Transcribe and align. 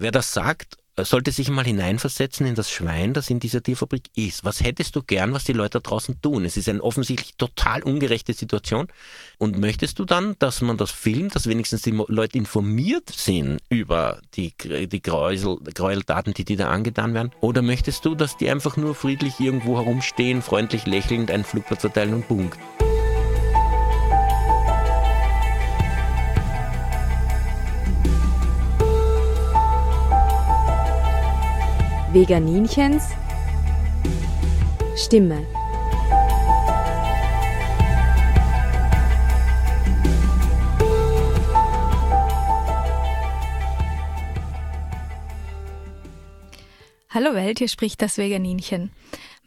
Wer 0.00 0.12
das 0.12 0.32
sagt, 0.32 0.76
sollte 0.96 1.32
sich 1.32 1.50
mal 1.50 1.64
hineinversetzen 1.64 2.46
in 2.46 2.54
das 2.54 2.70
Schwein, 2.70 3.14
das 3.14 3.30
in 3.30 3.40
dieser 3.40 3.62
Tierfabrik 3.62 4.10
ist. 4.14 4.44
Was 4.44 4.62
hättest 4.62 4.94
du 4.94 5.02
gern, 5.02 5.32
was 5.32 5.42
die 5.42 5.52
Leute 5.52 5.80
da 5.80 5.90
draußen 5.90 6.20
tun? 6.22 6.44
Es 6.44 6.56
ist 6.56 6.68
eine 6.68 6.82
offensichtlich 6.82 7.34
total 7.36 7.82
ungerechte 7.82 8.32
Situation. 8.32 8.86
Und 9.38 9.58
möchtest 9.58 9.98
du 9.98 10.04
dann, 10.04 10.36
dass 10.38 10.60
man 10.60 10.76
das 10.76 10.92
filmt, 10.92 11.34
dass 11.34 11.48
wenigstens 11.48 11.82
die 11.82 11.90
Leute 11.90 12.38
informiert 12.38 13.10
sind 13.10 13.60
über 13.70 14.20
die, 14.34 14.54
die 14.56 15.02
Gräusel, 15.02 15.56
Gräueltaten, 15.74 16.32
die 16.32 16.44
dir 16.44 16.56
da 16.56 16.68
angetan 16.68 17.12
werden? 17.12 17.32
Oder 17.40 17.62
möchtest 17.62 18.04
du, 18.04 18.14
dass 18.14 18.36
die 18.36 18.48
einfach 18.48 18.76
nur 18.76 18.94
friedlich 18.94 19.40
irgendwo 19.40 19.78
herumstehen, 19.78 20.42
freundlich 20.42 20.86
lächelnd, 20.86 21.32
einen 21.32 21.44
Flugblatt 21.44 21.80
verteilen 21.80 22.14
und 22.14 22.28
Punkt? 22.28 22.56
Veganinchens 32.18 33.04
Stimme. 34.96 35.46
Hallo 47.08 47.34
Welt, 47.34 47.58
hier 47.58 47.68
spricht 47.68 48.02
das 48.02 48.18
Veganinchen. 48.18 48.90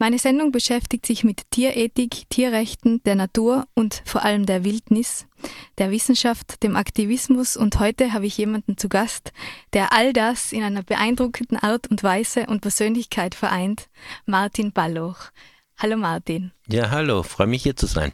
Meine 0.02 0.18
Sendung 0.18 0.50
beschäftigt 0.50 1.06
sich 1.06 1.22
mit 1.22 1.48
Tierethik, 1.52 2.28
Tierrechten, 2.28 3.00
der 3.04 3.14
Natur 3.14 3.68
und 3.74 4.02
vor 4.04 4.24
allem 4.24 4.46
der 4.46 4.64
Wildnis, 4.64 5.28
der 5.78 5.92
Wissenschaft, 5.92 6.64
dem 6.64 6.74
Aktivismus 6.74 7.56
und 7.56 7.78
heute 7.78 8.12
habe 8.12 8.26
ich 8.26 8.36
jemanden 8.36 8.76
zu 8.76 8.88
Gast, 8.88 9.32
der 9.74 9.92
all 9.92 10.12
das 10.12 10.52
in 10.52 10.64
einer 10.64 10.82
beeindruckenden 10.82 11.56
Art 11.56 11.88
und 11.88 12.02
Weise 12.02 12.46
und 12.46 12.62
Persönlichkeit 12.62 13.36
vereint, 13.36 13.88
Martin 14.26 14.72
Balloch. 14.72 15.30
Hallo 15.78 15.96
Martin. 15.96 16.52
Ja, 16.68 16.90
hallo, 16.90 17.22
freue 17.22 17.48
mich 17.48 17.62
hier 17.64 17.76
zu 17.76 17.86
sein. 17.86 18.12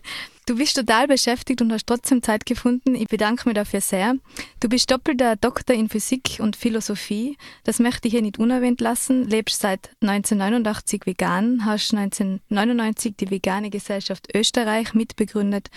Du 0.48 0.56
bist 0.56 0.76
total 0.76 1.06
beschäftigt 1.06 1.60
und 1.60 1.70
hast 1.70 1.86
trotzdem 1.86 2.22
Zeit 2.22 2.46
gefunden. 2.46 2.94
Ich 2.94 3.08
bedanke 3.08 3.46
mich 3.46 3.54
dafür 3.54 3.82
sehr. 3.82 4.14
Du 4.60 4.70
bist 4.70 4.90
doppelter 4.90 5.36
Doktor 5.36 5.76
in 5.76 5.90
Physik 5.90 6.38
und 6.40 6.56
Philosophie. 6.56 7.36
Das 7.64 7.80
möchte 7.80 8.08
ich 8.08 8.14
hier 8.14 8.22
nicht 8.22 8.38
unerwähnt 8.38 8.80
lassen. 8.80 9.28
Lebst 9.28 9.60
seit 9.60 9.90
1989 10.00 11.02
vegan, 11.04 11.66
hast 11.66 11.92
1999 11.92 13.14
die 13.20 13.30
Vegane 13.30 13.68
Gesellschaft 13.68 14.34
Österreich 14.34 14.94
mitbegründet 14.94 15.68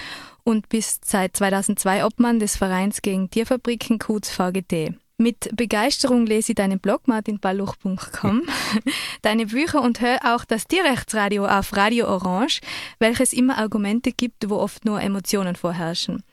und 0.46 0.70
bist 0.70 1.04
seit 1.04 1.36
2002 1.36 2.06
Obmann 2.06 2.40
des 2.40 2.56
Vereins 2.56 3.02
gegen 3.02 3.30
Tierfabriken 3.30 4.00
Kuz 4.00 4.30
VGT. 4.30 4.94
Mit 5.22 5.56
Begeisterung 5.56 6.26
lese 6.26 6.54
ich 6.54 6.56
deinen 6.56 6.80
Blog 6.80 7.08
martinballuch.com, 7.08 8.42
deine 9.22 9.46
Bücher 9.46 9.84
und 9.84 10.02
höre 10.02 10.18
auch 10.24 10.46
das 10.46 10.66
Tierrechtsradio 10.66 11.46
auf 11.46 11.78
Radio 11.78 12.08
Orange, 12.08 12.60
welches 12.98 13.32
immer 13.32 13.60
Argumente 13.60 14.14
gibt, 14.14 14.50
wo 14.50 14.56
oft 14.56 14.84
nur 14.84 15.00
Emotionen 15.00 15.56
vorherrschen. 15.56 16.24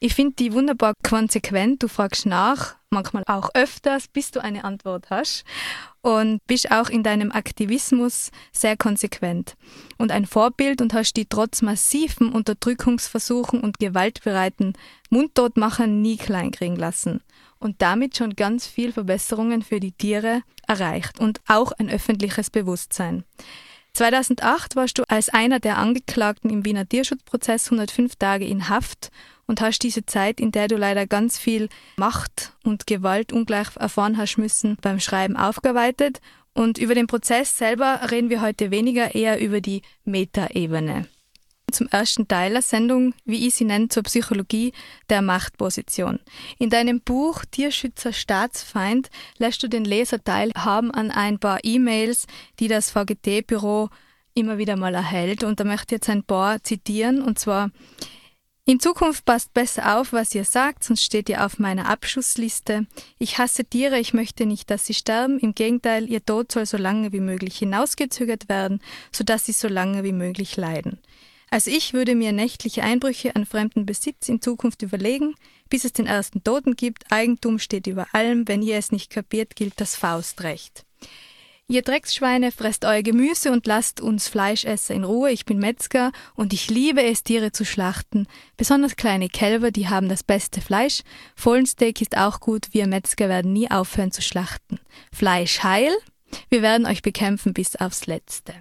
Ich 0.00 0.14
finde 0.14 0.36
die 0.36 0.54
wunderbar 0.54 0.94
konsequent. 1.06 1.82
Du 1.82 1.88
fragst 1.88 2.24
nach, 2.24 2.76
manchmal 2.88 3.22
auch 3.26 3.50
öfters, 3.52 4.08
bis 4.08 4.30
du 4.30 4.42
eine 4.42 4.64
Antwort 4.64 5.10
hast. 5.10 5.44
Und 6.00 6.40
bist 6.46 6.70
auch 6.72 6.88
in 6.88 7.02
deinem 7.02 7.32
Aktivismus 7.32 8.30
sehr 8.50 8.78
konsequent. 8.78 9.56
Und 9.98 10.10
ein 10.10 10.24
Vorbild 10.24 10.80
und 10.80 10.94
hast 10.94 11.18
die 11.18 11.26
trotz 11.26 11.60
massiven 11.60 12.32
Unterdrückungsversuchen 12.32 13.60
und 13.60 13.78
gewaltbereiten 13.78 14.72
Mundtotmachern 15.10 16.00
nie 16.00 16.16
kleinkriegen 16.16 16.76
lassen 16.76 17.20
und 17.62 17.80
damit 17.80 18.16
schon 18.16 18.34
ganz 18.34 18.66
viel 18.66 18.92
Verbesserungen 18.92 19.62
für 19.62 19.80
die 19.80 19.92
Tiere 19.92 20.42
erreicht 20.66 21.20
und 21.20 21.40
auch 21.46 21.72
ein 21.72 21.88
öffentliches 21.88 22.50
Bewusstsein. 22.50 23.24
2008 23.94 24.74
warst 24.74 24.98
du 24.98 25.04
als 25.08 25.28
einer 25.28 25.60
der 25.60 25.78
Angeklagten 25.78 26.50
im 26.50 26.64
Wiener 26.64 26.88
Tierschutzprozess 26.88 27.66
105 27.66 28.16
Tage 28.16 28.46
in 28.46 28.68
Haft 28.68 29.10
und 29.46 29.60
hast 29.60 29.80
diese 29.80 30.06
Zeit, 30.06 30.40
in 30.40 30.50
der 30.50 30.68
du 30.68 30.76
leider 30.76 31.06
ganz 31.06 31.38
viel 31.38 31.68
Macht 31.96 32.54
und 32.64 32.86
Gewalt 32.86 33.32
ungleich 33.32 33.68
erfahren 33.76 34.16
hast 34.16 34.38
müssen, 34.38 34.76
beim 34.80 34.98
Schreiben 34.98 35.36
aufgearbeitet. 35.36 36.20
Und 36.54 36.78
über 36.78 36.94
den 36.94 37.06
Prozess 37.06 37.56
selber 37.56 38.00
reden 38.10 38.30
wir 38.30 38.40
heute 38.40 38.70
weniger, 38.70 39.14
eher 39.14 39.40
über 39.40 39.60
die 39.60 39.82
Metaebene 40.04 41.06
zum 41.72 41.88
ersten 41.88 42.28
Teil 42.28 42.52
der 42.52 42.62
Sendung, 42.62 43.14
wie 43.24 43.46
ich 43.46 43.54
sie 43.54 43.64
nenne, 43.64 43.88
zur 43.88 44.02
Psychologie 44.04 44.72
der 45.10 45.22
Machtposition. 45.22 46.20
In 46.58 46.70
deinem 46.70 47.00
Buch 47.00 47.44
Tierschützer 47.50 48.12
Staatsfeind 48.12 49.10
lässt 49.38 49.62
du 49.62 49.68
den 49.68 49.84
Leser 49.84 50.22
teilhaben 50.22 50.90
an 50.90 51.10
ein 51.10 51.38
paar 51.38 51.60
E-Mails, 51.62 52.26
die 52.60 52.68
das 52.68 52.90
VGT-Büro 52.90 53.88
immer 54.34 54.58
wieder 54.58 54.76
mal 54.76 54.94
erhält. 54.94 55.44
Und 55.44 55.60
da 55.60 55.64
möchte 55.64 55.94
ich 55.94 55.98
jetzt 55.98 56.10
ein 56.10 56.24
paar 56.24 56.62
zitieren, 56.62 57.22
und 57.22 57.38
zwar 57.38 57.70
in 58.64 58.78
Zukunft 58.78 59.24
passt 59.24 59.52
besser 59.54 59.98
auf, 59.98 60.12
was 60.12 60.32
ihr 60.36 60.44
sagt, 60.44 60.84
sonst 60.84 61.02
steht 61.02 61.28
ihr 61.28 61.44
auf 61.44 61.58
meiner 61.58 61.88
Abschussliste. 61.88 62.86
Ich 63.18 63.38
hasse 63.38 63.64
Tiere, 63.64 63.98
ich 63.98 64.14
möchte 64.14 64.46
nicht, 64.46 64.70
dass 64.70 64.86
sie 64.86 64.94
sterben. 64.94 65.40
Im 65.40 65.52
Gegenteil, 65.52 66.08
ihr 66.08 66.24
Tod 66.24 66.52
soll 66.52 66.64
so 66.66 66.76
lange 66.76 67.12
wie 67.12 67.18
möglich 67.18 67.56
hinausgezögert 67.58 68.48
werden, 68.48 68.80
sodass 69.10 69.46
sie 69.46 69.52
so 69.52 69.66
lange 69.66 70.04
wie 70.04 70.12
möglich 70.12 70.56
leiden. 70.56 71.00
Also 71.52 71.70
ich 71.70 71.92
würde 71.92 72.14
mir 72.14 72.32
nächtliche 72.32 72.82
Einbrüche 72.82 73.36
an 73.36 73.44
fremden 73.44 73.84
Besitz 73.84 74.30
in 74.30 74.40
Zukunft 74.40 74.80
überlegen, 74.80 75.34
bis 75.68 75.84
es 75.84 75.92
den 75.92 76.06
ersten 76.06 76.42
Toten 76.42 76.76
gibt. 76.76 77.12
Eigentum 77.12 77.58
steht 77.58 77.86
über 77.86 78.06
allem. 78.14 78.48
Wenn 78.48 78.62
ihr 78.62 78.78
es 78.78 78.90
nicht 78.90 79.10
kapiert, 79.10 79.54
gilt 79.54 79.78
das 79.78 79.94
Faustrecht. 79.94 80.86
Ihr 81.68 81.82
Drecksschweine, 81.82 82.52
fresst 82.52 82.86
euer 82.86 83.02
Gemüse 83.02 83.52
und 83.52 83.66
lasst 83.66 84.00
uns 84.00 84.28
Fleischesser 84.28 84.94
in 84.94 85.04
Ruhe. 85.04 85.30
Ich 85.30 85.44
bin 85.44 85.58
Metzger 85.58 86.12
und 86.34 86.54
ich 86.54 86.70
liebe 86.70 87.02
es, 87.02 87.22
Tiere 87.22 87.52
zu 87.52 87.66
schlachten. 87.66 88.26
Besonders 88.56 88.96
kleine 88.96 89.28
Kälber, 89.28 89.72
die 89.72 89.90
haben 89.90 90.08
das 90.08 90.22
beste 90.22 90.62
Fleisch. 90.62 91.02
Fohlensteak 91.36 92.00
ist 92.00 92.16
auch 92.16 92.40
gut. 92.40 92.68
Wir 92.72 92.86
Metzger 92.86 93.28
werden 93.28 93.52
nie 93.52 93.70
aufhören 93.70 94.10
zu 94.10 94.22
schlachten. 94.22 94.80
Fleisch 95.12 95.62
heil. 95.62 95.92
Wir 96.48 96.62
werden 96.62 96.86
euch 96.86 97.02
bekämpfen 97.02 97.52
bis 97.52 97.76
aufs 97.76 98.06
Letzte. 98.06 98.54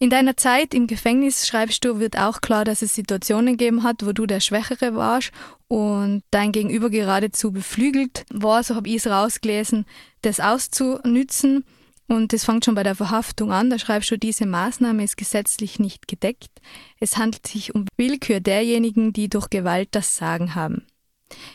In 0.00 0.10
deiner 0.10 0.36
Zeit 0.36 0.74
im 0.74 0.86
Gefängnis, 0.86 1.48
schreibst 1.48 1.84
du, 1.84 1.98
wird 1.98 2.16
auch 2.16 2.40
klar, 2.40 2.64
dass 2.64 2.82
es 2.82 2.94
Situationen 2.94 3.56
gegeben 3.56 3.82
hat, 3.82 4.06
wo 4.06 4.12
du 4.12 4.26
der 4.26 4.38
Schwächere 4.38 4.94
warst 4.94 5.32
und 5.66 6.22
dein 6.30 6.52
Gegenüber 6.52 6.88
geradezu 6.88 7.50
beflügelt 7.50 8.24
war, 8.30 8.62
so 8.62 8.76
habe 8.76 8.88
ich 8.88 8.94
es 8.96 9.08
rausgelesen, 9.08 9.86
das 10.22 10.38
auszunützen. 10.38 11.64
Und 12.06 12.32
das 12.32 12.44
fängt 12.44 12.64
schon 12.64 12.76
bei 12.76 12.84
der 12.84 12.94
Verhaftung 12.94 13.50
an. 13.50 13.70
Da 13.70 13.78
schreibst 13.78 14.10
du, 14.12 14.16
diese 14.16 14.46
Maßnahme 14.46 15.02
ist 15.02 15.16
gesetzlich 15.16 15.80
nicht 15.80 16.06
gedeckt. 16.06 16.52
Es 17.00 17.18
handelt 17.18 17.46
sich 17.46 17.74
um 17.74 17.84
Willkür 17.96 18.38
derjenigen, 18.38 19.12
die 19.12 19.28
durch 19.28 19.50
Gewalt 19.50 19.88
das 19.90 20.16
Sagen 20.16 20.54
haben. 20.54 20.86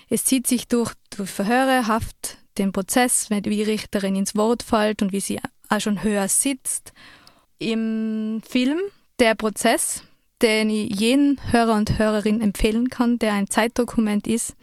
Es 0.10 0.26
zieht 0.26 0.48
sich 0.48 0.68
durch, 0.68 0.94
durch 1.16 1.30
Verhöre, 1.30 1.88
Haft, 1.88 2.38
den 2.58 2.74
Prozess, 2.74 3.30
wie 3.30 3.42
die 3.42 3.64
Richterin 3.64 4.18
ins 4.18 4.36
Wort 4.36 4.64
fällt 4.64 5.02
und 5.02 5.14
wie 5.14 5.22
sie 5.22 5.40
auch 5.70 5.80
schon 5.80 6.04
höher 6.04 6.28
sitzt 6.28 6.94
im 7.64 8.42
Film 8.48 8.80
Der 9.20 9.36
Prozess, 9.36 10.04
den 10.42 10.70
ich 10.70 11.00
jeden 11.00 11.40
Hörer 11.52 11.76
und 11.76 11.98
Hörerin 11.98 12.42
empfehlen 12.42 12.90
kann, 12.90 13.20
der 13.20 13.34
ein 13.34 13.50
Zeitdokument 13.50 14.28
ist, 14.28 14.56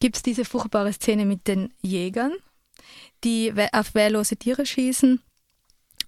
gibt 0.00 0.16
es 0.16 0.22
diese 0.22 0.44
furchtbare 0.44 0.92
Szene 0.92 1.24
mit 1.24 1.48
den 1.48 1.72
Jägern, 1.80 2.32
die 3.22 3.52
auf 3.72 3.94
wehrlose 3.94 4.36
Tiere 4.36 4.66
schießen 4.66 5.20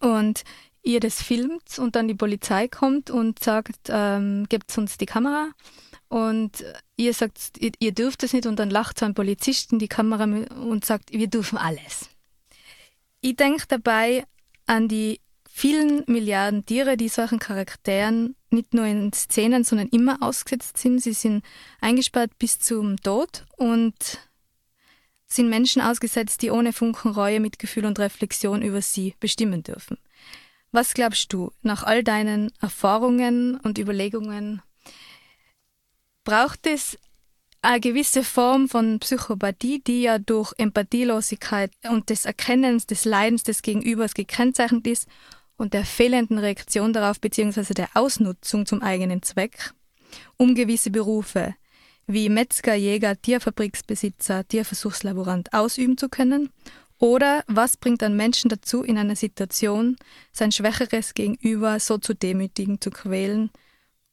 und 0.01 0.45
ihr 0.83 1.01
das 1.01 1.23
filmt 1.23 1.79
und 1.79 1.97
dann 1.97 2.09
die 2.09 2.15
Polizei 2.15 2.69
kommt 2.69 3.11
und 3.11 3.43
sagt, 3.43 3.89
ähm, 3.89 4.47
gebt 4.49 4.77
uns 4.77 4.99
die 4.99 5.07
Kamera 5.07 5.49
und 6.09 6.65
ihr 6.97 7.15
sagt, 7.15 7.59
ihr, 7.59 7.73
ihr 7.79 7.93
dürft 7.93 8.23
es 8.23 8.33
nicht 8.33 8.47
und 8.47 8.59
dann 8.59 8.71
lacht 8.71 8.99
so 8.99 9.07
ein 9.07 9.15
Polizist 9.15 9.73
in 9.73 9.79
die 9.79 9.89
Kamera 9.89 10.25
und 10.25 10.85
sagt, 10.85 11.13
wir 11.13 11.27
dürfen 11.27 11.59
alles. 11.59 12.09
Ich 13.21 13.37
denke 13.37 13.65
dabei 13.69 14.25
an 14.67 14.89
die 14.89 15.21
vielen 15.57 16.05
Milliarden 16.07 16.67
Tiere, 16.67 16.99
die 16.99 17.09
solchen 17.09 17.39
Charakteren 17.39 18.37
nicht 18.51 18.75
nur 18.75 18.85
in 18.85 19.11
Szenen, 19.15 19.65
sondern 19.65 19.89
immer 19.89 20.19
ausgesetzt 20.21 20.77
sind. 20.77 21.03
Sie 21.03 21.15
sind 21.15 21.43
eingesperrt 21.81 22.31
bis 22.39 22.59
zum 22.59 22.99
Tod 22.99 23.47
und 23.57 23.95
sind 25.27 25.49
Menschen 25.49 25.81
ausgesetzt, 25.81 26.43
die 26.43 26.51
ohne 26.51 26.75
Funken 26.75 27.11
Reue, 27.11 27.41
Mitgefühl 27.41 27.87
und 27.87 27.99
Reflexion 27.99 28.61
über 28.61 28.83
sie 28.83 29.15
bestimmen 29.19 29.63
dürfen. 29.63 29.97
Was 30.73 30.93
glaubst 30.93 31.33
du, 31.33 31.53
nach 31.63 31.85
all 31.85 32.05
deinen 32.05 32.53
Erfahrungen 32.61 33.59
und 33.61 33.79
Überlegungen, 33.79 34.61
braucht 36.25 36.67
es 36.67 36.99
eine 37.63 37.81
gewisse 37.81 38.25
Form 38.25 38.69
von 38.69 38.99
Psychopathie, 38.99 39.83
die 39.83 40.03
ja 40.03 40.19
durch 40.19 40.53
Empathielosigkeit 40.59 41.73
und 41.89 42.11
des 42.11 42.27
Erkennens 42.27 42.87
des 42.87 43.07
Leidens 43.07 43.43
des 43.43 43.63
Gegenübers 43.63 44.13
gekennzeichnet 44.13 44.87
ist 44.87 45.09
und 45.57 45.75
der 45.75 45.85
fehlenden 45.85 46.39
Reaktion 46.39 46.93
darauf 46.93 47.21
bzw. 47.21 47.75
der 47.75 47.89
Ausnutzung 47.95 48.67
zum 48.67 48.83
eigenen 48.83 49.23
Zweck, 49.23 49.73
um 50.37 50.55
gewisse 50.55 50.91
Berufe 50.91 51.55
wie 52.07 52.29
Metzger, 52.29 52.75
Jäger, 52.75 53.21
Tierfabriksbesitzer, 53.21 54.47
Tierversuchslaborant 54.47 55.53
ausüben 55.53 55.99
zu 55.99 56.09
können 56.09 56.51
Oder 56.99 57.45
was 57.47 57.77
bringt 57.77 58.03
einen 58.03 58.17
Menschen 58.17 58.49
dazu, 58.49 58.83
in 58.83 58.97
einer 58.97 59.17
Situation 59.17 59.97
sein 60.33 60.53
schwächeres 60.53 61.15
Gegenüber 61.15 61.79
so 61.79 61.99
zu 61.99 62.15
demütigen, 62.15 62.81
zu 62.81 62.91
quälen 62.91 63.51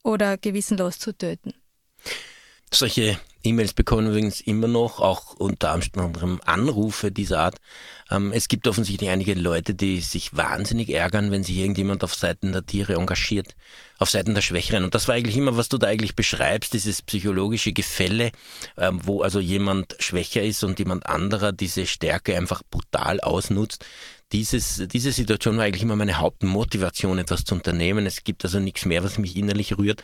oder 0.03 0.37
gewissenlos 0.37 0.99
zu 0.99 1.17
töten? 1.17 1.53
Solche 2.73 3.17
E-Mails 3.43 3.73
bekommen 3.73 4.07
übrigens 4.07 4.41
immer 4.41 4.67
noch, 4.67 4.99
auch 4.99 5.33
unter 5.35 5.71
anderem 5.71 6.39
Anrufe 6.45 7.11
dieser 7.11 7.39
Art. 7.39 7.57
Ähm, 8.09 8.31
es 8.31 8.47
gibt 8.47 8.67
offensichtlich 8.67 9.09
einige 9.09 9.33
Leute, 9.33 9.75
die 9.75 9.99
sich 9.99 10.35
wahnsinnig 10.35 10.89
ärgern, 10.89 11.31
wenn 11.31 11.43
sich 11.43 11.57
irgendjemand 11.57 12.03
auf 12.03 12.15
Seiten 12.15 12.53
der 12.53 12.65
Tiere 12.65 12.95
engagiert, 12.95 13.55
auf 13.99 14.09
Seiten 14.09 14.33
der 14.33 14.41
Schwächeren. 14.41 14.83
Und 14.83 14.95
das 14.95 15.07
war 15.07 15.15
eigentlich 15.15 15.37
immer, 15.37 15.57
was 15.57 15.69
du 15.69 15.77
da 15.77 15.87
eigentlich 15.87 16.15
beschreibst, 16.15 16.73
dieses 16.73 17.01
psychologische 17.01 17.73
Gefälle, 17.73 18.31
ähm, 18.77 19.01
wo 19.03 19.21
also 19.21 19.39
jemand 19.39 19.95
schwächer 19.99 20.41
ist 20.41 20.63
und 20.63 20.79
jemand 20.79 21.05
anderer 21.05 21.51
diese 21.51 21.85
Stärke 21.85 22.37
einfach 22.37 22.63
brutal 22.69 23.19
ausnutzt 23.19 23.85
dieses, 24.33 24.83
diese 24.87 25.11
Situation 25.11 25.57
war 25.57 25.65
eigentlich 25.65 25.83
immer 25.83 25.95
meine 25.95 26.17
Hauptmotivation, 26.17 27.19
etwas 27.19 27.45
zu 27.45 27.53
unternehmen. 27.53 28.05
Es 28.07 28.23
gibt 28.23 28.43
also 28.43 28.59
nichts 28.59 28.85
mehr, 28.85 29.03
was 29.03 29.19
mich 29.19 29.37
innerlich 29.37 29.77
rührt, 29.77 30.03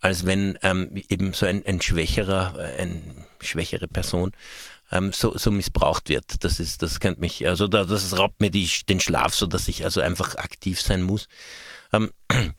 als 0.00 0.26
wenn 0.26 0.58
ähm, 0.62 0.90
eben 1.08 1.32
so 1.32 1.46
ein, 1.46 1.64
ein 1.66 1.80
schwächerer, 1.80 2.54
äh, 2.58 2.82
eine 2.82 3.02
schwächere 3.40 3.88
Person 3.88 4.32
ähm, 4.90 5.12
so, 5.12 5.36
so 5.36 5.50
missbraucht 5.50 6.08
wird. 6.08 6.44
Das 6.44 6.60
ist, 6.60 6.82
das 6.82 7.00
kennt 7.00 7.18
mich, 7.18 7.46
also 7.46 7.68
da, 7.68 7.84
das 7.84 8.16
raubt 8.18 8.40
mir 8.40 8.50
die, 8.50 8.68
den 8.88 9.00
Schlaf, 9.00 9.34
so 9.34 9.46
dass 9.46 9.68
ich 9.68 9.84
also 9.84 10.00
einfach 10.00 10.36
aktiv 10.36 10.80
sein 10.80 11.02
muss. 11.02 11.28
Ähm, 11.92 12.10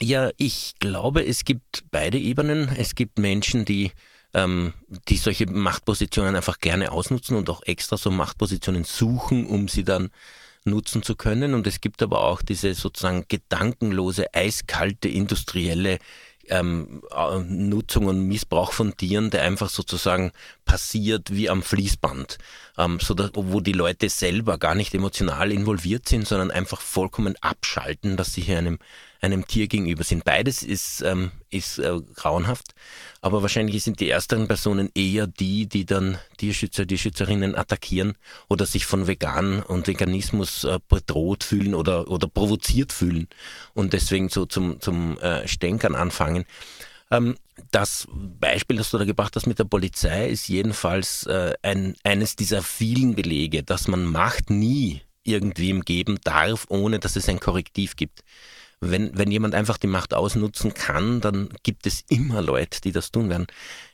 ja, 0.00 0.30
ich 0.36 0.74
glaube, 0.78 1.26
es 1.26 1.44
gibt 1.44 1.84
beide 1.90 2.18
Ebenen. 2.18 2.68
Es 2.76 2.94
gibt 2.94 3.18
Menschen, 3.18 3.64
die 3.64 3.92
ähm, 4.34 4.74
die 5.08 5.16
solche 5.16 5.46
Machtpositionen 5.46 6.36
einfach 6.36 6.58
gerne 6.58 6.92
ausnutzen 6.92 7.36
und 7.36 7.48
auch 7.48 7.62
extra 7.62 7.96
so 7.96 8.10
Machtpositionen 8.10 8.84
suchen, 8.84 9.46
um 9.46 9.68
sie 9.68 9.84
dann 9.84 10.10
nutzen 10.64 11.02
zu 11.02 11.16
können. 11.16 11.54
Und 11.54 11.66
es 11.66 11.80
gibt 11.80 12.02
aber 12.02 12.20
auch 12.24 12.42
diese 12.42 12.74
sozusagen 12.74 13.24
gedankenlose, 13.28 14.34
eiskalte, 14.34 15.08
industrielle 15.08 15.98
ähm, 16.48 17.02
äh, 17.10 17.38
Nutzung 17.40 18.06
und 18.06 18.26
Missbrauch 18.26 18.72
von 18.72 18.96
Tieren, 18.96 19.30
der 19.30 19.42
einfach 19.42 19.68
sozusagen 19.68 20.32
passiert 20.64 21.34
wie 21.34 21.48
am 21.48 21.62
Fließband, 21.62 22.38
ähm, 22.78 22.98
so 23.00 23.14
dass, 23.14 23.30
wo 23.34 23.60
die 23.60 23.72
Leute 23.72 24.08
selber 24.08 24.58
gar 24.58 24.74
nicht 24.74 24.94
emotional 24.94 25.52
involviert 25.52 26.08
sind, 26.08 26.26
sondern 26.26 26.50
einfach 26.50 26.80
vollkommen 26.80 27.36
abschalten, 27.40 28.16
dass 28.16 28.32
sie 28.32 28.42
hier 28.42 28.58
einem 28.58 28.78
einem 29.26 29.46
Tier 29.46 29.66
gegenüber 29.66 30.04
sind. 30.04 30.24
Beides 30.24 30.62
ist, 30.62 31.02
ähm, 31.02 31.30
ist 31.50 31.78
äh, 31.78 32.00
grauenhaft, 32.14 32.74
aber 33.20 33.42
wahrscheinlich 33.42 33.82
sind 33.82 34.00
die 34.00 34.08
ersteren 34.08 34.48
Personen 34.48 34.90
eher 34.94 35.26
die, 35.26 35.66
die 35.66 35.84
dann 35.84 36.18
Tierschützer, 36.38 36.86
Tierschützerinnen 36.86 37.54
attackieren 37.54 38.14
oder 38.48 38.64
sich 38.64 38.86
von 38.86 39.06
Vegan 39.06 39.62
und 39.62 39.86
Veganismus 39.86 40.64
äh, 40.64 40.78
bedroht 40.88 41.44
fühlen 41.44 41.74
oder, 41.74 42.08
oder 42.08 42.28
provoziert 42.28 42.92
fühlen 42.92 43.28
und 43.74 43.92
deswegen 43.92 44.28
so 44.28 44.46
zum, 44.46 44.80
zum 44.80 45.18
äh, 45.18 45.46
Stänkern 45.46 45.94
anfangen. 45.94 46.44
Ähm, 47.10 47.36
das 47.70 48.06
Beispiel, 48.12 48.76
das 48.76 48.90
du 48.90 48.98
da 48.98 49.04
gebracht 49.04 49.34
hast 49.36 49.46
mit 49.46 49.58
der 49.58 49.64
Polizei, 49.64 50.28
ist 50.28 50.48
jedenfalls 50.48 51.26
äh, 51.26 51.54
ein, 51.62 51.94
eines 52.04 52.36
dieser 52.36 52.62
vielen 52.62 53.14
Belege, 53.14 53.62
dass 53.62 53.88
man 53.88 54.04
Macht 54.04 54.50
nie 54.50 55.02
irgendwem 55.24 55.82
geben 55.82 56.18
darf, 56.22 56.66
ohne 56.68 56.98
dass 56.98 57.16
es 57.16 57.28
ein 57.28 57.40
Korrektiv 57.40 57.96
gibt 57.96 58.22
wenn, 58.80 59.16
wenn 59.16 59.30
jemand 59.30 59.54
einfach 59.54 59.78
die 59.78 59.86
Macht 59.86 60.12
ausnutzen 60.12 60.74
kann, 60.74 61.20
dann 61.20 61.48
gibt 61.62 61.86
es 61.86 62.04
immer 62.08 62.42
Leute, 62.42 62.80
die 62.82 62.92
das 62.92 63.10
tun 63.10 63.30
werden. 63.30 63.46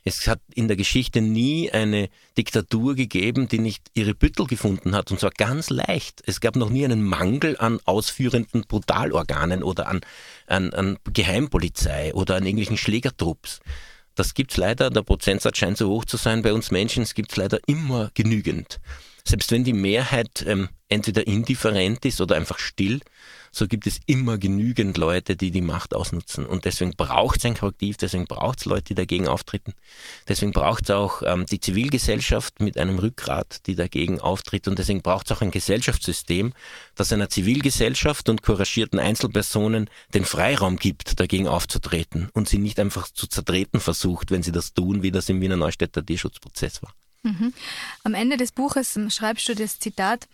Es 0.03 0.27
hat 0.27 0.41
in 0.53 0.67
der 0.67 0.75
Geschichte 0.75 1.21
nie 1.21 1.71
eine 1.71 2.09
Diktatur 2.37 2.95
gegeben, 2.95 3.47
die 3.47 3.59
nicht 3.59 3.87
ihre 3.93 4.13
Büttel 4.13 4.45
gefunden 4.45 4.93
hat, 4.93 5.09
und 5.11 5.19
zwar 5.19 5.31
ganz 5.31 5.69
leicht. 5.69 6.21
Es 6.25 6.41
gab 6.41 6.57
noch 6.57 6.69
nie 6.69 6.83
einen 6.83 7.01
Mangel 7.01 7.55
an 7.57 7.79
ausführenden 7.85 8.63
Brutalorganen 8.67 9.63
oder 9.63 9.87
an, 9.87 10.01
an, 10.47 10.73
an 10.73 10.97
Geheimpolizei 11.05 12.13
oder 12.13 12.35
an 12.35 12.45
irgendwelchen 12.45 12.77
Schlägertrupps. 12.77 13.61
Das 14.15 14.33
gibt's 14.33 14.57
leider, 14.57 14.89
der 14.89 15.01
Prozentsatz 15.01 15.57
scheint 15.57 15.77
so 15.77 15.89
hoch 15.89 16.05
zu 16.05 16.17
sein 16.17 16.41
bei 16.41 16.53
uns 16.53 16.71
Menschen, 16.71 17.03
es 17.03 17.13
gibt's 17.13 17.37
leider 17.37 17.59
immer 17.67 18.11
genügend. 18.13 18.79
Selbst 19.25 19.51
wenn 19.51 19.63
die 19.63 19.73
Mehrheit 19.73 20.43
ähm, 20.45 20.67
entweder 20.89 21.25
indifferent 21.25 22.05
ist 22.05 22.19
oder 22.19 22.35
einfach 22.35 22.59
still, 22.59 22.99
so 23.55 23.67
gibt 23.67 23.85
es 23.85 23.99
immer 24.07 24.39
genügend 24.39 24.97
Leute, 24.97 25.35
die 25.35 25.51
die 25.51 25.61
Macht 25.61 25.93
ausnutzen. 25.93 26.45
Und 26.47 26.65
deswegen 26.65 26.95
braucht 26.95 27.37
es 27.37 27.45
ein 27.45 27.53
Korrektiv, 27.53 27.97
deswegen 27.97 28.25
braucht 28.25 28.59
es 28.59 28.65
Leute, 28.65 28.85
die 28.85 28.95
dagegen 28.95 29.27
auftreten. 29.27 29.75
Deswegen 30.27 30.53
braucht 30.53 30.85
es 30.85 30.89
auch 30.89 31.21
ähm, 31.23 31.45
die 31.45 31.59
Zivilgesellschaft 31.59 32.61
mit 32.61 32.79
einem 32.79 32.97
Rückgrat, 32.97 33.67
die 33.67 33.75
dagegen 33.75 34.19
auftritt. 34.19 34.67
Und 34.67 34.79
deswegen 34.79 35.03
braucht 35.03 35.27
es 35.27 35.37
auch 35.37 35.41
ein 35.41 35.51
Gesellschaftssystem, 35.51 36.53
das 36.95 37.13
einer 37.13 37.29
Zivilgesellschaft 37.29 38.27
und 38.27 38.41
couragierten 38.41 38.99
Einzelpersonen 38.99 39.87
den 40.15 40.25
Freiraum 40.25 40.77
gibt, 40.77 41.19
dagegen 41.19 41.47
aufzutreten 41.47 42.29
und 42.33 42.49
sie 42.49 42.57
nicht 42.57 42.79
einfach 42.79 43.07
zu 43.07 43.27
zertreten 43.27 43.79
versucht, 43.79 44.31
wenn 44.31 44.41
sie 44.41 44.51
das 44.51 44.73
tun, 44.73 45.03
wie 45.03 45.11
das 45.11 45.29
im 45.29 45.41
Wiener 45.41 45.57
Neustädter 45.57 46.03
Tierschutzprozess 46.03 46.81
war. 46.81 46.93
Mhm. 47.23 47.53
Am 48.03 48.15
Ende 48.15 48.35
des 48.35 48.51
Buches 48.51 48.99
schreibst 49.09 49.47
du 49.47 49.55
das 49.55 49.79
Zitat, 49.79 50.27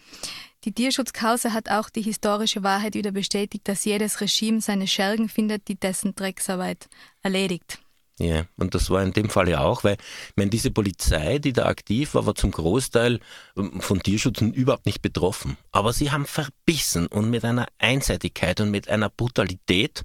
die 0.65 0.73
Tierschutzkause 0.73 1.53
hat 1.53 1.69
auch 1.69 1.89
die 1.89 2.01
historische 2.01 2.63
Wahrheit 2.63 2.95
wieder 2.95 3.11
bestätigt, 3.11 3.67
dass 3.67 3.85
jedes 3.85 4.21
Regime 4.21 4.61
seine 4.61 4.88
Schergen 4.88 5.29
findet, 5.29 5.67
die 5.67 5.79
dessen 5.79 6.15
Drecksarbeit 6.15 6.89
erledigt. 7.21 7.79
Ja, 8.19 8.44
und 8.57 8.75
das 8.75 8.89
war 8.89 9.01
in 9.01 9.13
dem 9.13 9.29
Fall 9.29 9.47
ja 9.47 9.61
auch, 9.61 9.85
weil 9.85 9.95
meine, 10.35 10.50
diese 10.50 10.71
Polizei, 10.71 11.39
die 11.39 11.53
da 11.53 11.67
aktiv 11.67 12.15
war, 12.15 12.25
war 12.25 12.35
zum 12.35 12.51
Großteil 12.51 13.21
ähm, 13.56 13.79
von 13.79 14.03
Tierschützen 14.03 14.53
überhaupt 14.53 14.85
nicht 14.85 15.01
betroffen. 15.01 15.56
Aber 15.71 15.94
sie 15.94 16.11
haben 16.11 16.25
verbissen 16.25 17.07
und 17.07 17.29
mit 17.29 17.45
einer 17.45 17.67
Einseitigkeit 17.77 18.59
und 18.59 18.71
mit 18.71 18.89
einer 18.89 19.09
Brutalität 19.09 20.03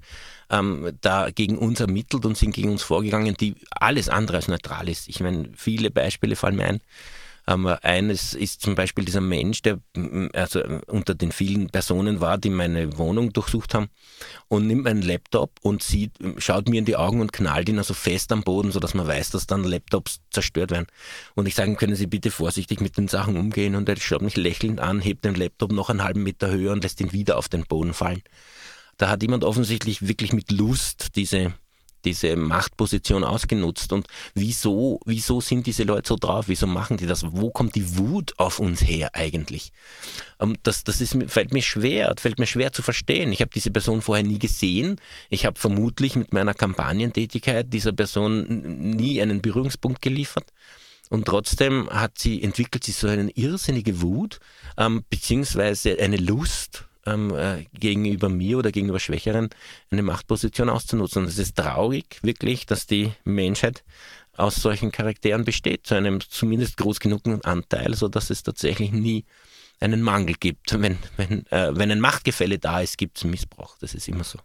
ähm, 0.49 0.97
da 1.01 1.29
gegen 1.29 1.57
uns 1.57 1.81
ermittelt 1.81 2.25
und 2.25 2.37
sind 2.37 2.55
gegen 2.55 2.69
uns 2.69 2.83
vorgegangen, 2.83 3.35
die 3.37 3.55
alles 3.69 4.07
andere 4.07 4.37
als 4.37 4.47
neutral 4.47 4.87
ist. 4.87 5.09
Ich 5.09 5.19
meine, 5.19 5.49
viele 5.57 5.91
Beispiele 5.91 6.37
fallen 6.37 6.55
mir 6.55 6.67
ein. 6.67 6.81
Ähm, 7.47 7.67
eines 7.67 8.33
ist 8.33 8.61
zum 8.61 8.75
Beispiel 8.75 9.05
dieser 9.05 9.21
Mensch, 9.21 9.61
der 9.61 9.79
also 10.33 10.61
unter 10.87 11.13
den 11.13 11.31
vielen 11.31 11.69
Personen 11.69 12.19
war, 12.21 12.37
die 12.37 12.49
meine 12.49 12.97
Wohnung 12.97 13.33
durchsucht 13.33 13.73
haben 13.73 13.87
und 14.47 14.67
nimmt 14.67 14.83
meinen 14.83 15.01
Laptop 15.01 15.51
und 15.61 15.83
sieht, 15.83 16.11
schaut 16.37 16.67
mir 16.69 16.79
in 16.79 16.85
die 16.85 16.95
Augen 16.95 17.21
und 17.21 17.33
knallt 17.33 17.69
ihn 17.69 17.77
also 17.77 17.93
fest 17.93 18.31
am 18.31 18.43
Boden, 18.43 18.71
sodass 18.71 18.93
man 18.93 19.07
weiß, 19.07 19.29
dass 19.29 19.47
dann 19.47 19.63
Laptops 19.63 20.21
zerstört 20.31 20.71
werden. 20.71 20.87
Und 21.35 21.47
ich 21.47 21.55
sage, 21.55 21.75
können 21.75 21.95
Sie 21.95 22.07
bitte 22.07 22.31
vorsichtig 22.31 22.81
mit 22.81 22.97
den 22.97 23.07
Sachen 23.07 23.37
umgehen? 23.37 23.75
Und 23.75 23.87
er 23.89 23.97
schaut 23.97 24.21
mich 24.21 24.37
lächelnd 24.37 24.79
an, 24.79 24.99
hebt 24.99 25.25
den 25.25 25.35
Laptop 25.35 25.71
noch 25.71 25.89
einen 25.89 26.03
halben 26.03 26.23
Meter 26.23 26.49
höher 26.49 26.71
und 26.71 26.83
lässt 26.83 26.99
ihn 27.01 27.11
wieder 27.11 27.37
auf 27.37 27.49
den 27.49 27.65
Boden 27.65 27.93
fallen. 27.93 28.23
Da 28.97 29.09
hat 29.09 29.21
jemand 29.21 29.43
offensichtlich 29.43 30.07
wirklich 30.07 30.31
mit 30.33 30.51
Lust 30.51 31.15
diese 31.15 31.53
diese 32.05 32.35
Machtposition 32.35 33.23
ausgenutzt. 33.23 33.91
Und 33.91 34.07
wieso, 34.33 34.99
wieso 35.05 35.41
sind 35.41 35.67
diese 35.67 35.83
Leute 35.83 36.09
so 36.09 36.15
drauf? 36.15 36.45
Wieso 36.47 36.67
machen 36.67 36.97
die 36.97 37.05
das? 37.05 37.25
Wo 37.31 37.49
kommt 37.49 37.75
die 37.75 37.97
Wut 37.97 38.33
auf 38.37 38.59
uns 38.59 38.81
her 38.81 39.09
eigentlich? 39.13 39.71
Ähm, 40.39 40.55
das, 40.63 40.83
das 40.83 41.01
ist, 41.01 41.17
fällt 41.27 41.53
mir 41.53 41.61
schwer, 41.61 42.13
fällt 42.17 42.39
mir 42.39 42.47
schwer 42.47 42.71
zu 42.71 42.81
verstehen. 42.81 43.31
Ich 43.31 43.41
habe 43.41 43.51
diese 43.53 43.71
Person 43.71 44.01
vorher 44.01 44.25
nie 44.25 44.39
gesehen. 44.39 44.97
Ich 45.29 45.45
habe 45.45 45.59
vermutlich 45.59 46.15
mit 46.15 46.33
meiner 46.33 46.53
Kampagnentätigkeit 46.53 47.73
dieser 47.73 47.91
Person 47.91 48.91
nie 48.91 49.21
einen 49.21 49.41
Berührungspunkt 49.41 50.01
geliefert. 50.01 50.45
Und 51.09 51.25
trotzdem 51.25 51.89
hat 51.89 52.17
sie, 52.17 52.41
entwickelt 52.41 52.83
sie 52.83 52.91
so 52.91 53.07
eine 53.07 53.29
irrsinnige 53.31 54.01
Wut, 54.01 54.39
ähm, 54.77 55.03
beziehungsweise 55.09 55.99
eine 55.99 56.17
Lust, 56.17 56.85
ähm, 57.05 57.33
äh, 57.35 57.65
gegenüber 57.73 58.29
mir 58.29 58.57
oder 58.57 58.71
gegenüber 58.71 58.99
Schwächeren 58.99 59.49
eine 59.91 60.03
Machtposition 60.03 60.69
auszunutzen. 60.69 61.23
Und 61.23 61.29
es 61.29 61.37
ist 61.37 61.57
traurig, 61.57 62.19
wirklich, 62.21 62.65
dass 62.65 62.87
die 62.87 63.11
Menschheit 63.23 63.83
aus 64.33 64.55
solchen 64.55 64.91
Charakteren 64.91 65.45
besteht, 65.45 65.87
zu 65.87 65.95
einem 65.95 66.19
zumindest 66.21 66.77
groß 66.77 66.99
genugen 66.99 67.41
Anteil, 67.43 67.93
so 67.95 68.07
dass 68.07 68.29
es 68.29 68.43
tatsächlich 68.43 68.91
nie 68.91 69.25
einen 69.79 70.01
Mangel 70.01 70.35
gibt. 70.39 70.79
Wenn, 70.81 70.97
wenn, 71.17 71.45
äh, 71.47 71.75
wenn 71.75 71.91
ein 71.91 71.99
Machtgefälle 71.99 72.59
da 72.59 72.81
ist, 72.81 72.97
gibt 72.97 73.17
es 73.17 73.23
Missbrauch. 73.23 73.77
Das 73.79 73.93
ist 73.93 74.07
immer 74.07 74.23
so. 74.23 74.39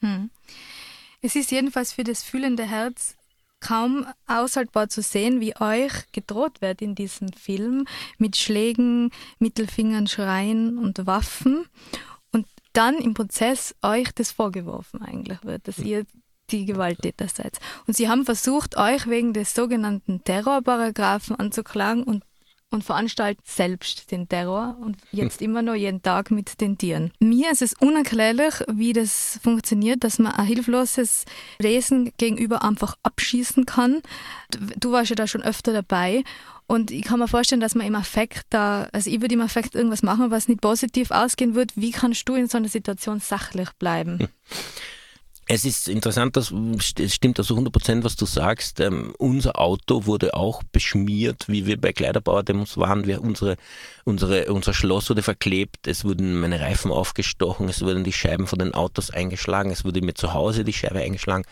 Hm. 0.00 0.30
Es 1.22 1.36
ist 1.36 1.50
jedenfalls 1.50 1.92
für 1.92 2.04
das 2.04 2.22
fühlende 2.22 2.64
Herz 2.64 3.16
kaum 3.60 4.06
aushaltbar 4.26 4.88
zu 4.88 5.02
sehen, 5.02 5.40
wie 5.40 5.56
euch 5.56 5.92
gedroht 6.12 6.60
wird 6.60 6.82
in 6.82 6.94
diesem 6.94 7.32
Film 7.32 7.86
mit 8.18 8.36
Schlägen, 8.36 9.10
Mittelfingern, 9.38 10.06
Schreien 10.06 10.78
und 10.78 11.06
Waffen 11.06 11.66
und 12.32 12.46
dann 12.72 12.96
im 12.96 13.14
Prozess 13.14 13.74
euch 13.82 14.12
das 14.12 14.32
vorgeworfen 14.32 15.02
eigentlich 15.02 15.42
wird, 15.44 15.66
dass 15.68 15.78
ihr 15.78 16.04
die 16.50 16.64
Gewalttäter 16.64 17.28
seid. 17.28 17.58
Und 17.86 17.96
sie 17.96 18.08
haben 18.08 18.24
versucht, 18.24 18.76
euch 18.76 19.08
wegen 19.08 19.32
des 19.32 19.54
sogenannten 19.54 20.22
Terrorparagraphen 20.22 21.36
anzuklagen 21.36 22.04
und 22.04 22.22
und 22.70 22.84
veranstaltet 22.84 23.46
selbst 23.46 24.10
den 24.10 24.28
Terror 24.28 24.76
und 24.80 24.96
jetzt 25.12 25.40
immer 25.40 25.62
noch 25.62 25.74
jeden 25.74 26.02
Tag 26.02 26.30
mit 26.30 26.60
den 26.60 26.76
Tieren. 26.78 27.12
Mir 27.20 27.50
ist 27.50 27.62
es 27.62 27.74
unerklärlich, 27.74 28.54
wie 28.68 28.92
das 28.92 29.38
funktioniert, 29.42 30.04
dass 30.04 30.18
man 30.18 30.32
ein 30.32 30.46
hilfloses 30.46 31.24
Wesen 31.58 32.12
gegenüber 32.18 32.62
einfach 32.62 32.96
abschießen 33.02 33.66
kann. 33.66 34.02
Du 34.78 34.92
warst 34.92 35.10
ja 35.10 35.16
da 35.16 35.26
schon 35.26 35.42
öfter 35.42 35.72
dabei 35.72 36.24
und 36.66 36.90
ich 36.90 37.02
kann 37.02 37.20
mir 37.20 37.28
vorstellen, 37.28 37.60
dass 37.60 37.76
man 37.76 37.86
im 37.86 37.94
Affekt 37.94 38.46
da, 38.50 38.88
also 38.92 39.08
ich 39.08 39.20
würde 39.20 39.34
im 39.34 39.40
Affekt 39.40 39.74
irgendwas 39.74 40.02
machen, 40.02 40.30
was 40.30 40.48
nicht 40.48 40.60
positiv 40.60 41.12
ausgehen 41.12 41.54
wird. 41.54 41.72
Wie 41.76 41.92
kannst 41.92 42.28
du 42.28 42.34
in 42.34 42.48
so 42.48 42.58
einer 42.58 42.68
Situation 42.68 43.20
sachlich 43.20 43.70
bleiben? 43.78 44.28
Es 45.48 45.64
ist 45.64 45.86
interessant, 45.86 46.36
dass, 46.36 46.52
es 46.98 47.14
stimmt 47.14 47.38
also 47.38 47.54
100 47.54 47.72
Prozent, 47.72 48.04
was 48.04 48.16
du 48.16 48.26
sagst. 48.26 48.80
Ähm, 48.80 49.14
unser 49.16 49.60
Auto 49.60 50.04
wurde 50.04 50.34
auch 50.34 50.64
beschmiert, 50.64 51.44
wie 51.46 51.66
wir 51.66 51.80
bei 51.80 51.92
Kleiderbauer-Demos 51.92 52.78
waren. 52.78 53.06
Wir, 53.06 53.22
unsere, 53.22 53.56
unsere, 54.02 54.52
unser 54.52 54.74
Schloss 54.74 55.08
wurde 55.08 55.22
verklebt, 55.22 55.86
es 55.86 56.04
wurden 56.04 56.40
meine 56.40 56.58
Reifen 56.58 56.90
aufgestochen, 56.90 57.68
es 57.68 57.80
wurden 57.80 58.02
die 58.02 58.12
Scheiben 58.12 58.48
von 58.48 58.58
den 58.58 58.74
Autos 58.74 59.12
eingeschlagen, 59.12 59.70
es 59.70 59.84
wurde 59.84 60.00
mir 60.00 60.14
zu 60.14 60.34
Hause 60.34 60.64
die 60.64 60.72
Scheibe 60.72 60.98
eingeschlagen. 60.98 61.44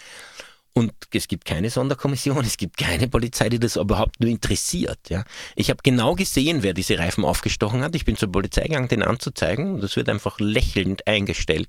Und 0.76 0.92
es 1.12 1.28
gibt 1.28 1.44
keine 1.44 1.70
Sonderkommission, 1.70 2.44
es 2.44 2.56
gibt 2.56 2.76
keine 2.78 3.06
Polizei, 3.06 3.48
die 3.48 3.60
das 3.60 3.76
überhaupt 3.76 4.18
nur 4.18 4.28
interessiert. 4.28 4.98
Ja. 5.08 5.22
Ich 5.54 5.70
habe 5.70 5.78
genau 5.84 6.16
gesehen, 6.16 6.64
wer 6.64 6.74
diese 6.74 6.98
Reifen 6.98 7.24
aufgestochen 7.24 7.82
hat. 7.82 7.94
Ich 7.94 8.04
bin 8.04 8.16
zur 8.16 8.32
Polizei 8.32 8.64
gegangen, 8.64 8.88
den 8.88 9.04
anzuzeigen. 9.04 9.80
Das 9.80 9.94
wird 9.94 10.08
einfach 10.08 10.40
lächelnd 10.40 11.06
eingestellt 11.06 11.68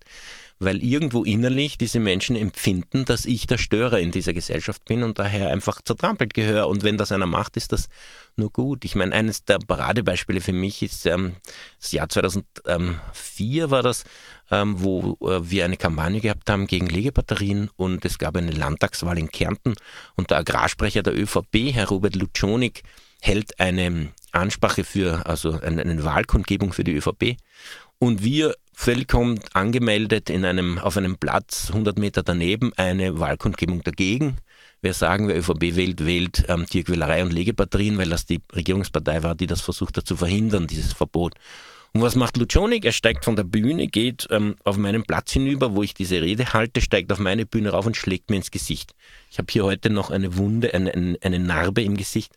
weil 0.59 0.81
irgendwo 0.81 1.23
innerlich 1.23 1.77
diese 1.77 1.99
Menschen 1.99 2.35
empfinden, 2.35 3.03
dass 3.05 3.25
ich 3.25 3.45
der 3.45 3.57
Störer 3.57 3.99
in 3.99 4.11
dieser 4.11 4.33
Gesellschaft 4.33 4.85
bin 4.85 5.03
und 5.03 5.19
daher 5.19 5.49
einfach 5.51 5.81
zertrampelt 5.81 6.33
gehöre. 6.33 6.67
Und 6.67 6.83
wenn 6.83 6.97
das 6.97 7.11
einer 7.11 7.25
macht, 7.25 7.57
ist 7.57 7.73
das 7.73 7.89
nur 8.37 8.51
gut. 8.51 8.85
Ich 8.85 8.95
meine, 8.95 9.13
eines 9.13 9.43
der 9.43 9.59
Paradebeispiele 9.59 10.39
für 10.39 10.53
mich 10.53 10.81
ist 10.81 11.05
ähm, 11.05 11.35
das 11.79 11.91
Jahr 11.91 12.07
2004 12.07 13.69
war 13.69 13.83
das, 13.83 14.05
ähm, 14.49 14.81
wo 14.81 15.17
äh, 15.27 15.49
wir 15.49 15.65
eine 15.65 15.77
Kampagne 15.77 16.21
gehabt 16.21 16.49
haben 16.49 16.67
gegen 16.67 16.87
Legebatterien 16.87 17.69
und 17.75 18.05
es 18.05 18.17
gab 18.17 18.37
eine 18.37 18.51
Landtagswahl 18.51 19.17
in 19.17 19.31
Kärnten 19.31 19.75
und 20.15 20.31
der 20.31 20.37
Agrarsprecher 20.37 21.03
der 21.03 21.17
ÖVP, 21.17 21.73
Herr 21.73 21.89
Robert 21.89 22.15
Lutschonik, 22.15 22.83
hält 23.21 23.59
eine 23.59 24.11
Ansprache 24.31 24.83
für, 24.83 25.25
also 25.25 25.59
eine, 25.59 25.81
eine 25.81 26.03
Wahlkundgebung 26.03 26.73
für 26.73 26.83
die 26.83 26.95
ÖVP 26.95 27.37
und 27.97 28.23
wir 28.23 28.55
vollkommen 28.75 29.39
angemeldet 29.53 30.29
in 30.29 30.45
einem, 30.45 30.77
auf 30.77 30.97
einem 30.97 31.17
Platz 31.17 31.69
100 31.69 31.97
Meter 31.97 32.23
daneben 32.23 32.73
eine 32.75 33.19
Wahlkundgebung 33.19 33.81
dagegen. 33.83 34.37
Wer 34.81 34.93
sagen, 34.93 35.27
wer 35.27 35.37
ÖVP 35.37 35.75
wählt, 35.75 36.05
wählt 36.05 36.43
ähm, 36.49 36.65
Tierquälerei 36.65 37.23
und 37.23 37.33
Legebatterien, 37.33 37.97
weil 37.97 38.09
das 38.09 38.25
die 38.25 38.41
Regierungspartei 38.53 39.23
war, 39.23 39.33
die 39.33 39.47
das 39.47 39.61
versucht 39.61 39.97
hat 39.97 40.05
zu 40.05 40.17
verhindern, 40.17 40.67
dieses 40.67 40.93
Verbot. 40.93 41.33
Und 41.93 42.01
was 42.01 42.15
macht 42.15 42.35
Lucionik? 42.35 42.83
Er 42.83 42.91
steigt 42.91 43.23
von 43.23 43.37
der 43.37 43.45
Bühne, 43.45 43.87
geht 43.87 44.27
ähm, 44.29 44.57
auf 44.65 44.75
meinen 44.75 45.03
Platz 45.03 45.31
hinüber, 45.31 45.73
wo 45.73 45.81
ich 45.81 45.93
diese 45.93 46.21
Rede 46.21 46.51
halte, 46.51 46.81
steigt 46.81 47.11
auf 47.13 47.19
meine 47.19 47.45
Bühne 47.45 47.69
rauf 47.69 47.85
und 47.85 47.95
schlägt 47.95 48.29
mir 48.29 48.35
ins 48.35 48.51
Gesicht. 48.51 48.93
Ich 49.31 49.37
habe 49.37 49.47
hier 49.49 49.63
heute 49.63 49.89
noch 49.89 50.11
eine 50.11 50.35
Wunde, 50.35 50.73
eine, 50.73 50.93
eine, 50.93 51.17
eine 51.21 51.39
Narbe 51.39 51.81
im 51.81 51.95
Gesicht 51.95 52.33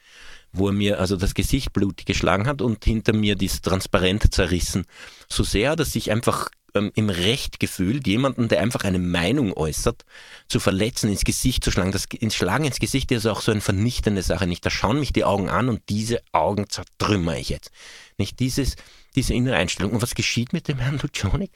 wo 0.52 0.68
er 0.68 0.72
mir 0.72 0.98
also 0.98 1.16
das 1.16 1.34
Gesicht 1.34 1.72
blutig 1.72 2.06
geschlagen 2.06 2.46
hat 2.46 2.62
und 2.62 2.84
hinter 2.84 3.12
mir 3.12 3.36
dieses 3.36 3.60
Transparent 3.60 4.32
zerrissen. 4.32 4.84
So 5.28 5.42
sehr, 5.44 5.76
dass 5.76 5.94
ich 5.94 6.10
einfach 6.10 6.48
ähm, 6.74 6.92
im 6.94 7.10
Recht 7.10 7.60
gefühlt, 7.60 8.06
jemanden, 8.06 8.48
der 8.48 8.60
einfach 8.60 8.84
eine 8.84 8.98
Meinung 8.98 9.52
äußert, 9.52 10.04
zu 10.48 10.60
verletzen, 10.60 11.10
ins 11.10 11.24
Gesicht 11.24 11.64
zu 11.64 11.70
schlagen. 11.70 11.92
Das 11.92 12.04
ins 12.06 12.34
Schlagen 12.34 12.64
ins 12.64 12.78
Gesicht 12.78 13.10
ist 13.10 13.26
auch 13.26 13.40
so 13.40 13.52
eine 13.52 13.60
vernichtende 13.60 14.22
Sache. 14.22 14.46
Nicht, 14.46 14.64
da 14.64 14.70
schauen 14.70 15.00
mich 15.00 15.12
die 15.12 15.24
Augen 15.24 15.48
an 15.48 15.68
und 15.68 15.82
diese 15.88 16.20
Augen 16.32 16.68
zertrümmere 16.68 17.38
ich 17.38 17.48
jetzt. 17.48 17.70
Nicht 18.16 18.40
dieses, 18.40 18.76
diese 19.16 19.34
innere 19.34 19.56
Einstellung. 19.56 19.92
Und 19.92 20.02
was 20.02 20.14
geschieht 20.14 20.52
mit 20.52 20.68
dem 20.68 20.78
Herrn 20.78 20.98
Lucioni? 21.02 21.50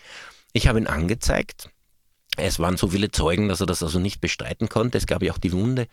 Ich 0.52 0.66
habe 0.66 0.78
ihn 0.78 0.86
angezeigt. 0.86 1.70
Es 2.36 2.58
waren 2.58 2.78
so 2.78 2.88
viele 2.88 3.10
Zeugen, 3.10 3.48
dass 3.48 3.60
er 3.60 3.66
das 3.66 3.82
also 3.82 3.98
nicht 3.98 4.20
bestreiten 4.20 4.68
konnte. 4.68 4.96
Es 4.96 5.06
gab 5.06 5.22
ja 5.22 5.32
auch 5.32 5.38
die 5.38 5.52
Wunde. 5.52 5.86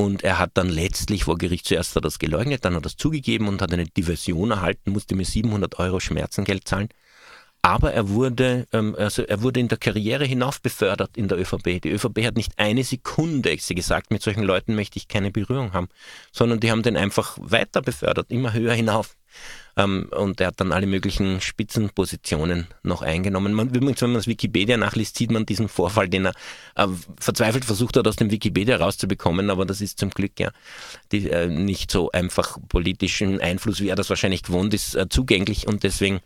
Und 0.00 0.24
er 0.24 0.38
hat 0.38 0.52
dann 0.54 0.70
letztlich 0.70 1.24
vor 1.24 1.36
Gericht 1.36 1.66
zuerst 1.66 1.94
das 1.94 2.18
geleugnet, 2.18 2.64
dann 2.64 2.72
hat 2.72 2.80
er 2.80 2.84
das 2.84 2.96
zugegeben 2.96 3.48
und 3.48 3.60
hat 3.60 3.70
eine 3.70 3.84
Diversion 3.84 4.50
erhalten, 4.50 4.92
musste 4.92 5.14
mir 5.14 5.26
700 5.26 5.78
Euro 5.78 6.00
Schmerzengeld 6.00 6.66
zahlen. 6.66 6.88
Aber 7.62 7.92
er 7.92 8.08
wurde, 8.08 8.66
ähm, 8.72 8.96
also 8.98 9.22
er 9.22 9.42
wurde 9.42 9.60
in 9.60 9.68
der 9.68 9.76
Karriere 9.76 10.24
hinauf 10.24 10.62
befördert 10.62 11.16
in 11.16 11.28
der 11.28 11.38
ÖVP. 11.38 11.80
Die 11.82 11.90
ÖVP 11.90 12.24
hat 12.24 12.36
nicht 12.36 12.52
eine 12.58 12.84
Sekunde 12.84 13.54
sie 13.58 13.74
gesagt, 13.74 14.10
mit 14.10 14.22
solchen 14.22 14.44
Leuten 14.44 14.74
möchte 14.74 14.98
ich 14.98 15.08
keine 15.08 15.30
Berührung 15.30 15.74
haben, 15.74 15.88
sondern 16.32 16.60
die 16.60 16.70
haben 16.70 16.82
den 16.82 16.96
einfach 16.96 17.36
weiter 17.40 17.82
befördert, 17.82 18.30
immer 18.30 18.54
höher 18.54 18.72
hinauf. 18.72 19.16
Ähm, 19.76 20.08
und 20.10 20.40
er 20.40 20.48
hat 20.48 20.60
dann 20.60 20.72
alle 20.72 20.86
möglichen 20.86 21.40
Spitzenpositionen 21.40 22.66
noch 22.82 23.02
eingenommen. 23.02 23.52
Man, 23.52 23.68
übrigens, 23.68 24.00
wenn 24.00 24.10
man 24.10 24.18
das 24.18 24.26
Wikipedia 24.26 24.76
nachliest, 24.76 25.16
sieht 25.16 25.30
man 25.30 25.46
diesen 25.46 25.68
Vorfall, 25.68 26.08
den 26.08 26.26
er 26.26 26.32
äh, 26.76 26.88
verzweifelt 27.18 27.64
versucht 27.64 27.96
hat, 27.96 28.08
aus 28.08 28.16
dem 28.16 28.30
Wikipedia 28.30 28.76
rauszubekommen, 28.78 29.50
aber 29.50 29.66
das 29.66 29.80
ist 29.80 29.98
zum 29.98 30.10
Glück 30.10 30.40
ja 30.40 30.50
die, 31.12 31.30
äh, 31.30 31.46
nicht 31.46 31.90
so 31.90 32.10
einfach 32.10 32.58
politischen 32.68 33.40
Einfluss, 33.40 33.80
wie 33.80 33.88
er 33.88 33.96
das 33.96 34.08
wahrscheinlich 34.10 34.42
gewohnt 34.42 34.74
ist, 34.74 34.94
äh, 34.94 35.08
zugänglich 35.08 35.66
und 35.66 35.84
deswegen 35.84 36.20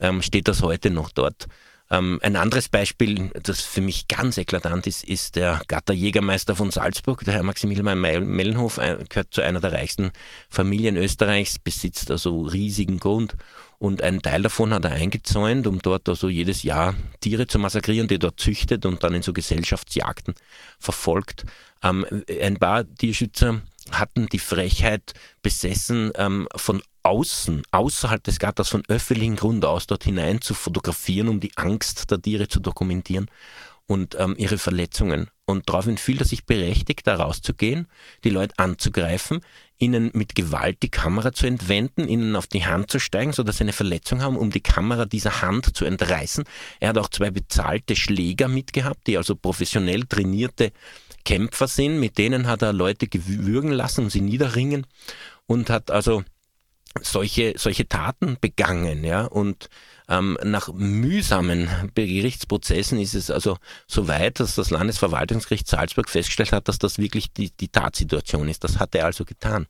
ähm, 0.00 0.22
steht 0.22 0.48
das 0.48 0.62
heute 0.62 0.90
noch 0.90 1.10
dort. 1.10 1.46
Ähm, 1.90 2.18
ein 2.22 2.36
anderes 2.36 2.68
Beispiel, 2.68 3.30
das 3.42 3.62
für 3.62 3.80
mich 3.80 4.08
ganz 4.08 4.36
eklatant 4.36 4.86
ist, 4.86 5.04
ist 5.04 5.36
der 5.36 5.62
Gatterjägermeister 5.68 6.54
von 6.54 6.70
Salzburg, 6.70 7.24
der 7.24 7.34
Herr 7.34 7.42
Maximilian 7.42 7.98
Mellenhof, 8.00 8.76
gehört 9.08 9.32
zu 9.32 9.40
einer 9.40 9.60
der 9.60 9.72
reichsten 9.72 10.10
Familien 10.50 10.96
Österreichs, 10.96 11.58
besitzt 11.58 12.10
also 12.10 12.42
riesigen 12.42 12.98
Grund 12.98 13.36
und 13.78 14.02
einen 14.02 14.20
Teil 14.20 14.42
davon 14.42 14.74
hat 14.74 14.84
er 14.84 14.92
eingezäunt, 14.92 15.66
um 15.66 15.80
dort 15.80 16.08
also 16.08 16.28
jedes 16.28 16.62
Jahr 16.62 16.94
Tiere 17.20 17.46
zu 17.46 17.58
massakrieren, 17.58 18.08
die 18.08 18.18
dort 18.18 18.40
züchtet 18.40 18.84
und 18.84 19.02
dann 19.04 19.14
in 19.14 19.22
so 19.22 19.32
Gesellschaftsjagden 19.32 20.34
verfolgt. 20.78 21.44
Ähm, 21.82 22.04
ein 22.42 22.56
paar 22.56 22.84
Tierschützer 22.96 23.62
hatten 23.92 24.26
die 24.26 24.40
Frechheit 24.40 25.14
besessen, 25.42 26.10
ähm, 26.16 26.48
von 26.56 26.82
außen, 27.08 27.62
außerhalb 27.70 28.22
des 28.22 28.38
Gatters, 28.38 28.68
von 28.68 28.82
öffentlichen 28.88 29.36
Grund 29.36 29.64
aus 29.64 29.86
dort 29.86 30.04
hinein 30.04 30.42
zu 30.42 30.52
fotografieren, 30.52 31.28
um 31.28 31.40
die 31.40 31.56
Angst 31.56 32.10
der 32.10 32.20
Tiere 32.20 32.48
zu 32.48 32.60
dokumentieren 32.60 33.30
und 33.86 34.14
ähm, 34.18 34.34
ihre 34.36 34.58
Verletzungen. 34.58 35.28
Und 35.46 35.66
daraufhin 35.70 35.96
fühlt 35.96 36.20
er 36.20 36.26
sich 36.26 36.44
berechtigt, 36.44 37.06
da 37.06 37.16
rauszugehen, 37.16 37.88
die 38.22 38.28
Leute 38.28 38.52
anzugreifen, 38.58 39.40
ihnen 39.78 40.10
mit 40.12 40.34
Gewalt 40.34 40.82
die 40.82 40.90
Kamera 40.90 41.32
zu 41.32 41.46
entwenden, 41.46 42.06
ihnen 42.06 42.36
auf 42.36 42.46
die 42.46 42.66
Hand 42.66 42.90
zu 42.90 43.00
steigen, 43.00 43.32
sodass 43.32 43.56
sie 43.56 43.64
eine 43.64 43.72
Verletzung 43.72 44.20
haben, 44.20 44.36
um 44.36 44.50
die 44.50 44.60
Kamera 44.60 45.06
dieser 45.06 45.40
Hand 45.40 45.74
zu 45.74 45.86
entreißen. 45.86 46.44
Er 46.80 46.90
hat 46.90 46.98
auch 46.98 47.08
zwei 47.08 47.30
bezahlte 47.30 47.96
Schläger 47.96 48.48
mitgehabt, 48.48 49.06
die 49.06 49.16
also 49.16 49.34
professionell 49.34 50.04
trainierte 50.04 50.72
Kämpfer 51.24 51.68
sind, 51.68 51.98
mit 51.98 52.18
denen 52.18 52.46
hat 52.46 52.60
er 52.60 52.74
Leute 52.74 53.08
gewürgen 53.08 53.72
lassen 53.72 54.04
und 54.04 54.10
sie 54.10 54.20
niederringen 54.20 54.86
und 55.46 55.70
hat 55.70 55.90
also 55.90 56.24
solche, 57.00 57.54
solche 57.56 57.88
Taten 57.88 58.36
begangen, 58.40 59.04
ja, 59.04 59.24
und 59.24 59.68
ähm, 60.08 60.38
nach 60.42 60.72
mühsamen 60.72 61.68
Gerichtsprozessen 61.94 62.98
ist 62.98 63.14
es 63.14 63.30
also 63.30 63.58
so 63.86 64.08
weit, 64.08 64.40
dass 64.40 64.54
das 64.54 64.70
Landesverwaltungsgericht 64.70 65.68
Salzburg 65.68 66.08
festgestellt 66.08 66.52
hat, 66.52 66.68
dass 66.68 66.78
das 66.78 66.98
wirklich 66.98 67.32
die, 67.32 67.50
die 67.50 67.68
Tatsituation 67.68 68.48
ist. 68.48 68.64
Das 68.64 68.78
hat 68.78 68.94
er 68.94 69.04
also 69.04 69.24
getan. 69.24 69.66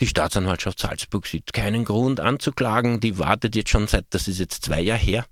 Die 0.00 0.06
Staatsanwaltschaft 0.06 0.80
Salzburg 0.80 1.26
sieht 1.26 1.52
keinen 1.52 1.84
Grund 1.84 2.18
anzuklagen. 2.18 2.98
Die 3.00 3.18
wartet 3.18 3.54
jetzt 3.54 3.70
schon 3.70 3.86
seit, 3.86 4.06
das 4.10 4.26
ist 4.26 4.40
jetzt 4.40 4.64
zwei 4.64 4.80
Jahre 4.80 4.98
her, 5.00 5.26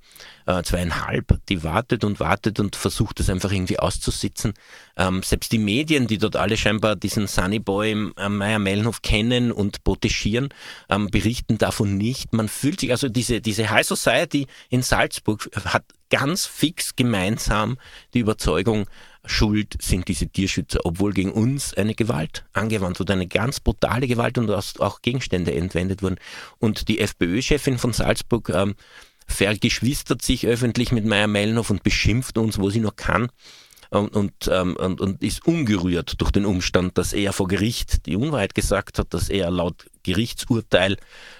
äh, 0.47 0.63
zweieinhalb, 0.63 1.39
die 1.49 1.65
wartet 1.65 2.05
und 2.05 2.21
wartet 2.21 2.61
und 2.61 2.77
versucht 2.77 3.21
es 3.21 3.31
einfach 3.31 3.51
irgendwie 3.51 3.79
auszusitzen. 3.79 4.53
Ähm, 4.97 5.23
selbst 5.23 5.51
die 5.53 5.59
Medien, 5.59 6.07
die 6.07 6.19
dort 6.19 6.37
alle 6.37 6.57
scheinbar 6.57 6.95
diesen 6.95 7.27
Sunny 7.27 7.59
Boy 7.59 8.13
äh, 8.17 8.29
Meier 8.29 8.59
Mellenhof 8.59 9.03
kennen 9.03 9.51
und 9.51 9.83
protegieren, 9.83 10.51
ähm, 10.89 11.11
berichten 11.11 11.59
davon 11.59 11.97
nicht. 11.97 12.33
Man 12.33 12.49
fühlt 12.49 12.81
sich, 12.81 12.91
also 12.93 13.09
diese, 13.09 13.41
diese 13.41 13.71
High 13.71 13.87
Society 13.87 14.47
in 14.69 14.83
Salzburg 14.83 15.51
hat 15.65 15.85
ganz 16.11 16.45
fix 16.47 16.95
gemeinsam 16.97 17.79
die 18.15 18.19
Überzeugung, 18.21 18.87
schuld 19.25 19.77
sind 19.81 20.09
diese 20.09 20.29
Tierschützer, 20.29 20.81
obwohl 20.85 21.13
gegen 21.13 21.33
uns 21.33 21.75
eine 21.75 21.95
Gewalt 21.95 22.45
angewandt 22.53 23.01
wurde, 23.01 23.13
eine 23.13 23.27
ganz 23.27 23.61
brutale 23.61 24.07
Gewalt 24.07 24.39
und 24.39 24.51
auch 24.51 25.03
Gegenstände 25.03 25.55
entwendet 25.55 26.03
wurden. 26.03 26.17
Und 26.59 26.89
die 26.89 27.01
FPÖ-Chefin 27.01 27.79
von 27.79 27.93
Salzburg 27.93 28.49
ähm, 28.49 28.75
vergeschwistert 29.27 30.23
sich 30.23 30.47
öffentlich 30.47 30.93
mit 30.93 31.05
Meier 31.05 31.29
Mellenhof 31.29 31.71
und 31.71 31.83
beschimpft 31.83 32.39
uns, 32.39 32.59
wo 32.59 32.71
sie 32.71 32.81
nur 32.81 32.95
kann. 32.95 33.29
Und, 33.91 34.15
und, 34.15 34.33
ähm, 34.49 34.77
und, 34.77 35.01
und 35.01 35.23
ist 35.23 35.45
ungerührt 35.47 36.21
durch 36.21 36.31
den 36.31 36.47
Umstand, 36.47 36.97
dass 36.97 37.13
er 37.13 37.33
vor 37.33 37.49
Gericht 37.49 38.07
die 38.07 38.15
Unwahrheit 38.15 38.55
gesagt 38.55 39.01
hat, 39.01 39.13
dass 39.13 39.29
er 39.29 39.51
laut 39.51 39.87
Gerichtsurteil 40.03 40.97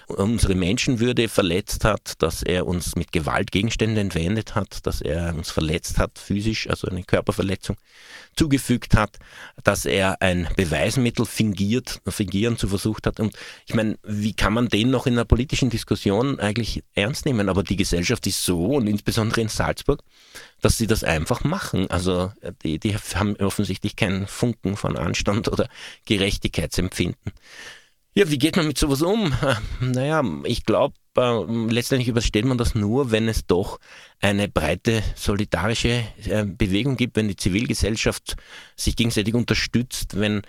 unsere 0.07 0.55
Menschenwürde 0.55 1.29
verletzt 1.29 1.85
hat, 1.85 2.21
dass 2.21 2.43
er 2.43 2.67
uns 2.67 2.95
mit 2.95 3.11
Gewalt 3.11 3.51
Gegenstände 3.51 4.01
entwendet 4.01 4.55
hat, 4.55 4.85
dass 4.85 5.01
er 5.01 5.33
uns 5.35 5.51
verletzt 5.51 5.97
hat 5.97 6.19
physisch, 6.19 6.69
also 6.69 6.87
eine 6.87 7.03
Körperverletzung 7.03 7.77
zugefügt 8.35 8.95
hat, 8.95 9.17
dass 9.63 9.85
er 9.85 10.21
ein 10.21 10.47
Beweismittel 10.55 11.25
fingiert, 11.25 12.01
fingieren 12.07 12.57
zu 12.57 12.67
versucht 12.67 13.07
hat. 13.07 13.19
Und 13.19 13.35
ich 13.65 13.75
meine, 13.75 13.97
wie 14.03 14.33
kann 14.33 14.53
man 14.53 14.67
den 14.67 14.89
noch 14.89 15.07
in 15.07 15.13
einer 15.13 15.25
politischen 15.25 15.69
Diskussion 15.69 16.39
eigentlich 16.39 16.83
ernst 16.93 17.25
nehmen? 17.25 17.49
Aber 17.49 17.63
die 17.63 17.75
Gesellschaft 17.75 18.25
ist 18.27 18.43
so 18.43 18.65
und 18.65 18.87
insbesondere 18.87 19.41
in 19.41 19.49
Salzburg, 19.49 20.01
dass 20.61 20.77
sie 20.77 20.87
das 20.87 21.03
einfach 21.03 21.43
machen. 21.43 21.89
Also 21.89 22.31
die, 22.63 22.79
die 22.79 22.95
haben 22.95 23.35
offensichtlich 23.37 23.95
keinen 23.95 24.27
Funken 24.27 24.77
von 24.77 24.97
Anstand 24.97 25.47
oder 25.47 25.67
Gerechtigkeitsempfinden. 26.05 27.33
Ja, 28.13 28.29
wie 28.29 28.37
geht 28.37 28.57
man 28.57 28.67
mit 28.67 28.77
sowas 28.77 29.01
um? 29.01 29.33
Naja, 29.79 30.21
ich 30.43 30.65
glaube, 30.65 30.95
äh, 31.17 31.43
letztendlich 31.69 32.09
übersteht 32.09 32.43
man 32.43 32.57
das 32.57 32.75
nur, 32.75 33.11
wenn 33.11 33.29
es 33.29 33.45
doch 33.45 33.79
eine 34.19 34.49
breite 34.49 35.01
solidarische 35.15 36.03
äh, 36.25 36.45
Bewegung 36.45 36.97
gibt, 36.97 37.15
wenn 37.15 37.29
die 37.29 37.37
Zivilgesellschaft 37.37 38.35
sich 38.75 38.97
gegenseitig 38.97 39.33
unterstützt, 39.33 40.19
wenn 40.19 40.41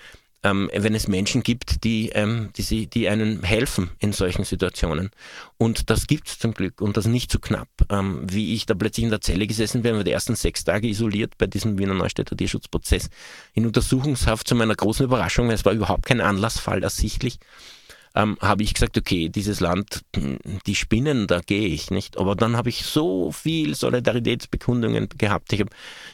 ähm, 0.44 0.70
wenn 0.72 0.94
es 0.94 1.08
Menschen 1.08 1.42
gibt, 1.42 1.84
die, 1.84 2.10
ähm, 2.10 2.50
die, 2.56 2.62
sie, 2.62 2.86
die 2.86 3.08
einen 3.08 3.42
helfen 3.42 3.90
in 3.98 4.12
solchen 4.12 4.44
Situationen. 4.44 5.10
Und 5.56 5.90
das 5.90 6.06
gibt 6.06 6.28
es 6.28 6.38
zum 6.38 6.54
Glück 6.54 6.80
und 6.80 6.96
das 6.96 7.06
nicht 7.06 7.30
zu 7.30 7.36
so 7.36 7.40
knapp. 7.40 7.68
Ähm, 7.90 8.26
wie 8.28 8.54
ich 8.54 8.66
da 8.66 8.74
plötzlich 8.74 9.04
in 9.04 9.10
der 9.10 9.20
Zelle 9.20 9.46
gesessen 9.46 9.82
bin, 9.82 9.94
war 9.94 10.04
die 10.04 10.10
ersten 10.10 10.34
sechs 10.34 10.64
Tage 10.64 10.88
isoliert 10.88 11.38
bei 11.38 11.46
diesem 11.46 11.78
Wiener 11.78 11.94
Neustädter 11.94 12.36
Tierschutzprozess 12.36 13.08
in 13.54 13.66
Untersuchungshaft 13.66 14.48
zu 14.48 14.54
meiner 14.54 14.74
großen 14.74 15.04
Überraschung. 15.04 15.50
Es 15.50 15.64
war 15.64 15.72
überhaupt 15.72 16.06
kein 16.06 16.20
Anlassfall 16.20 16.82
ersichtlich 16.82 17.38
ähm, 18.14 18.36
habe 18.40 18.62
ich 18.62 18.74
gesagt, 18.74 18.98
okay, 18.98 19.28
dieses 19.28 19.60
Land, 19.60 20.02
die 20.66 20.74
spinnen, 20.74 21.26
da 21.26 21.40
gehe 21.40 21.68
ich 21.68 21.90
nicht. 21.90 22.18
Aber 22.18 22.34
dann 22.34 22.56
habe 22.56 22.68
ich 22.68 22.84
so 22.84 23.32
viel 23.32 23.74
Solidaritätsbekundungen 23.74 25.08
gehabt. 25.16 25.52
Ich 25.52 25.60
habe 25.60 25.70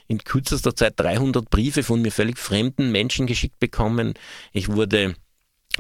in 0.07 0.19
kürzester 0.19 0.75
Zeit 0.75 0.95
300 0.97 1.51
Briefe 1.51 1.83
von 1.83 2.03
mir 2.03 2.13
völlig 2.13 2.39
fremden 2.39 2.93
Menschen 2.93 3.27
geschickt 3.27 3.59
bekommen. 3.59 4.15
Ich 4.53 4.69
wurde 4.69 5.15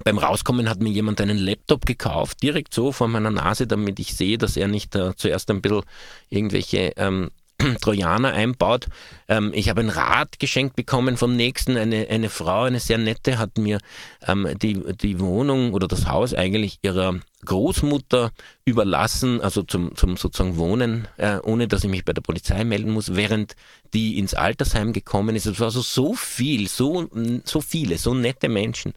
beim 0.05 0.19
Rauskommen 0.19 0.69
hat 0.69 0.81
mir 0.81 0.91
jemand 0.91 1.21
einen 1.21 1.39
Laptop 1.39 1.85
gekauft, 1.85 2.43
direkt 2.43 2.73
so 2.73 2.93
vor 2.93 3.09
meiner 3.09 3.31
Nase, 3.31 3.67
damit 3.67 3.99
ich 3.99 4.15
sehe, 4.15 4.39
dass 4.39 4.57
er 4.57 4.69
nicht 4.69 4.95
äh, 4.95 5.15
zuerst 5.17 5.51
ein 5.51 5.61
bisschen 5.61 5.83
irgendwelche 6.31 6.93
ähm, 6.97 7.31
Trojaner 7.81 8.33
einbaut. 8.33 8.87
Ähm, 9.27 9.53
ich 9.55 9.69
habe 9.69 9.81
ein 9.81 9.91
Rad 9.91 10.38
geschenkt 10.38 10.77
bekommen 10.77 11.17
vom 11.17 11.35
nächsten. 11.35 11.77
Eine, 11.77 12.09
eine 12.09 12.31
Frau, 12.31 12.62
eine 12.62 12.81
sehr 12.81 12.99
nette, 12.99 13.38
hat 13.38 13.59
mir 13.59 13.79
ähm, 14.27 14.49
die, 14.62 14.81
die 14.95 15.19
Wohnung 15.21 15.73
oder 15.73 15.88
das 15.88 16.07
Haus 16.07 16.35
eigentlich 16.35 16.79
ihrer 16.83 17.19
Großmutter 17.45 18.31
überlassen, 18.65 19.41
also 19.41 19.62
zum, 19.62 19.95
zum 19.97 20.17
sozusagen 20.17 20.57
Wohnen, 20.57 21.09
äh, 21.17 21.38
ohne 21.43 21.69
dass 21.69 21.85
ich 21.85 21.91
mich 21.91 22.05
bei 22.05 22.12
der 22.12 22.23
Polizei 22.23 22.65
melden 22.65 22.91
muss, 22.93 23.15
während 23.15 23.55
die 23.95 24.19
ins 24.19 24.35
Altersheim 24.35 24.93
gekommen 24.93 25.37
ist. 25.37 25.47
Es 25.47 25.59
war 25.59 25.67
also 25.67 25.81
so 25.81 26.15
viel, 26.15 26.69
so, 26.69 27.09
so 27.45 27.61
viele, 27.61 27.99
so 27.99 28.15
nette 28.15 28.49
Menschen. 28.49 28.95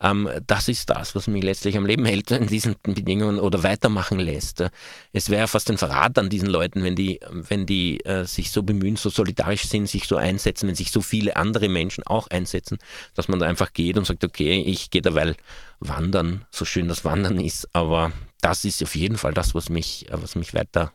Ähm, 0.00 0.28
das 0.46 0.68
ist 0.68 0.90
das, 0.90 1.14
was 1.14 1.26
mich 1.26 1.42
letztlich 1.42 1.76
am 1.76 1.86
Leben 1.86 2.04
hält 2.04 2.30
in 2.30 2.46
diesen 2.46 2.76
Bedingungen 2.82 3.40
oder 3.40 3.62
weitermachen 3.62 4.18
lässt. 4.18 4.64
Es 5.12 5.28
wäre 5.28 5.48
fast 5.48 5.70
ein 5.70 5.78
Verrat 5.78 6.18
an 6.18 6.28
diesen 6.28 6.48
Leuten, 6.48 6.84
wenn 6.84 6.94
die, 6.94 7.20
wenn 7.30 7.66
die 7.66 8.04
äh, 8.04 8.24
sich 8.24 8.50
so 8.50 8.62
bemühen, 8.62 8.96
so 8.96 9.10
solidarisch 9.10 9.64
sind, 9.64 9.88
sich 9.88 10.06
so 10.06 10.16
einsetzen, 10.16 10.68
wenn 10.68 10.76
sich 10.76 10.92
so 10.92 11.00
viele 11.00 11.36
andere 11.36 11.68
Menschen 11.68 12.04
auch 12.06 12.28
einsetzen, 12.28 12.78
dass 13.14 13.28
man 13.28 13.40
da 13.40 13.46
einfach 13.46 13.72
geht 13.72 13.98
und 13.98 14.06
sagt, 14.06 14.24
okay, 14.24 14.62
ich 14.62 14.90
gehe 14.90 15.02
derweil 15.02 15.34
wandern, 15.80 16.44
so 16.50 16.64
schön 16.64 16.88
das 16.88 17.04
Wandern 17.04 17.40
ist, 17.40 17.68
aber 17.72 18.12
das 18.40 18.64
ist 18.64 18.82
auf 18.82 18.94
jeden 18.94 19.18
Fall 19.18 19.34
das, 19.34 19.54
was 19.54 19.68
mich, 19.68 20.06
was 20.10 20.36
mich 20.36 20.54
weiter 20.54 20.92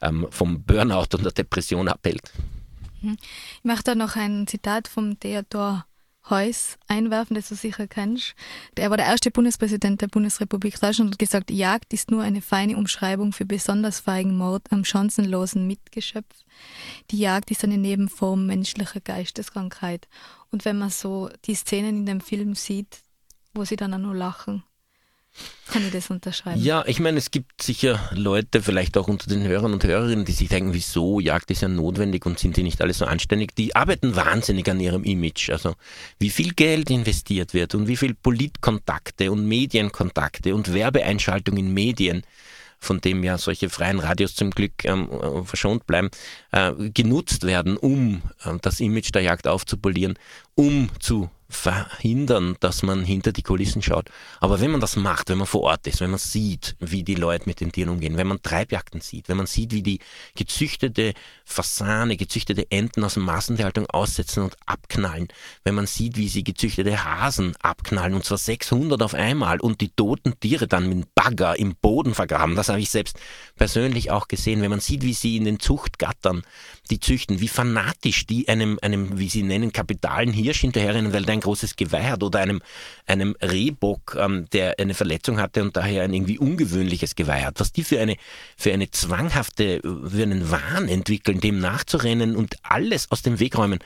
ähm, 0.00 0.26
vom 0.30 0.64
Burnout 0.64 1.14
und 1.14 1.24
der 1.24 1.32
Depression 1.32 1.88
abhält. 1.88 2.32
Mhm. 3.02 3.16
Ich 3.58 3.64
mache 3.64 3.82
da 3.84 3.94
noch 3.94 4.16
ein 4.16 4.46
Zitat 4.46 4.88
vom 4.88 5.18
Theodor 5.20 5.86
Heuss 6.28 6.76
einwerfen, 6.88 7.34
das 7.34 7.48
du 7.48 7.54
sicher 7.54 7.86
kennst. 7.86 8.34
Er 8.74 8.90
war 8.90 8.96
der 8.96 9.06
erste 9.06 9.30
Bundespräsident 9.30 10.00
der 10.00 10.08
Bundesrepublik 10.08 10.80
Deutschland 10.80 11.08
und 11.08 11.12
hat 11.12 11.18
gesagt, 11.18 11.50
Jagd 11.50 11.92
ist 11.92 12.10
nur 12.10 12.22
eine 12.22 12.42
feine 12.42 12.76
Umschreibung 12.76 13.32
für 13.32 13.44
besonders 13.44 14.00
feigen 14.00 14.36
Mord 14.36 14.70
am 14.70 14.84
chancenlosen 14.84 15.66
Mitgeschöpf. 15.66 16.44
Die 17.10 17.18
Jagd 17.18 17.50
ist 17.50 17.62
eine 17.64 17.78
Nebenform 17.78 18.46
menschlicher 18.46 19.00
Geisteskrankheit. 19.00 20.08
Und 20.50 20.64
wenn 20.64 20.78
man 20.78 20.90
so 20.90 21.30
die 21.44 21.54
Szenen 21.54 21.98
in 21.98 22.06
dem 22.06 22.20
Film 22.20 22.54
sieht, 22.54 23.02
wo 23.54 23.64
sie 23.64 23.76
dann 23.76 23.94
auch 23.94 23.98
nur 23.98 24.14
lachen, 24.14 24.64
kann 25.68 25.84
ich 25.84 25.92
das 25.92 26.10
unterschreiben? 26.10 26.62
Ja, 26.62 26.84
ich 26.86 27.00
meine, 27.00 27.18
es 27.18 27.30
gibt 27.30 27.60
sicher 27.60 27.98
Leute, 28.12 28.62
vielleicht 28.62 28.96
auch 28.96 29.08
unter 29.08 29.28
den 29.28 29.42
Hörern 29.42 29.72
und 29.72 29.82
Hörerinnen, 29.82 30.24
die 30.24 30.32
sich 30.32 30.48
denken, 30.48 30.74
wieso, 30.74 31.18
Jagd 31.18 31.50
ist 31.50 31.62
ja 31.62 31.68
notwendig 31.68 32.24
und 32.24 32.38
sind 32.38 32.56
die 32.56 32.62
nicht 32.62 32.80
alle 32.80 32.94
so 32.94 33.04
anständig. 33.04 33.54
Die 33.56 33.74
arbeiten 33.74 34.14
wahnsinnig 34.14 34.70
an 34.70 34.78
ihrem 34.78 35.02
Image. 35.02 35.50
Also 35.50 35.74
wie 36.18 36.30
viel 36.30 36.54
Geld 36.54 36.90
investiert 36.90 37.52
wird 37.52 37.74
und 37.74 37.88
wie 37.88 37.96
viel 37.96 38.14
Politkontakte 38.14 39.32
und 39.32 39.46
Medienkontakte 39.46 40.54
und 40.54 40.72
Werbeeinschaltung 40.72 41.56
in 41.56 41.74
Medien 41.74 42.22
von 42.78 43.00
dem 43.00 43.24
ja 43.24 43.38
solche 43.38 43.68
freien 43.68 43.98
Radios 43.98 44.34
zum 44.34 44.50
Glück 44.50 44.84
ähm, 44.84 45.08
verschont 45.44 45.86
bleiben, 45.86 46.10
äh, 46.52 46.72
genutzt 46.90 47.44
werden, 47.44 47.76
um 47.76 48.22
äh, 48.44 48.54
das 48.62 48.80
Image 48.80 49.14
der 49.14 49.22
Jagd 49.22 49.48
aufzupolieren, 49.48 50.18
um 50.54 50.90
zu 51.00 51.30
verhindern, 51.48 52.56
dass 52.60 52.82
man 52.82 53.04
hinter 53.04 53.32
die 53.32 53.42
Kulissen 53.42 53.82
schaut. 53.82 54.10
Aber 54.40 54.60
wenn 54.60 54.70
man 54.70 54.80
das 54.80 54.96
macht, 54.96 55.28
wenn 55.28 55.38
man 55.38 55.46
vor 55.46 55.62
Ort 55.62 55.86
ist, 55.86 56.00
wenn 56.00 56.10
man 56.10 56.18
sieht, 56.18 56.76
wie 56.80 57.04
die 57.04 57.14
Leute 57.14 57.48
mit 57.48 57.60
den 57.60 57.72
Tieren 57.72 57.90
umgehen, 57.90 58.16
wenn 58.16 58.26
man 58.26 58.42
Treibjagden 58.42 59.00
sieht, 59.00 59.28
wenn 59.28 59.36
man 59.36 59.46
sieht, 59.46 59.72
wie 59.72 59.82
die 59.82 60.00
gezüchtete 60.34 61.14
Fasane, 61.48 62.16
gezüchtete 62.16 62.66
Enten 62.70 63.04
aus 63.04 63.16
Massentierhaltung 63.16 63.86
aussetzen 63.86 64.42
und 64.42 64.56
abknallen, 64.66 65.28
wenn 65.62 65.76
man 65.76 65.86
sieht, 65.86 66.16
wie 66.16 66.28
sie 66.28 66.42
gezüchtete 66.42 67.04
Hasen 67.04 67.54
abknallen, 67.62 68.14
und 68.14 68.24
zwar 68.24 68.36
600 68.36 69.00
auf 69.00 69.14
einmal, 69.14 69.60
und 69.60 69.80
die 69.80 69.90
toten 69.90 70.38
Tiere 70.40 70.66
dann 70.66 70.88
mit 70.88 71.14
Bagger 71.14 71.56
im 71.58 71.76
Boden 71.76 72.14
vergraben, 72.14 72.56
das 72.56 72.68
habe 72.68 72.80
ich 72.80 72.90
selbst 72.90 73.18
persönlich 73.54 74.10
auch 74.10 74.26
gesehen, 74.26 74.60
wenn 74.60 74.70
man 74.70 74.80
sieht, 74.80 75.02
wie 75.02 75.14
sie 75.14 75.36
in 75.36 75.44
den 75.44 75.60
Zuchtgattern 75.60 76.42
die 76.90 77.00
züchten, 77.00 77.40
wie 77.40 77.48
fanatisch 77.48 78.26
die 78.26 78.48
einem, 78.48 78.78
einem 78.82 79.18
wie 79.18 79.28
sie 79.28 79.44
nennen, 79.44 79.72
kapitalen 79.72 80.32
Hirsch 80.32 80.60
hinterherrennen, 80.60 81.12
weil 81.12 81.24
der 81.24 81.34
ein 81.34 81.40
großes 81.40 81.76
Geweih 81.76 82.10
hat 82.10 82.22
oder 82.22 82.40
einem, 82.40 82.60
einem 83.06 83.36
Rehbock, 83.40 84.16
ähm, 84.18 84.46
der 84.52 84.78
eine 84.78 84.94
Verletzung 84.94 85.40
hatte 85.40 85.62
und 85.62 85.76
daher 85.76 86.02
ein 86.02 86.12
irgendwie 86.12 86.38
ungewöhnliches 86.38 87.14
Geweih 87.14 87.44
hat. 87.44 87.60
Was 87.60 87.72
die 87.72 87.84
für 87.84 88.00
eine, 88.00 88.16
für 88.56 88.72
eine 88.72 88.90
zwanghafte, 88.90 89.80
für 89.82 90.22
einen 90.22 90.50
Wahn 90.50 90.88
entwickeln, 90.88 91.35
dem 91.40 91.58
nachzurennen 91.58 92.36
und 92.36 92.56
alles 92.62 93.10
aus 93.10 93.22
dem 93.22 93.38
Weg 93.38 93.56
räumen 93.56 93.78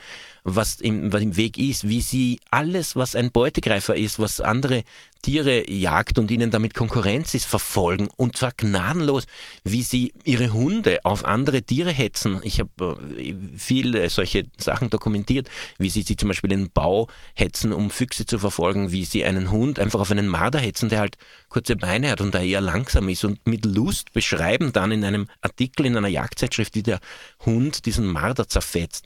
was 0.43 0.81
im, 0.81 1.13
was 1.13 1.21
im 1.21 1.37
Weg 1.37 1.57
ist, 1.57 1.87
wie 1.87 2.01
sie 2.01 2.39
alles, 2.49 2.95
was 2.95 3.15
ein 3.15 3.31
Beutegreifer 3.31 3.95
ist, 3.95 4.19
was 4.19 4.41
andere 4.41 4.83
Tiere 5.21 5.69
jagt 5.69 6.17
und 6.17 6.31
ihnen 6.31 6.49
damit 6.49 6.73
Konkurrenz 6.73 7.35
ist, 7.35 7.45
verfolgen 7.45 8.09
und 8.17 8.37
zwar 8.37 8.51
gnadenlos, 8.57 9.25
wie 9.63 9.83
sie 9.83 10.13
ihre 10.23 10.51
Hunde 10.51 10.99
auf 11.03 11.25
andere 11.25 11.61
Tiere 11.61 11.91
hetzen. 11.91 12.41
Ich 12.43 12.59
habe 12.59 12.97
äh, 13.17 13.35
viele 13.55 14.09
solche 14.09 14.45
Sachen 14.57 14.89
dokumentiert, 14.89 15.47
wie 15.77 15.91
sie 15.91 16.01
sie 16.01 16.15
zum 16.15 16.29
Beispiel 16.29 16.51
in 16.51 16.61
den 16.61 16.71
Bau 16.71 17.07
hetzen, 17.35 17.71
um 17.71 17.91
Füchse 17.91 18.25
zu 18.25 18.39
verfolgen, 18.39 18.91
wie 18.91 19.05
sie 19.05 19.23
einen 19.23 19.51
Hund 19.51 19.77
einfach 19.77 19.99
auf 19.99 20.09
einen 20.09 20.27
Marder 20.27 20.59
hetzen, 20.59 20.89
der 20.89 21.01
halt 21.01 21.17
kurze 21.49 21.75
Beine 21.75 22.09
hat 22.09 22.21
und 22.21 22.33
da 22.33 22.41
eher 22.41 22.61
langsam 22.61 23.07
ist 23.09 23.23
und 23.23 23.45
mit 23.45 23.65
Lust 23.65 24.13
beschreiben 24.13 24.73
dann 24.73 24.91
in 24.91 25.03
einem 25.03 25.27
Artikel 25.41 25.85
in 25.85 25.97
einer 25.97 26.07
Jagdzeitschrift, 26.07 26.73
wie 26.73 26.83
der 26.83 26.99
Hund 27.45 27.85
diesen 27.85 28.07
Marder 28.07 28.47
zerfetzt 28.47 29.05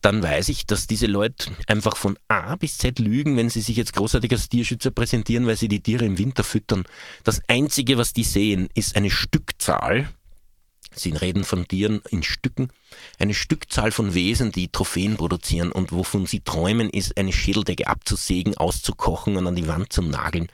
dann 0.00 0.22
weiß 0.22 0.48
ich, 0.48 0.66
dass 0.66 0.86
diese 0.86 1.06
Leute 1.06 1.50
einfach 1.66 1.96
von 1.96 2.18
A 2.28 2.56
bis 2.56 2.78
Z 2.78 2.98
lügen, 2.98 3.36
wenn 3.36 3.50
sie 3.50 3.60
sich 3.60 3.76
jetzt 3.76 3.92
großartig 3.92 4.32
als 4.32 4.48
Tierschützer 4.48 4.90
präsentieren, 4.90 5.46
weil 5.46 5.56
sie 5.56 5.68
die 5.68 5.80
Tiere 5.80 6.06
im 6.06 6.18
Winter 6.18 6.44
füttern. 6.44 6.84
Das 7.24 7.42
Einzige, 7.48 7.98
was 7.98 8.12
die 8.12 8.24
sehen, 8.24 8.68
ist 8.74 8.96
eine 8.96 9.10
Stückzahl. 9.10 10.08
Sie 10.92 11.10
reden 11.10 11.44
von 11.44 11.68
Tieren 11.68 12.02
in 12.10 12.22
Stücken. 12.22 12.70
Eine 13.18 13.34
Stückzahl 13.34 13.92
von 13.92 14.14
Wesen, 14.14 14.50
die 14.50 14.68
Trophäen 14.68 15.16
produzieren 15.16 15.70
und 15.70 15.92
wovon 15.92 16.26
sie 16.26 16.40
träumen, 16.40 16.90
ist 16.90 17.16
eine 17.16 17.32
Schädeldecke 17.32 17.86
abzusägen, 17.86 18.56
auszukochen 18.56 19.36
und 19.36 19.46
an 19.46 19.54
die 19.54 19.68
Wand 19.68 19.92
zu 19.92 20.02
nageln. 20.02 20.48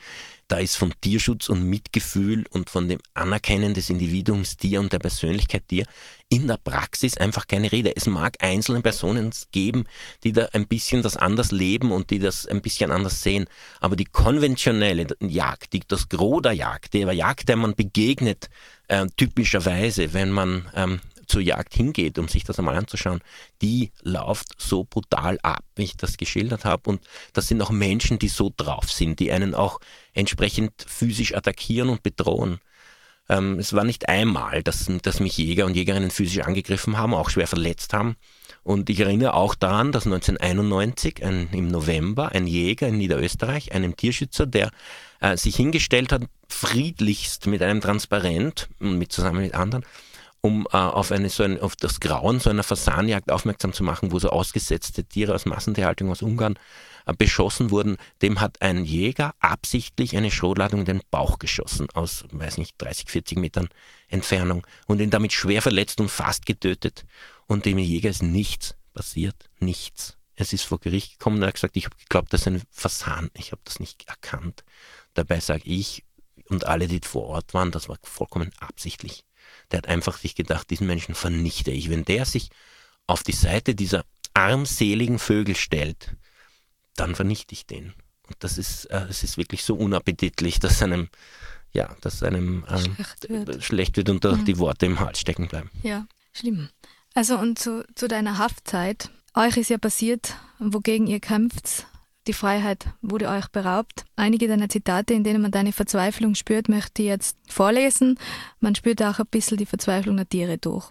Da 0.48 0.58
ist 0.58 0.76
vom 0.76 0.92
Tierschutz 1.00 1.48
und 1.48 1.64
Mitgefühl 1.64 2.44
und 2.50 2.70
von 2.70 2.88
dem 2.88 3.00
Anerkennen 3.14 3.74
des 3.74 3.90
Individuums 3.90 4.56
Tier 4.56 4.78
und 4.78 4.92
der 4.92 5.00
Persönlichkeit 5.00 5.66
Tier 5.66 5.86
in 6.28 6.48
der 6.48 6.56
Praxis 6.56 7.16
einfach 7.16 7.46
keine 7.46 7.70
Rede. 7.70 7.94
Es 7.94 8.06
mag 8.06 8.36
einzelne 8.40 8.80
Personen 8.80 9.32
geben, 9.52 9.84
die 10.24 10.32
da 10.32 10.48
ein 10.52 10.66
bisschen 10.66 11.02
das 11.02 11.16
anders 11.16 11.52
leben 11.52 11.92
und 11.92 12.10
die 12.10 12.18
das 12.18 12.46
ein 12.46 12.62
bisschen 12.62 12.90
anders 12.90 13.22
sehen. 13.22 13.46
Aber 13.80 13.94
die 13.94 14.06
konventionelle 14.06 15.06
Jagd, 15.20 15.72
die, 15.72 15.82
das 15.86 16.08
Gros 16.08 16.42
der 16.42 16.52
Jagd, 16.52 16.94
der 16.94 17.12
Jagd, 17.12 17.48
der 17.48 17.56
man 17.56 17.74
begegnet, 17.74 18.48
äh, 18.88 19.06
typischerweise, 19.16 20.14
wenn 20.14 20.32
man 20.32 20.68
ähm, 20.74 21.00
zur 21.28 21.42
Jagd 21.42 21.74
hingeht, 21.74 22.18
um 22.18 22.28
sich 22.28 22.44
das 22.44 22.58
einmal 22.58 22.76
anzuschauen, 22.76 23.20
die 23.62 23.92
läuft 24.02 24.60
so 24.60 24.84
brutal 24.84 25.38
ab, 25.42 25.64
wie 25.76 25.84
ich 25.84 25.96
das 25.96 26.16
geschildert 26.16 26.64
habe. 26.64 26.90
Und 26.90 27.02
das 27.34 27.48
sind 27.48 27.62
auch 27.62 27.70
Menschen, 27.70 28.18
die 28.18 28.28
so 28.28 28.52
drauf 28.56 28.90
sind, 28.90 29.20
die 29.20 29.30
einen 29.30 29.54
auch 29.54 29.80
entsprechend 30.12 30.72
physisch 30.86 31.34
attackieren 31.34 31.88
und 31.88 32.02
bedrohen. 32.02 32.58
Ähm, 33.28 33.58
es 33.58 33.72
war 33.72 33.84
nicht 33.84 34.08
einmal, 34.08 34.62
dass, 34.62 34.90
dass 35.02 35.20
mich 35.20 35.36
Jäger 35.36 35.66
und 35.66 35.74
Jägerinnen 35.74 36.10
physisch 36.10 36.44
angegriffen 36.44 36.96
haben, 36.96 37.14
auch 37.14 37.30
schwer 37.30 37.46
verletzt 37.46 37.92
haben. 37.92 38.16
Und 38.62 38.90
ich 38.90 39.00
erinnere 39.00 39.34
auch 39.34 39.54
daran, 39.54 39.92
dass 39.92 40.06
1991 40.06 41.24
ein, 41.24 41.48
im 41.52 41.68
November 41.68 42.32
ein 42.32 42.46
Jäger 42.46 42.88
in 42.88 42.98
Niederösterreich, 42.98 43.72
einem 43.72 43.96
Tierschützer, 43.96 44.46
der 44.46 44.70
äh, 45.20 45.36
sich 45.36 45.56
hingestellt 45.56 46.12
hat, 46.12 46.22
friedlichst 46.48 47.46
mit 47.46 47.62
einem 47.62 47.80
Transparent 47.80 48.68
mit 48.78 49.12
zusammen 49.12 49.42
mit 49.42 49.54
anderen, 49.54 49.84
um 50.46 50.68
äh, 50.72 50.76
auf, 50.76 51.10
eine, 51.10 51.28
so 51.28 51.42
ein, 51.42 51.60
auf 51.60 51.74
das 51.74 51.98
Grauen 51.98 52.38
so 52.38 52.50
einer 52.50 52.62
Fasanjagd 52.62 53.32
aufmerksam 53.32 53.72
zu 53.72 53.82
machen, 53.82 54.12
wo 54.12 54.20
so 54.20 54.30
ausgesetzte 54.30 55.04
Tiere 55.04 55.34
aus 55.34 55.44
Massentierhaltung 55.44 56.08
aus 56.08 56.22
Ungarn 56.22 56.56
äh, 57.04 57.12
beschossen 57.18 57.72
wurden. 57.72 57.96
Dem 58.22 58.40
hat 58.40 58.62
ein 58.62 58.84
Jäger 58.84 59.34
absichtlich 59.40 60.16
eine 60.16 60.30
Schrotladung 60.30 60.80
in 60.80 60.86
den 60.86 61.02
Bauch 61.10 61.40
geschossen, 61.40 61.88
aus, 61.94 62.24
weiß 62.30 62.58
nicht, 62.58 62.74
30, 62.78 63.10
40 63.10 63.38
Metern 63.38 63.68
Entfernung 64.06 64.64
und 64.86 65.00
ihn 65.00 65.10
damit 65.10 65.32
schwer 65.32 65.62
verletzt 65.62 66.00
und 66.00 66.10
fast 66.10 66.46
getötet. 66.46 67.04
Und 67.46 67.64
dem 67.64 67.78
Jäger 67.78 68.10
ist 68.10 68.22
nichts 68.22 68.76
passiert, 68.94 69.50
nichts. 69.58 70.16
Es 70.36 70.52
ist 70.52 70.62
vor 70.62 70.78
Gericht 70.78 71.18
gekommen 71.18 71.38
und 71.38 71.42
er 71.42 71.48
hat 71.48 71.54
gesagt, 71.54 71.76
ich 71.76 71.86
habe 71.86 71.96
geglaubt, 71.96 72.32
das 72.32 72.42
ist 72.42 72.46
ein 72.46 72.62
Fasan. 72.70 73.30
Ich 73.34 73.50
habe 73.50 73.62
das 73.64 73.80
nicht 73.80 74.06
erkannt. 74.06 74.62
Dabei 75.14 75.40
sage 75.40 75.64
ich 75.64 76.04
und 76.48 76.66
alle, 76.66 76.86
die 76.86 77.00
vor 77.02 77.24
Ort 77.24 77.52
waren, 77.52 77.72
das 77.72 77.88
war 77.88 77.96
vollkommen 78.04 78.52
absichtlich. 78.60 79.24
Der 79.70 79.78
hat 79.78 79.88
einfach 79.88 80.18
sich 80.18 80.34
gedacht, 80.34 80.70
diesen 80.70 80.86
Menschen 80.86 81.14
vernichte 81.14 81.70
ich. 81.70 81.90
Wenn 81.90 82.04
der 82.04 82.24
sich 82.24 82.50
auf 83.06 83.22
die 83.22 83.32
Seite 83.32 83.74
dieser 83.74 84.04
armseligen 84.34 85.18
Vögel 85.18 85.56
stellt, 85.56 86.16
dann 86.94 87.14
vernichte 87.14 87.52
ich 87.52 87.66
den. 87.66 87.94
Und 88.28 88.36
das 88.40 88.58
ist, 88.58 88.86
äh, 88.86 89.06
es 89.08 89.22
ist 89.22 89.38
wirklich 89.38 89.64
so 89.64 89.74
unappetitlich, 89.74 90.58
dass 90.58 90.82
einem, 90.82 91.08
ja, 91.72 91.94
dass 92.00 92.22
einem 92.22 92.64
ähm, 92.68 92.78
schlecht, 92.78 93.28
wird. 93.28 93.64
schlecht 93.64 93.96
wird 93.96 94.08
und 94.10 94.24
mhm. 94.24 94.44
die 94.44 94.58
Worte 94.58 94.86
im 94.86 95.00
Hals 95.00 95.20
stecken 95.20 95.48
bleiben. 95.48 95.70
Ja, 95.82 96.06
schlimm. 96.32 96.68
Also 97.14 97.38
und 97.38 97.58
zu, 97.58 97.84
zu 97.94 98.08
deiner 98.08 98.38
Haftzeit. 98.38 99.10
Euch 99.34 99.56
ist 99.56 99.70
ja 99.70 99.78
passiert, 99.78 100.36
wogegen 100.58 101.06
ihr 101.06 101.20
kämpft. 101.20 101.86
Die 102.26 102.32
Freiheit 102.32 102.86
wurde 103.02 103.28
euch 103.28 103.48
beraubt. 103.48 104.04
Einige 104.16 104.48
deiner 104.48 104.68
Zitate, 104.68 105.14
in 105.14 105.22
denen 105.22 105.42
man 105.42 105.52
deine 105.52 105.72
Verzweiflung 105.72 106.34
spürt, 106.34 106.68
möchte 106.68 107.02
ich 107.02 107.08
jetzt 107.08 107.36
vorlesen. 107.48 108.18
Man 108.58 108.74
spürt 108.74 109.02
auch 109.02 109.20
ein 109.20 109.26
bisschen 109.30 109.58
die 109.58 109.66
Verzweiflung 109.66 110.16
der 110.16 110.28
Tiere 110.28 110.58
durch. 110.58 110.90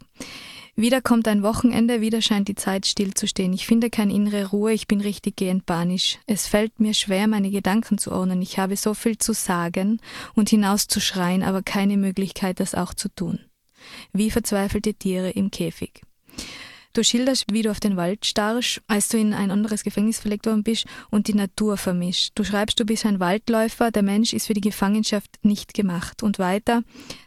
Wieder 0.77 1.01
kommt 1.01 1.27
ein 1.27 1.41
Wochenende, 1.41 2.01
wieder 2.01 2.21
scheint 2.21 2.49
die 2.49 2.55
Zeit 2.55 2.85
stillzustehen. 2.85 3.53
Ich 3.53 3.65
finde 3.65 3.89
keine 3.89 4.13
innere 4.13 4.47
Ruhe, 4.47 4.73
ich 4.73 4.87
bin 4.87 4.99
richtig 4.99 5.37
gehend 5.37 5.65
panisch. 5.65 6.19
Es 6.25 6.47
fällt 6.47 6.79
mir 6.81 6.93
schwer, 6.93 7.27
meine 7.27 7.49
Gedanken 7.49 7.97
zu 7.97 8.11
ordnen. 8.11 8.41
Ich 8.41 8.59
habe 8.59 8.75
so 8.75 8.93
viel 8.93 9.17
zu 9.17 9.33
sagen 9.33 10.01
und 10.35 10.49
hinauszuschreien, 10.49 11.43
aber 11.43 11.63
keine 11.63 11.95
Möglichkeit, 11.95 12.59
das 12.59 12.75
auch 12.75 12.93
zu 12.93 13.07
tun. 13.07 13.39
Wie 14.11 14.31
verzweifelte 14.31 14.93
Tiere 14.93 15.29
im 15.29 15.49
Käfig. 15.49 16.01
Du 16.95 17.03
schilderst, 17.03 17.47
wie 17.51 17.61
du 17.61 17.71
auf 17.71 17.81
den 17.81 17.97
Wald 17.97 18.25
starrst, 18.25 18.81
als 18.87 19.09
du 19.09 19.17
in 19.17 19.33
ein 19.33 19.51
anderes 19.51 19.83
Gefängnis 19.83 20.21
verlegt 20.21 20.45
worden 20.45 20.63
bist 20.63 20.85
und 21.09 21.27
die 21.27 21.33
Natur 21.33 21.75
vermischt. 21.75 22.31
Du 22.35 22.45
schreibst, 22.45 22.79
du 22.79 22.85
bist 22.85 23.05
ein 23.05 23.19
Waldläufer, 23.19 23.91
der 23.91 24.01
Mensch 24.01 24.31
ist 24.31 24.47
für 24.47 24.53
die 24.53 24.61
Gefangenschaft 24.61 25.29
nicht 25.41 25.73
gemacht. 25.73 26.23
Und 26.23 26.39
weiter, 26.39 26.83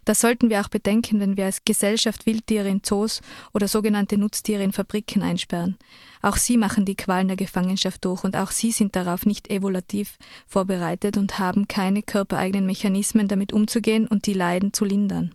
das 0.07 0.23
sollten 0.23 0.49
wir 0.49 0.63
auch 0.63 0.69
bedenken, 0.69 1.21
wenn 1.21 1.37
wir 1.37 1.45
als 1.45 1.67
Gesellschaft 1.67 2.25
Wildtiere 2.25 2.67
in 2.67 2.83
Zoos 2.83 3.21
oder 3.53 3.69
sogenannte 3.69 4.17
Nutztiere 4.17 4.63
in 4.63 4.73
Fabriken 4.73 5.21
einsperren. 5.23 5.77
Auch 6.23 6.39
sie 6.39 6.57
machen 6.57 6.87
die 6.87 6.97
Qualen 6.97 7.29
der 7.29 7.37
Gefangenschaft 7.37 8.03
durch 8.07 8.25
und 8.25 8.37
auch 8.37 8.53
sie 8.53 8.73
sind 8.73 8.97
darauf 8.97 9.27
nicht 9.27 9.51
evolutiv 9.51 10.17
vorbereitet 10.47 11.19
und 11.19 11.39
haben 11.39 11.69
keine 11.69 12.03
körpereigenen 12.03 12.65
Mechanismen, 12.65 13.29
damit 13.29 13.53
umzugehen 13.53 14.07
und 14.07 14.25
die 14.25 14.33
Leiden 14.33 14.73
zu 14.73 14.87
lindern. 14.87 15.35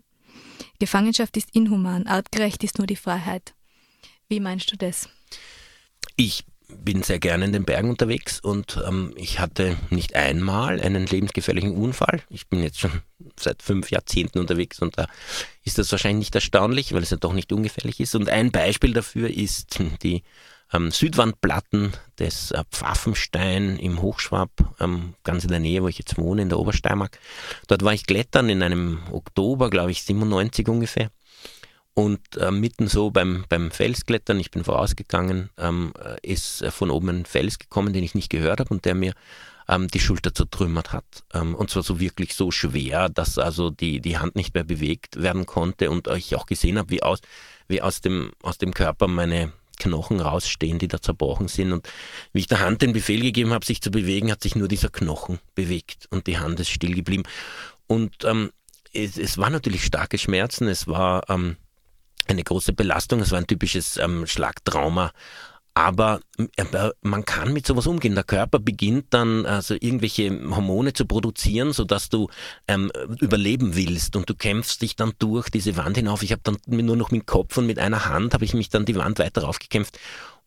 Gefangenschaft 0.80 1.38
ist 1.38 1.56
inhuman, 1.56 2.08
artgerecht 2.08 2.64
ist 2.64 2.80
nur 2.80 2.88
die 2.88 2.96
Freiheit. 2.96 3.54
Wie 4.34 4.40
meinst 4.40 4.72
du 4.72 4.78
das? 4.78 5.10
Ich 6.16 6.44
bin 6.68 7.04
sehr 7.04 7.20
gerne 7.20 7.46
in 7.46 7.54
den 7.54 7.66
Bergen 7.66 7.92
unterwegs 7.92 8.40
und 8.40 8.82
ähm, 8.84 9.14
ich 9.16 9.38
hatte 9.38 9.78
nicht 9.92 10.16
einmal 10.16 10.82
einen 10.82 11.06
lebensgefährlichen 11.06 11.76
Unfall. 11.76 12.24
Ich 12.32 12.48
bin 12.48 12.64
jetzt 12.64 12.80
schon 12.80 13.04
seit 13.40 13.62
fünf 13.62 13.92
Jahrzehnten 13.92 14.40
unterwegs 14.40 14.80
und 14.80 14.98
da 14.98 15.06
ist 15.64 15.78
das 15.78 15.92
wahrscheinlich 15.92 16.26
nicht 16.26 16.34
erstaunlich, 16.34 16.94
weil 16.94 17.04
es 17.04 17.12
ja 17.12 17.18
doch 17.18 17.34
nicht 17.34 17.54
ungefährlich 17.54 18.00
ist. 18.00 18.16
Und 18.16 18.28
ein 18.28 18.52
Beispiel 18.52 18.94
dafür 18.94 19.30
ist 19.30 19.78
die 20.02 20.24
ähm, 20.74 20.90
Südwandplatten 20.90 21.94
des 22.18 22.50
äh, 22.50 22.64
Pfaffenstein 22.72 23.78
im 23.78 24.02
Hochschwab, 24.02 24.50
ähm, 24.80 25.14
ganz 25.24 25.44
in 25.44 25.52
der 25.52 25.60
Nähe, 25.60 25.84
wo 25.84 25.90
ich 25.90 26.00
jetzt 26.00 26.18
wohne, 26.18 26.42
in 26.42 26.50
der 26.50 26.58
Obersteiermark. 26.58 27.20
Dort 27.68 27.84
war 27.84 27.94
ich 27.94 28.08
klettern 28.08 28.50
in 28.50 28.64
einem 28.64 28.98
Oktober, 29.12 29.70
glaube 29.70 29.92
ich, 29.92 30.02
97 30.02 30.68
ungefähr. 30.70 31.12
Und 31.96 32.38
äh, 32.38 32.50
mitten 32.50 32.88
so 32.88 33.12
beim, 33.12 33.46
beim 33.50 33.70
Felsklettern, 33.70 34.40
ich 34.40 34.50
bin 34.50 34.64
vorausgegangen, 34.64 35.52
ähm, 35.58 35.94
ist 36.24 36.66
von 36.70 36.90
oben 36.90 37.10
ein 37.10 37.26
Fels 37.26 37.60
gekommen, 37.60 37.94
den 37.94 38.04
ich 38.04 38.16
nicht 38.16 38.30
gehört 38.30 38.60
habe 38.60 38.74
und 38.74 38.86
der 38.86 38.96
mir 38.96 39.14
ähm, 39.68 39.88
die 39.88 40.00
Schulter 40.00 40.34
zertrümmert 40.34 40.92
hat. 40.92 41.06
Ähm, 41.34 41.56
und 41.56 41.70
zwar 41.70 41.84
so 41.84 42.00
wirklich 42.00 42.34
so 42.34 42.52
schwer, 42.52 43.10
dass 43.10 43.38
also 43.38 43.70
die, 43.70 44.02
die 44.02 44.18
Hand 44.18 44.36
nicht 44.36 44.54
mehr 44.54 44.64
bewegt 44.64 45.22
werden 45.22 45.46
konnte 45.46 45.90
und 45.90 46.08
ich 46.08 46.36
auch 46.36 46.46
gesehen 46.46 46.78
habe, 46.78 46.90
wie 46.90 47.04
aus, 47.04 47.20
wie 47.68 47.82
aus 47.82 48.02
dem, 48.02 48.32
aus 48.42 48.58
dem 48.58 48.74
Körper 48.74 49.08
meine 49.08 49.54
Knochen 49.80 50.20
rausstehen, 50.20 50.80
die 50.80 50.88
da 50.88 51.02
zerbrochen 51.02 51.48
sind. 51.48 51.72
Und 51.72 51.88
wie 52.32 52.40
ich 52.40 52.48
der 52.48 52.60
Hand 52.60 52.82
den 52.82 52.94
Befehl 52.94 53.22
gegeben 53.22 53.54
habe, 53.54 53.66
sich 53.66 53.82
zu 53.82 53.92
bewegen, 53.92 54.32
hat 54.32 54.44
sich 54.44 54.56
nur 54.56 54.68
dieser 54.68 54.90
Knochen 54.90 55.40
bewegt 55.56 56.08
und 56.10 56.28
die 56.28 56.38
Hand 56.38 56.60
ist 56.60 56.70
still 56.70 56.96
geblieben. 56.96 57.24
Und 57.88 58.24
ähm, 58.24 58.52
es, 58.94 59.18
es 59.18 59.38
war 59.38 59.50
natürlich 59.50 59.84
starke 59.84 60.18
Schmerzen, 60.18 60.68
es 60.68 60.88
war 60.88 61.30
ähm, 61.30 61.58
eine 62.28 62.44
große 62.44 62.74
Belastung. 62.74 63.20
Es 63.22 63.32
war 63.32 63.40
ein 63.40 63.48
typisches 63.48 63.98
ähm, 63.98 64.28
Schlagtrauma. 64.28 65.12
Aber 65.76 66.20
äh, 66.38 66.90
man 67.02 67.26
kann 67.26 67.52
mit 67.52 67.66
sowas 67.66 67.88
umgehen. 67.88 68.14
Der 68.14 68.24
Körper 68.24 68.60
beginnt 68.60 69.08
dann 69.10 69.48
also 69.48 69.74
irgendwelche 69.74 70.30
Hormone 70.52 70.94
zu 70.94 71.06
produzieren, 71.06 71.74
sodass 71.74 72.10
du 72.10 72.30
ähm, 72.68 72.92
überleben 73.20 73.76
willst 73.76 74.16
und 74.16 74.30
du 74.30 74.36
kämpfst 74.36 74.84
dich 74.84 74.96
dann 74.96 75.14
durch 75.18 75.50
diese 75.50 75.76
Wand 75.76 75.98
hinauf. 75.98 76.22
Ich 76.22 76.32
habe 76.32 76.44
dann 76.44 76.58
nur 76.68 76.96
noch 76.96 77.10
mit 77.10 77.26
Kopf 77.26 77.58
und 77.58 77.66
mit 77.66 77.80
einer 77.80 78.06
Hand 78.06 78.36
habe 78.36 78.46
ich 78.46 78.54
mich 78.54 78.70
dann 78.70 78.86
die 78.86 78.96
Wand 78.96 79.18
weiter 79.18 79.44
raufgekämpft 79.44 79.98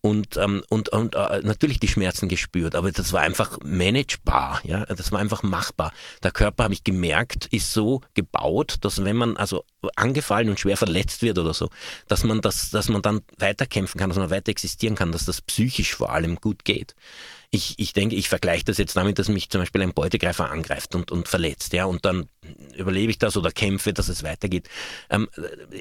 und, 0.07 0.37
ähm, 0.37 0.63
und, 0.69 0.91
und 0.91 1.17
äh, 1.17 1.41
natürlich 1.43 1.81
die 1.81 1.89
Schmerzen 1.89 2.29
gespürt, 2.29 2.77
aber 2.77 2.93
das 2.93 3.13
war 3.13 3.23
einfach 3.23 3.59
managebar, 3.65 4.61
ja, 4.63 4.85
das 4.87 5.11
war 5.11 5.19
einfach 5.19 5.43
machbar. 5.43 5.93
Der 6.23 6.31
Körper, 6.31 6.63
habe 6.63 6.75
ich 6.75 6.85
gemerkt, 6.85 7.47
ist 7.47 7.73
so 7.73 8.03
gebaut, 8.15 8.77
dass 8.83 9.05
wenn 9.05 9.17
man 9.17 9.37
also 9.37 9.65
angefallen 9.97 10.49
und 10.49 10.61
schwer 10.61 10.77
verletzt 10.77 11.23
wird 11.23 11.41
oder 11.41 11.53
so, 11.53 11.71
dass 12.07 12.23
man 12.23 12.41
das, 12.41 12.71
dass 12.71 12.89
man 12.89 13.03
dann 13.03 13.23
weiterkämpfen 13.39 13.99
kann, 13.99 14.09
dass 14.11 14.19
man 14.19 14.31
weiter 14.31 14.51
existieren 14.51 14.95
kann, 14.95 15.11
dass 15.11 15.25
das 15.25 15.41
psychisch 15.41 15.97
vor 15.97 16.13
allem 16.13 16.37
gut 16.37 16.65
geht 16.65 16.95
ich, 17.57 17.75
ich 17.79 17.93
denke, 17.93 18.15
ich 18.15 18.29
vergleiche 18.29 18.65
das 18.65 18.79
jetzt 18.79 18.97
damit, 18.97 19.19
dass 19.19 19.29
mich 19.29 19.49
zum 19.49 19.63
Beispiel 19.63 19.83
ein 19.83 19.95
Beutegreifer 19.95 20.51
angreift 20.51 20.95
und, 20.95 21.11
und 21.11 21.27
verletzt, 21.27 21.73
ja, 21.73 21.87
und 21.87 22.05
dann 22.05 22.29
überlebe 22.77 23.11
ich 23.11 23.19
das 23.19 23.37
oder 23.37 23.51
kämpfe, 23.51 23.93
dass 23.93 24.09
es 24.09 24.23
weitergeht. 24.23 24.69
Ähm, 25.11 25.29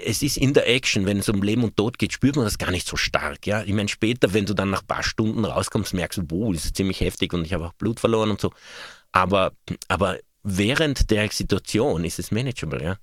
es 0.05 0.23
ist 0.23 0.37
in 0.37 0.53
der 0.53 0.67
Action, 0.67 1.05
wenn 1.05 1.19
es 1.19 1.29
um 1.29 1.43
Leben 1.43 1.63
und 1.63 1.77
Tod 1.77 1.99
geht, 1.99 2.13
spürt 2.13 2.37
man 2.37 2.45
das 2.45 2.57
gar 2.57 2.71
nicht 2.71 2.87
so 2.87 2.95
stark, 2.95 3.45
ja. 3.45 3.61
Ich 3.63 3.73
meine, 3.73 3.89
später, 3.89 4.33
wenn 4.33 4.45
du 4.45 4.53
dann 4.53 4.69
nach 4.69 4.81
ein 4.81 4.87
paar 4.87 5.03
Stunden 5.03 5.45
rauskommst, 5.45 5.93
merkst 5.93 6.17
du, 6.17 6.23
boah, 6.23 6.53
das 6.53 6.65
ist 6.65 6.77
ziemlich 6.77 7.01
heftig 7.01 7.33
und 7.33 7.45
ich 7.45 7.53
habe 7.53 7.67
auch 7.67 7.73
Blut 7.73 7.99
verloren 7.99 8.31
und 8.31 8.41
so. 8.41 8.51
Aber, 9.11 9.51
aber 9.87 10.17
während 10.43 11.11
der 11.11 11.29
Situation 11.29 12.05
ist 12.05 12.19
es 12.19 12.31
manageable, 12.31 12.83
ja. 12.83 12.97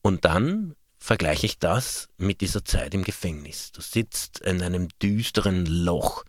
Und 0.00 0.24
dann 0.24 0.74
vergleiche 0.98 1.46
ich 1.46 1.58
das 1.58 2.08
mit 2.16 2.40
dieser 2.40 2.64
Zeit 2.64 2.94
im 2.94 3.04
Gefängnis. 3.04 3.72
Du 3.72 3.80
sitzt 3.80 4.40
in 4.40 4.62
einem 4.62 4.88
düsteren 5.00 5.66
Loch 5.66 6.24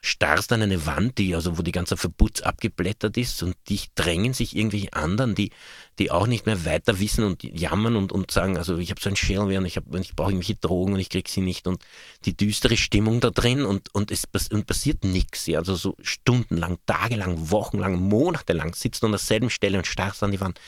starrst 0.00 0.52
an 0.52 0.62
eine 0.62 0.86
Wand, 0.86 1.18
die, 1.18 1.34
also 1.34 1.58
wo 1.58 1.62
die 1.62 1.72
ganze 1.72 1.96
Verputz 1.96 2.40
abgeblättert 2.40 3.16
ist 3.16 3.42
und 3.42 3.56
dich 3.68 3.88
drängen 3.94 4.32
sich 4.32 4.54
irgendwelche 4.54 4.92
anderen, 4.92 5.34
die, 5.34 5.50
die 5.98 6.10
auch 6.10 6.26
nicht 6.26 6.46
mehr 6.46 6.64
weiter 6.64 7.00
wissen 7.00 7.24
und 7.24 7.42
jammern 7.42 7.96
und, 7.96 8.12
und 8.12 8.30
sagen, 8.30 8.56
also 8.56 8.78
ich 8.78 8.90
habe 8.90 9.00
so 9.00 9.08
ein 9.08 9.16
Schellweh 9.16 9.58
und 9.58 9.66
ich, 9.66 9.76
hab, 9.76 9.92
ich 9.96 10.14
brauche 10.14 10.30
irgendwelche 10.30 10.54
Drogen 10.54 10.92
und 10.92 11.00
ich 11.00 11.10
krieg 11.10 11.28
sie 11.28 11.40
nicht 11.40 11.66
und 11.66 11.84
die 12.24 12.36
düstere 12.36 12.76
Stimmung 12.76 13.20
da 13.20 13.30
drin 13.30 13.64
und, 13.64 13.92
und 13.94 14.10
es 14.12 14.24
und 14.50 14.66
passiert 14.66 15.04
nichts. 15.04 15.46
Ja, 15.46 15.58
also 15.58 15.74
so 15.74 15.96
stundenlang, 16.00 16.78
tagelang, 16.86 17.50
wochenlang, 17.50 17.96
monatelang 17.96 18.74
sitzt 18.74 19.02
du 19.02 19.06
an 19.06 19.12
derselben 19.12 19.50
Stelle 19.50 19.78
und 19.78 19.86
starrst 19.86 20.22
an 20.22 20.30
die 20.30 20.40
Wand. 20.40 20.60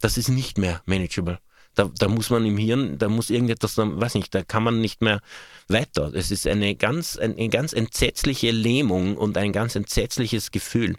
Das 0.00 0.18
ist 0.18 0.28
nicht 0.28 0.58
mehr 0.58 0.82
manageable. 0.84 1.38
Da, 1.76 1.90
da 1.96 2.08
muss 2.08 2.30
man 2.30 2.44
im 2.44 2.56
Hirn, 2.56 2.98
da 2.98 3.08
muss 3.08 3.30
irgendetwas, 3.30 3.76
weiß 3.76 4.14
nicht, 4.14 4.34
da 4.34 4.42
kann 4.42 4.64
man 4.64 4.80
nicht 4.80 5.02
mehr 5.02 5.20
weiter. 5.68 6.10
Es 6.14 6.30
ist 6.30 6.46
eine 6.46 6.74
ganz, 6.74 7.16
eine 7.16 7.48
ganz 7.48 7.72
entsetzliche 7.72 8.50
Lähmung 8.50 9.16
und 9.16 9.38
ein 9.38 9.52
ganz 9.52 9.76
entsetzliches 9.76 10.50
Gefühl. 10.50 10.96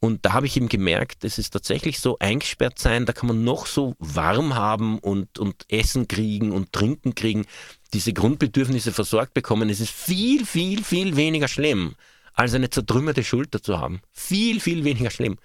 Und 0.00 0.26
da 0.26 0.34
habe 0.34 0.44
ich 0.44 0.56
eben 0.56 0.68
gemerkt, 0.68 1.24
es 1.24 1.38
ist 1.38 1.50
tatsächlich 1.50 1.98
so 1.98 2.18
eingesperrt 2.18 2.78
sein, 2.78 3.06
da 3.06 3.14
kann 3.14 3.26
man 3.26 3.42
noch 3.42 3.64
so 3.64 3.94
warm 3.98 4.54
haben 4.54 4.98
und, 4.98 5.38
und 5.38 5.64
Essen 5.70 6.08
kriegen 6.08 6.52
und 6.52 6.72
Trinken 6.72 7.14
kriegen, 7.14 7.46
diese 7.94 8.12
Grundbedürfnisse 8.12 8.92
versorgt 8.92 9.32
bekommen. 9.32 9.70
Es 9.70 9.80
ist 9.80 9.92
viel, 9.92 10.44
viel, 10.44 10.84
viel 10.84 11.16
weniger 11.16 11.48
schlimm, 11.48 11.94
als 12.34 12.52
eine 12.52 12.68
zertrümmerte 12.68 13.24
Schulter 13.24 13.62
zu 13.62 13.78
haben. 13.78 14.00
Viel, 14.12 14.60
viel 14.60 14.84
weniger 14.84 15.10
schlimm. 15.10 15.38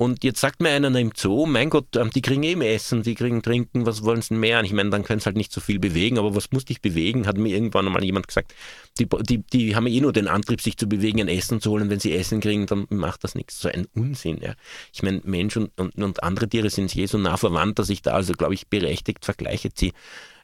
Und 0.00 0.24
jetzt 0.24 0.40
sagt 0.40 0.62
mir 0.62 0.70
einer 0.70 0.98
im 0.98 1.12
Zoo, 1.14 1.44
mein 1.44 1.68
Gott, 1.68 1.94
ähm, 1.94 2.08
die 2.08 2.22
kriegen 2.22 2.42
eben 2.42 2.62
Essen, 2.62 3.02
die 3.02 3.14
kriegen 3.14 3.42
Trinken, 3.42 3.84
was 3.84 4.02
wollen 4.02 4.22
sie 4.22 4.32
mehr? 4.32 4.58
Und 4.58 4.64
ich 4.64 4.72
meine, 4.72 4.88
dann 4.88 5.04
können 5.04 5.20
sie 5.20 5.26
halt 5.26 5.36
nicht 5.36 5.52
so 5.52 5.60
viel 5.60 5.78
bewegen, 5.78 6.18
aber 6.18 6.34
was 6.34 6.52
muss 6.52 6.64
dich 6.64 6.80
bewegen? 6.80 7.26
Hat 7.26 7.36
mir 7.36 7.54
irgendwann 7.54 7.84
mal 7.84 8.02
jemand 8.02 8.26
gesagt, 8.26 8.54
die, 8.98 9.06
die, 9.06 9.42
die 9.42 9.76
haben 9.76 9.86
eh 9.86 10.00
nur 10.00 10.14
den 10.14 10.26
Antrieb, 10.26 10.62
sich 10.62 10.78
zu 10.78 10.88
bewegen, 10.88 11.20
ein 11.20 11.28
Essen 11.28 11.60
zu 11.60 11.72
holen. 11.72 11.90
Wenn 11.90 12.00
sie 12.00 12.16
Essen 12.16 12.40
kriegen, 12.40 12.64
dann 12.64 12.86
macht 12.88 13.24
das 13.24 13.34
nichts. 13.34 13.60
So 13.60 13.68
ein 13.68 13.88
Unsinn. 13.94 14.38
Ja. 14.40 14.54
Ich 14.90 15.02
meine, 15.02 15.20
Mensch 15.24 15.58
und, 15.58 15.78
und, 15.78 15.94
und 15.94 16.22
andere 16.22 16.48
Tiere 16.48 16.70
sind 16.70 16.94
je 16.94 17.04
so 17.04 17.18
nah 17.18 17.36
verwandt, 17.36 17.78
dass 17.78 17.90
ich 17.90 18.00
da 18.00 18.12
also, 18.12 18.32
glaube 18.32 18.54
ich, 18.54 18.68
berechtigt 18.68 19.26
Vergleiche 19.26 19.74
ziehe. 19.74 19.92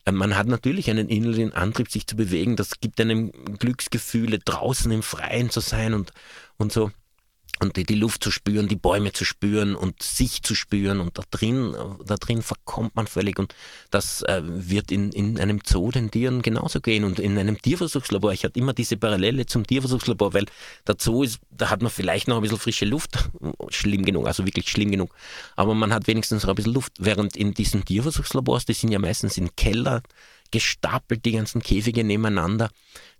Ähm, 0.05 0.17
man 0.17 0.37
hat 0.37 0.49
natürlich 0.49 0.91
einen 0.91 1.09
inneren 1.09 1.55
Antrieb, 1.55 1.91
sich 1.91 2.07
zu 2.07 2.15
bewegen. 2.15 2.57
Das 2.57 2.79
gibt 2.81 3.01
einem 3.01 3.33
Glücksgefühle, 3.59 4.39
draußen 4.39 4.93
im 4.93 5.03
Freien 5.03 5.49
zu 5.49 5.61
sein 5.61 5.95
und, 5.95 6.13
und 6.59 6.73
so 6.73 6.91
und 7.61 7.77
die, 7.77 7.85
die 7.85 7.95
Luft 7.95 8.23
zu 8.23 8.31
spüren, 8.31 8.69
die 8.69 8.77
Bäume 8.77 9.13
zu 9.13 9.25
spüren 9.25 9.75
und 9.75 10.03
sich 10.03 10.43
zu 10.43 10.55
spüren 10.55 11.01
und 11.01 11.19
da 11.19 11.23
drin, 11.31 11.75
da 12.05 12.17
drin 12.17 12.43
verkommt 12.43 12.95
man 12.97 13.07
völlig 13.07 13.39
und 13.39 13.55
das 13.91 14.23
äh, 14.23 14.43
wird 14.45 14.93
in, 14.93 15.13
in 15.13 15.41
einem 15.41 15.61
Zoo 15.65 15.91
den 15.91 16.11
Tieren 16.11 16.43
genauso 16.43 16.81
gehen 16.81 17.05
und 17.05 17.19
in 17.19 17.39
einem 17.39 17.61
Tierversuchslabor. 17.61 18.33
Ich 18.33 18.45
hatte 18.45 18.59
immer 18.59 18.73
diese 18.73 18.97
Parallele 18.97 19.47
zum 19.47 19.67
Tierversuchslabor, 19.67 20.35
weil 20.35 20.47
der 20.87 20.97
Zoo 20.99 21.23
ist, 21.23 21.39
da 21.51 21.71
hat 21.71 21.83
man 21.83 21.91
vielleicht 21.91 22.29
noch 22.29 22.37
ein 22.37 22.43
bisschen 22.43 22.59
frische 22.59 22.85
Luft, 22.85 23.31
schlimm 23.71 24.05
genug, 24.05 24.27
also 24.27 24.45
wirklich 24.45 24.69
schlimm 24.69 24.91
genug, 24.91 25.15
aber 25.57 25.75
man 25.75 25.93
hat 25.93 26.07
wenigstens 26.07 26.43
noch 26.43 26.51
ein 26.51 26.57
bisschen 26.57 26.75
Luft, 26.75 26.93
während 26.99 27.37
in 27.37 27.55
diesen 27.55 27.85
Tierversuchslabors, 27.85 28.67
die 28.67 28.75
sind 28.75 28.93
ja 28.93 28.99
meistens 28.99 29.39
in 29.39 29.55
Keller, 29.57 30.03
gestapelt, 30.51 31.25
die 31.25 31.33
ganzen 31.33 31.63
Käfige 31.63 32.05
nebeneinander. 32.05 32.71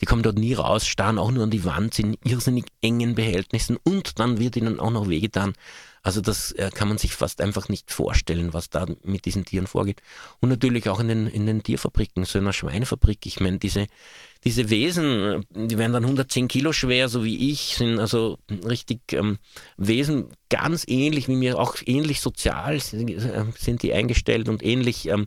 Die 0.01 0.07
kommen 0.07 0.23
dort 0.23 0.39
nie 0.39 0.55
raus, 0.55 0.87
starren 0.87 1.19
auch 1.19 1.31
nur 1.31 1.45
an 1.45 1.51
die 1.51 1.65
Wand, 1.65 1.95
sind 1.95 2.19
irrsinnig 2.25 2.67
engen 2.81 3.15
Behältnissen 3.15 3.77
und 3.83 4.19
dann 4.19 4.39
wird 4.39 4.57
ihnen 4.57 4.81
auch 4.81 4.91
noch 4.91 5.09
wehgetan. 5.09 5.55
Also 6.03 6.21
das 6.21 6.53
äh, 6.53 6.71
kann 6.73 6.87
man 6.87 6.99
sich 6.99 7.15
fast 7.17 7.41
einfach 7.41 7.69
nicht 7.69 7.91
vorstellen, 7.91 8.53
was 8.53 8.71
da 8.71 8.87
mit 9.03 9.25
diesen 9.25 9.45
Tieren 9.45 9.67
vorgeht. 9.67 10.03
Und 10.41 10.51
natürlich 10.51 10.89
auch 10.89 11.01
in 11.01 11.09
den, 11.09 11.27
in 11.27 11.47
den 11.47 11.65
Tierfabriken, 11.65 12.25
so 12.25 12.39
einer 12.39 12.53
Schweinefabrik. 12.53 13.27
Ich 13.27 13.41
meine, 13.41 13.59
diese, 13.59 13.89
diese 14.47 14.71
Wesen, 14.71 15.45
die 15.51 15.77
werden 15.77 15.93
dann 15.93 16.05
110 16.05 16.47
Kilo 16.47 16.73
schwer, 16.73 17.09
so 17.09 17.25
wie 17.25 17.51
ich, 17.51 17.75
sind 17.77 17.99
also 17.99 18.39
richtig 18.65 19.01
ähm, 19.13 19.39
Wesen 19.77 20.29
ganz 20.51 20.85
ähnlich 20.87 21.27
wie 21.27 21.35
mir, 21.35 21.59
auch 21.59 21.75
ähnlich 21.85 22.21
sozial 22.21 22.79
sind, 22.79 23.11
äh, 23.11 23.45
sind 23.59 23.83
die 23.83 23.93
eingestellt 23.93 24.49
und 24.49 24.63
ähnlich 24.63 25.09
ähm, 25.09 25.27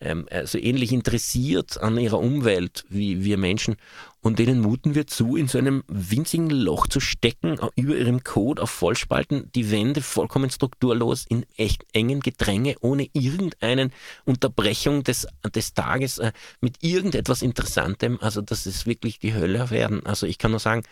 ähm, 0.00 0.26
also 0.30 0.58
ähnlich 0.58 0.92
interessiert 0.92 1.80
an 1.80 1.98
ihrer 1.98 2.18
Umwelt 2.18 2.84
wie 2.88 3.24
wir 3.24 3.38
Menschen. 3.38 3.76
Und 4.22 4.38
denen 4.38 4.60
muten 4.60 4.94
wir 4.94 5.06
zu, 5.06 5.36
in 5.36 5.48
so 5.48 5.56
einem 5.56 5.82
winzigen 5.88 6.50
Loch 6.50 6.86
zu 6.86 7.00
stecken, 7.00 7.56
über 7.74 7.96
ihrem 7.96 8.22
Code 8.22 8.60
auf 8.60 8.68
Vollspalten, 8.68 9.50
die 9.54 9.70
Wände 9.70 10.02
vollkommen 10.02 10.50
strukturlos 10.50 11.24
in 11.26 11.46
echt 11.56 11.86
engen 11.94 12.20
Gedränge, 12.20 12.76
ohne 12.82 13.08
irgendeine 13.14 13.90
Unterbrechung 14.26 15.04
des, 15.04 15.26
des 15.54 15.72
Tages, 15.72 16.18
äh, 16.18 16.32
mit 16.60 16.82
irgendetwas 16.82 17.40
Interessantem. 17.40 18.18
Also 18.20 18.42
das 18.42 18.59
ist 18.66 18.86
wirklich 18.86 19.18
die 19.18 19.34
Hölle 19.34 19.70
werden. 19.70 20.04
Also 20.06 20.26
ich 20.26 20.38
kann 20.38 20.50
nur 20.50 20.60
sagen, 20.60 20.82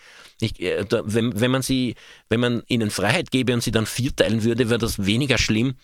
ich, 0.41 0.61
äh, 0.61 0.85
da, 0.85 1.03
wenn, 1.05 1.41
wenn 1.41 1.51
man 1.51 1.63
sie, 1.63 1.95
wenn 2.29 2.41
man 2.41 2.63
ihnen 2.69 2.91
Freiheit 2.91 3.31
gäbe 3.31 3.55
und 3.55 3.63
sie 3.63 3.71
dann 3.71 3.87
vierteilen 3.87 4.43
würde, 4.43 4.69
wäre 4.69 4.79
das 4.79 5.05
weniger 5.05 5.39
schlimm 5.39 5.75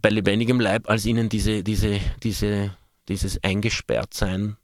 bei 0.00 0.10
lebendigem 0.10 0.60
Leib, 0.60 0.88
als 0.88 1.06
ihnen 1.06 1.28
diese, 1.28 1.62
diese, 1.62 2.00
diese, 2.22 2.76
dieses 3.08 3.42
Eingesperrtsein 3.42 4.56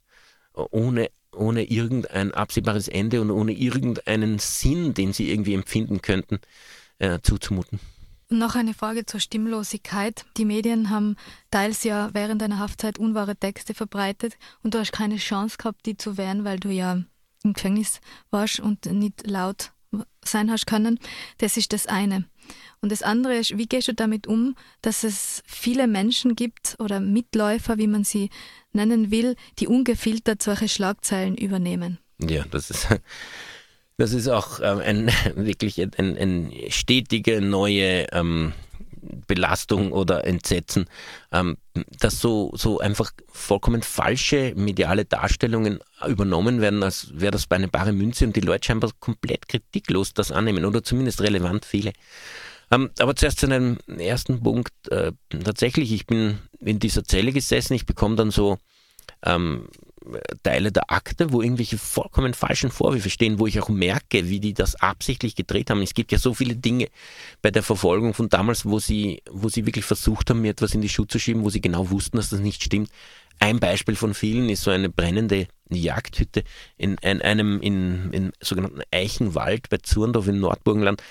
ohne, 0.53 1.09
ohne 1.33 1.63
irgendein 1.63 2.33
absehbares 2.33 2.87
Ende 2.87 3.21
und 3.21 3.31
ohne 3.31 3.51
irgendeinen 3.51 4.39
Sinn, 4.39 4.93
den 4.93 5.13
sie 5.13 5.29
irgendwie 5.29 5.53
empfinden 5.53 6.01
könnten, 6.01 6.39
äh, 6.99 7.19
zuzumuten. 7.21 7.79
Noch 8.29 8.55
eine 8.55 8.73
Frage 8.73 9.05
zur 9.05 9.19
Stimmlosigkeit. 9.19 10.25
Die 10.37 10.45
Medien 10.45 10.89
haben 10.89 11.15
teils 11.51 11.83
ja 11.83 12.09
während 12.13 12.41
deiner 12.41 12.59
Haftzeit 12.59 12.97
unwahre 12.97 13.35
Texte 13.35 13.73
verbreitet 13.73 14.37
und 14.63 14.73
du 14.73 14.79
hast 14.79 14.91
keine 14.91 15.17
Chance 15.17 15.57
gehabt, 15.57 15.85
die 15.85 15.95
zu 15.95 16.17
wehren, 16.17 16.43
weil 16.43 16.59
du 16.59 16.69
ja 16.69 17.03
im 17.43 17.53
Gefängnis 17.53 18.01
warst 18.31 18.59
und 18.59 18.85
nicht 18.87 19.27
laut 19.27 19.71
sein 20.23 20.49
hast 20.49 20.65
können. 20.65 20.99
Das 21.37 21.55
ist 21.57 21.71
das 21.71 21.85
eine. 21.85 22.25
Und 22.81 22.91
das 22.91 23.03
andere 23.03 23.35
ist, 23.35 23.57
wie 23.57 23.67
gehst 23.67 23.87
du 23.87 23.93
damit 23.93 24.27
um, 24.27 24.55
dass 24.81 25.03
es 25.03 25.43
viele 25.45 25.87
Menschen 25.87 26.35
gibt 26.35 26.75
oder 26.79 26.99
Mitläufer, 26.99 27.77
wie 27.77 27.87
man 27.87 28.03
sie 28.03 28.29
nennen 28.73 29.11
will, 29.11 29.35
die 29.59 29.67
ungefiltert 29.67 30.41
solche 30.41 30.67
Schlagzeilen 30.67 31.37
übernehmen? 31.37 31.99
Ja, 32.19 32.43
das 32.49 32.69
ist, 32.69 32.87
das 33.97 34.13
ist 34.13 34.27
auch 34.27 34.59
ähm, 34.61 34.79
ein, 34.79 35.11
wirklich 35.35 35.81
ein, 35.81 36.17
ein 36.17 36.53
stetige 36.69 37.41
neue 37.41 38.07
ähm, 38.11 38.53
Belastung 39.27 39.91
oder 39.91 40.25
Entsetzen, 40.25 40.85
ähm, 41.31 41.57
dass 41.99 42.19
so, 42.19 42.51
so 42.55 42.79
einfach 42.79 43.11
vollkommen 43.27 43.81
falsche 43.81 44.53
mediale 44.55 45.05
Darstellungen 45.05 45.79
übernommen 46.07 46.61
werden, 46.61 46.83
als 46.83 47.09
wäre 47.13 47.31
das 47.31 47.47
bei 47.47 47.55
einer 47.57 47.67
bare 47.67 47.93
Münze 47.93 48.25
und 48.25 48.35
die 48.35 48.41
Leute 48.41 48.65
scheinbar 48.65 48.91
komplett 48.99 49.47
kritiklos 49.47 50.13
das 50.13 50.31
annehmen 50.31 50.65
oder 50.65 50.83
zumindest 50.83 51.21
relevant 51.21 51.65
viele. 51.65 51.93
Ähm, 52.71 52.89
aber 52.99 53.15
zuerst 53.15 53.39
zu 53.39 53.45
einem 53.45 53.77
ersten 53.87 54.41
Punkt. 54.41 54.73
Äh, 54.89 55.11
tatsächlich, 55.29 55.91
ich 55.91 56.07
bin 56.07 56.39
in 56.59 56.79
dieser 56.79 57.03
Zelle 57.03 57.31
gesessen, 57.31 57.73
ich 57.73 57.85
bekomme 57.85 58.15
dann 58.15 58.31
so 58.31 58.57
ähm, 59.23 59.67
Teile 60.43 60.71
der 60.71 60.91
Akte, 60.91 61.31
wo 61.31 61.41
irgendwelche 61.41 61.77
vollkommen 61.77 62.33
falschen 62.33 62.71
Vorwürfe 62.71 63.09
stehen, 63.09 63.39
wo 63.39 63.47
ich 63.47 63.59
auch 63.59 63.69
merke, 63.69 64.29
wie 64.29 64.39
die 64.39 64.53
das 64.53 64.75
absichtlich 64.75 65.35
gedreht 65.35 65.69
haben. 65.69 65.81
Es 65.81 65.93
gibt 65.93 66.11
ja 66.11 66.17
so 66.17 66.33
viele 66.33 66.55
Dinge 66.55 66.87
bei 67.41 67.51
der 67.51 67.63
Verfolgung 67.63 68.13
von 68.13 68.29
damals, 68.29 68.65
wo 68.65 68.79
sie, 68.79 69.21
wo 69.29 69.49
sie 69.49 69.65
wirklich 69.65 69.85
versucht 69.85 70.29
haben, 70.29 70.41
mir 70.41 70.51
etwas 70.51 70.73
in 70.73 70.81
die 70.81 70.89
Schuhe 70.89 71.07
zu 71.07 71.19
schieben, 71.19 71.43
wo 71.43 71.49
sie 71.49 71.61
genau 71.61 71.89
wussten, 71.89 72.17
dass 72.17 72.29
das 72.29 72.39
nicht 72.39 72.63
stimmt. 72.63 72.89
Ein 73.39 73.59
Beispiel 73.59 73.95
von 73.95 74.13
vielen 74.13 74.49
ist 74.49 74.63
so 74.63 74.71
eine 74.71 74.89
brennende 74.89 75.47
Jagdhütte 75.69 76.43
in, 76.77 76.95
in 77.01 77.21
einem 77.21 77.61
in, 77.61 78.11
in 78.11 78.31
sogenannten 78.39 78.81
Eichenwald 78.91 79.69
bei 79.69 79.77
Zurndorf 79.77 80.27
in 80.27 80.39
Nordburgenland. 80.39 81.01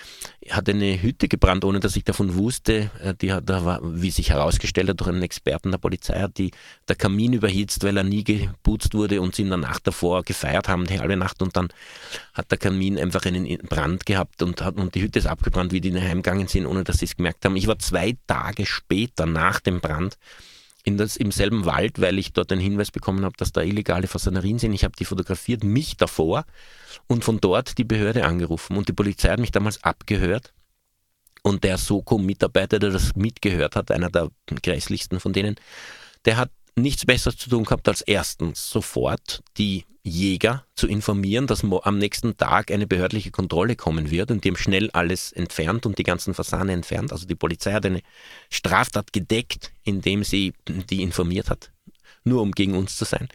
Hat 0.50 0.68
eine 0.68 1.00
Hütte 1.02 1.28
gebrannt, 1.28 1.64
ohne 1.64 1.80
dass 1.80 1.96
ich 1.96 2.04
davon 2.04 2.36
wusste. 2.36 2.90
Äh, 3.00 3.14
die 3.14 3.32
hat, 3.32 3.48
da 3.48 3.64
war, 3.64 3.80
wie 3.82 4.10
sich 4.10 4.30
herausgestellt 4.30 4.88
hat, 4.88 5.00
durch 5.00 5.08
einen 5.08 5.22
Experten 5.22 5.70
der 5.70 5.78
Polizei 5.78 6.20
hat 6.20 6.38
die, 6.38 6.52
der 6.88 6.96
Kamin 6.96 7.32
überhitzt, 7.32 7.82
weil 7.82 7.96
er 7.96 8.04
nie 8.04 8.24
geputzt 8.24 8.94
wurde 8.94 9.20
und 9.20 9.34
sie 9.34 9.42
in 9.42 9.48
der 9.48 9.58
Nacht 9.58 9.86
davor 9.86 10.22
gefeiert 10.22 10.68
haben, 10.68 10.86
die 10.86 11.00
halbe 11.00 11.16
Nacht. 11.16 11.42
Und 11.42 11.56
dann 11.56 11.68
hat 12.34 12.50
der 12.50 12.58
Kamin 12.58 12.98
einfach 12.98 13.24
einen 13.24 13.46
Brand 13.58 14.06
gehabt 14.06 14.42
und, 14.42 14.62
hat, 14.62 14.76
und 14.76 14.94
die 14.94 15.02
Hütte 15.02 15.18
ist 15.18 15.26
abgebrannt, 15.26 15.72
wie 15.72 15.80
die 15.80 15.94
heimgegangen 15.94 16.48
sind, 16.48 16.66
ohne 16.66 16.84
dass 16.84 16.98
sie 16.98 17.06
es 17.06 17.16
gemerkt 17.16 17.44
haben. 17.44 17.56
Ich 17.56 17.66
war 17.66 17.78
zwei 17.78 18.16
Tage 18.26 18.66
später 18.66 19.26
nach 19.26 19.60
dem 19.60 19.80
Brand 19.80 20.16
in 20.84 20.98
das, 20.98 21.16
im 21.16 21.32
selben 21.32 21.64
Wald, 21.64 22.00
weil 22.00 22.18
ich 22.18 22.32
dort 22.32 22.52
einen 22.52 22.60
Hinweis 22.60 22.90
bekommen 22.90 23.24
habe, 23.24 23.36
dass 23.38 23.52
da 23.52 23.62
illegale 23.62 24.06
Fasanerien 24.06 24.58
sind. 24.58 24.74
Ich 24.74 24.84
habe 24.84 24.94
die 24.96 25.06
fotografiert, 25.06 25.64
mich 25.64 25.96
davor 25.96 26.44
und 27.06 27.24
von 27.24 27.40
dort 27.40 27.78
die 27.78 27.84
Behörde 27.84 28.26
angerufen. 28.26 28.76
Und 28.76 28.88
die 28.88 28.92
Polizei 28.92 29.30
hat 29.30 29.40
mich 29.40 29.50
damals 29.50 29.82
abgehört. 29.82 30.52
Und 31.42 31.64
der 31.64 31.78
Soko-Mitarbeiter, 31.78 32.78
der 32.78 32.90
das 32.90 33.16
mitgehört 33.16 33.76
hat, 33.76 33.90
einer 33.90 34.10
der 34.10 34.30
grässlichsten 34.62 35.20
von 35.20 35.32
denen, 35.32 35.56
der 36.26 36.36
hat 36.36 36.50
nichts 36.76 37.06
Besseres 37.06 37.38
zu 37.38 37.48
tun 37.48 37.64
gehabt, 37.64 37.88
als 37.88 38.02
erstens 38.02 38.68
sofort 38.68 39.42
die 39.56 39.84
Jäger 40.06 40.66
zu 40.74 40.86
informieren, 40.86 41.46
dass 41.46 41.64
am 41.64 41.98
nächsten 41.98 42.36
Tag 42.36 42.70
eine 42.70 42.86
behördliche 42.86 43.30
Kontrolle 43.30 43.74
kommen 43.74 44.10
wird 44.10 44.30
und 44.30 44.44
die 44.44 44.50
haben 44.50 44.56
schnell 44.56 44.90
alles 44.90 45.32
entfernt 45.32 45.86
und 45.86 45.98
die 45.98 46.02
ganzen 46.02 46.34
Fasane 46.34 46.72
entfernt. 46.72 47.10
Also 47.10 47.26
die 47.26 47.34
Polizei 47.34 47.72
hat 47.72 47.86
eine 47.86 48.02
Straftat 48.50 49.14
gedeckt, 49.14 49.72
indem 49.82 50.22
sie 50.22 50.52
die 50.68 51.02
informiert 51.02 51.48
hat, 51.48 51.72
nur 52.22 52.42
um 52.42 52.52
gegen 52.52 52.74
uns 52.74 52.96
zu 52.96 53.06
sein. 53.06 53.28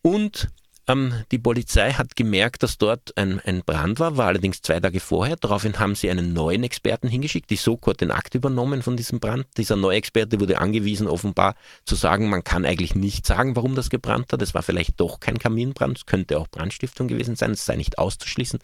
Und 0.00 0.48
ähm, 0.92 1.24
die 1.30 1.38
Polizei 1.38 1.92
hat 1.92 2.16
gemerkt, 2.16 2.62
dass 2.62 2.78
dort 2.78 3.16
ein, 3.16 3.40
ein, 3.40 3.62
Brand 3.64 3.98
war, 4.00 4.16
war 4.16 4.26
allerdings 4.28 4.62
zwei 4.62 4.78
Tage 4.80 5.00
vorher. 5.00 5.36
Daraufhin 5.36 5.78
haben 5.78 5.94
sie 5.94 6.10
einen 6.10 6.32
neuen 6.32 6.62
Experten 6.62 7.08
hingeschickt. 7.08 7.50
Die 7.50 7.56
Soko 7.56 7.90
hat 7.90 8.00
den 8.00 8.10
Akt 8.10 8.34
übernommen 8.34 8.82
von 8.82 8.96
diesem 8.96 9.20
Brand. 9.20 9.46
Dieser 9.56 9.76
neue 9.76 9.96
Experte 9.96 10.40
wurde 10.40 10.58
angewiesen, 10.58 11.06
offenbar 11.06 11.54
zu 11.84 11.94
sagen, 11.94 12.28
man 12.28 12.44
kann 12.44 12.64
eigentlich 12.64 12.94
nicht 12.94 13.26
sagen, 13.26 13.56
warum 13.56 13.74
das 13.74 13.90
gebrannt 13.90 14.32
hat. 14.32 14.42
Es 14.42 14.54
war 14.54 14.62
vielleicht 14.62 15.00
doch 15.00 15.20
kein 15.20 15.38
Kaminbrand, 15.38 15.98
es 15.98 16.06
könnte 16.06 16.38
auch 16.38 16.48
Brandstiftung 16.48 17.08
gewesen 17.08 17.36
sein, 17.36 17.52
es 17.52 17.64
sei 17.64 17.76
nicht 17.76 17.98
auszuschließen. 17.98 18.60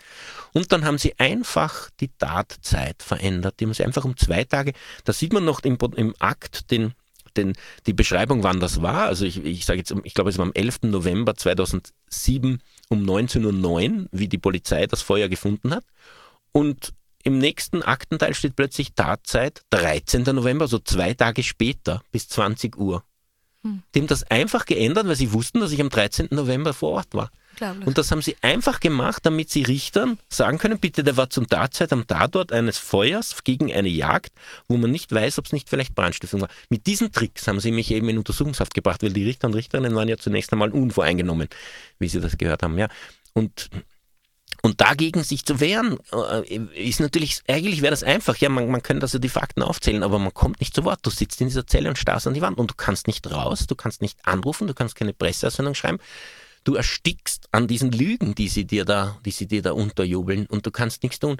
Und 0.52 0.72
dann 0.72 0.84
haben 0.84 0.98
sie 0.98 1.18
einfach 1.18 1.90
die 2.00 2.10
Tatzeit 2.18 3.02
verändert. 3.02 3.60
Die 3.60 3.64
haben 3.64 3.74
sie 3.74 3.84
einfach 3.84 4.04
um 4.04 4.16
zwei 4.16 4.44
Tage, 4.44 4.72
da 5.04 5.12
sieht 5.12 5.32
man 5.32 5.44
noch 5.44 5.60
im, 5.60 5.78
im 5.96 6.14
Akt 6.18 6.70
den 6.70 6.94
den, 7.38 7.54
die 7.86 7.92
Beschreibung, 7.92 8.42
wann 8.42 8.60
das 8.60 8.82
war, 8.82 9.06
also 9.06 9.24
ich, 9.24 9.44
ich 9.44 9.64
sage 9.64 9.78
jetzt, 9.78 9.94
ich 10.04 10.14
glaube, 10.14 10.30
es 10.30 10.38
war 10.38 10.44
am 10.44 10.52
11. 10.52 10.82
November 10.82 11.34
2007 11.34 12.60
um 12.88 13.04
19.09 13.04 14.00
Uhr, 14.02 14.06
wie 14.12 14.28
die 14.28 14.38
Polizei 14.38 14.86
das 14.86 15.02
Feuer 15.02 15.28
gefunden 15.28 15.74
hat. 15.74 15.84
Und 16.52 16.92
im 17.24 17.38
nächsten 17.38 17.82
Aktenteil 17.82 18.34
steht 18.34 18.56
plötzlich 18.56 18.94
Tatzeit 18.94 19.62
13. 19.70 20.22
November, 20.22 20.68
so 20.68 20.78
zwei 20.78 21.14
Tage 21.14 21.42
später 21.42 22.02
bis 22.12 22.28
20 22.28 22.76
Uhr. 22.76 23.02
Hm. 23.62 23.82
Die 23.94 24.00
haben 24.00 24.06
das 24.06 24.24
einfach 24.30 24.66
geändert, 24.66 25.06
weil 25.06 25.16
sie 25.16 25.32
wussten, 25.32 25.60
dass 25.60 25.72
ich 25.72 25.80
am 25.80 25.90
13. 25.90 26.28
November 26.30 26.72
vor 26.72 26.92
Ort 26.92 27.14
war. 27.14 27.30
Und 27.86 27.98
das 27.98 28.10
haben 28.10 28.22
sie 28.22 28.36
einfach 28.42 28.80
gemacht, 28.80 29.24
damit 29.24 29.50
sie 29.50 29.62
Richtern 29.62 30.18
sagen 30.28 30.58
können, 30.58 30.78
bitte, 30.78 31.04
der 31.04 31.16
war 31.16 31.30
zum 31.30 31.48
Tatzeit 31.48 31.92
am 31.92 32.06
Tatort 32.06 32.52
eines 32.52 32.78
Feuers 32.78 33.42
gegen 33.44 33.72
eine 33.72 33.88
Jagd, 33.88 34.32
wo 34.68 34.76
man 34.76 34.90
nicht 34.90 35.12
weiß, 35.12 35.38
ob 35.38 35.46
es 35.46 35.52
nicht 35.52 35.68
vielleicht 35.68 35.94
Brandstiftung 35.94 36.40
war. 36.40 36.48
Mit 36.68 36.86
diesen 36.86 37.12
Tricks 37.12 37.46
haben 37.48 37.60
sie 37.60 37.72
mich 37.72 37.90
eben 37.90 38.08
in 38.08 38.18
Untersuchungshaft 38.18 38.74
gebracht, 38.74 39.02
weil 39.02 39.12
die 39.12 39.24
Richter 39.24 39.48
und 39.48 39.54
Richterinnen 39.54 39.94
waren 39.94 40.08
ja 40.08 40.16
zunächst 40.16 40.52
einmal 40.52 40.70
unvoreingenommen, 40.70 41.48
wie 41.98 42.08
sie 42.08 42.20
das 42.20 42.38
gehört 42.38 42.62
haben. 42.62 42.78
Ja. 42.78 42.88
Und 43.32 43.70
und 44.62 44.80
dagegen 44.80 45.22
sich 45.22 45.44
zu 45.44 45.60
wehren, 45.60 45.98
äh, 46.12 46.56
ist 46.74 47.00
natürlich, 47.00 47.42
eigentlich 47.46 47.80
wäre 47.80 47.92
das 47.92 48.02
einfach. 48.02 48.36
Ja, 48.38 48.48
man, 48.48 48.68
man 48.70 48.82
könnte 48.82 49.04
also 49.04 49.18
die 49.18 49.28
Fakten 49.28 49.62
aufzählen, 49.62 50.02
aber 50.02 50.18
man 50.18 50.34
kommt 50.34 50.60
nicht 50.60 50.74
zu 50.74 50.84
Wort. 50.84 51.00
Du 51.02 51.10
sitzt 51.10 51.40
in 51.40 51.46
dieser 51.46 51.66
Zelle 51.66 51.88
und 51.88 51.96
starrst 51.96 52.26
an 52.26 52.34
die 52.34 52.40
Wand 52.40 52.58
und 52.58 52.70
du 52.70 52.74
kannst 52.74 53.06
nicht 53.06 53.30
raus, 53.30 53.66
du 53.68 53.76
kannst 53.76 54.02
nicht 54.02 54.18
anrufen, 54.24 54.66
du 54.66 54.74
kannst 54.74 54.96
keine 54.96 55.12
Presseaussendung 55.12 55.74
schreiben. 55.74 55.98
Du 56.64 56.74
erstickst 56.74 57.48
an 57.52 57.66
diesen 57.66 57.92
Lügen, 57.92 58.34
die 58.34 58.48
sie 58.48 58.64
dir 58.64 58.84
da, 58.84 59.18
die 59.24 59.30
sie 59.30 59.46
dir 59.46 59.62
da 59.62 59.72
unterjubeln 59.72 60.46
und 60.46 60.66
du 60.66 60.70
kannst 60.70 61.02
nichts 61.02 61.18
tun. 61.18 61.36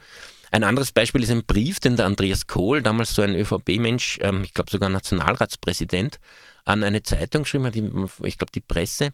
Ein 0.51 0.65
anderes 0.65 0.93
Beispiel 0.93 1.23
ist 1.23 1.31
ein 1.31 1.45
Brief, 1.45 1.81
den 1.81 1.97
der 1.97 2.07
Andreas 2.07 2.47
Kohl, 2.47 2.83
damals 2.83 3.15
so 3.15 3.23
ein 3.23 3.35
ÖVP-Mensch, 3.35 4.19
ähm, 4.23 4.43
ich 4.45 4.55
glaube 4.55 4.71
sogar 4.71 4.89
Nationalratspräsident, 4.89 6.19
an 6.65 6.83
eine 6.83 7.03
Zeitung 7.03 7.43
geschrieben 7.43 7.67
hat, 7.67 7.77
ich 7.77 8.39
glaube 8.39 8.53
die 8.55 8.61
Presse, 8.61 9.13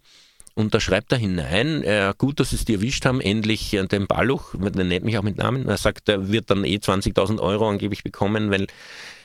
und 0.54 0.72
da 0.72 0.78
schreibt 0.78 1.10
er 1.10 1.18
hinein, 1.18 1.82
äh, 1.82 2.14
gut, 2.16 2.38
dass 2.38 2.50
sie 2.50 2.56
es 2.56 2.64
dir 2.64 2.76
erwischt 2.76 3.04
haben, 3.06 3.20
endlich 3.20 3.74
äh, 3.74 3.84
den 3.86 4.06
Balluch, 4.06 4.54
der 4.54 4.84
nennt 4.84 5.04
mich 5.04 5.18
auch 5.18 5.22
mit 5.22 5.36
Namen. 5.36 5.66
Er 5.66 5.78
sagt, 5.78 6.08
er 6.08 6.30
wird 6.30 6.48
dann 6.48 6.64
eh 6.64 6.76
20.000 6.76 7.40
Euro 7.40 7.68
angeblich 7.68 8.04
bekommen, 8.04 8.52
weil, 8.52 8.68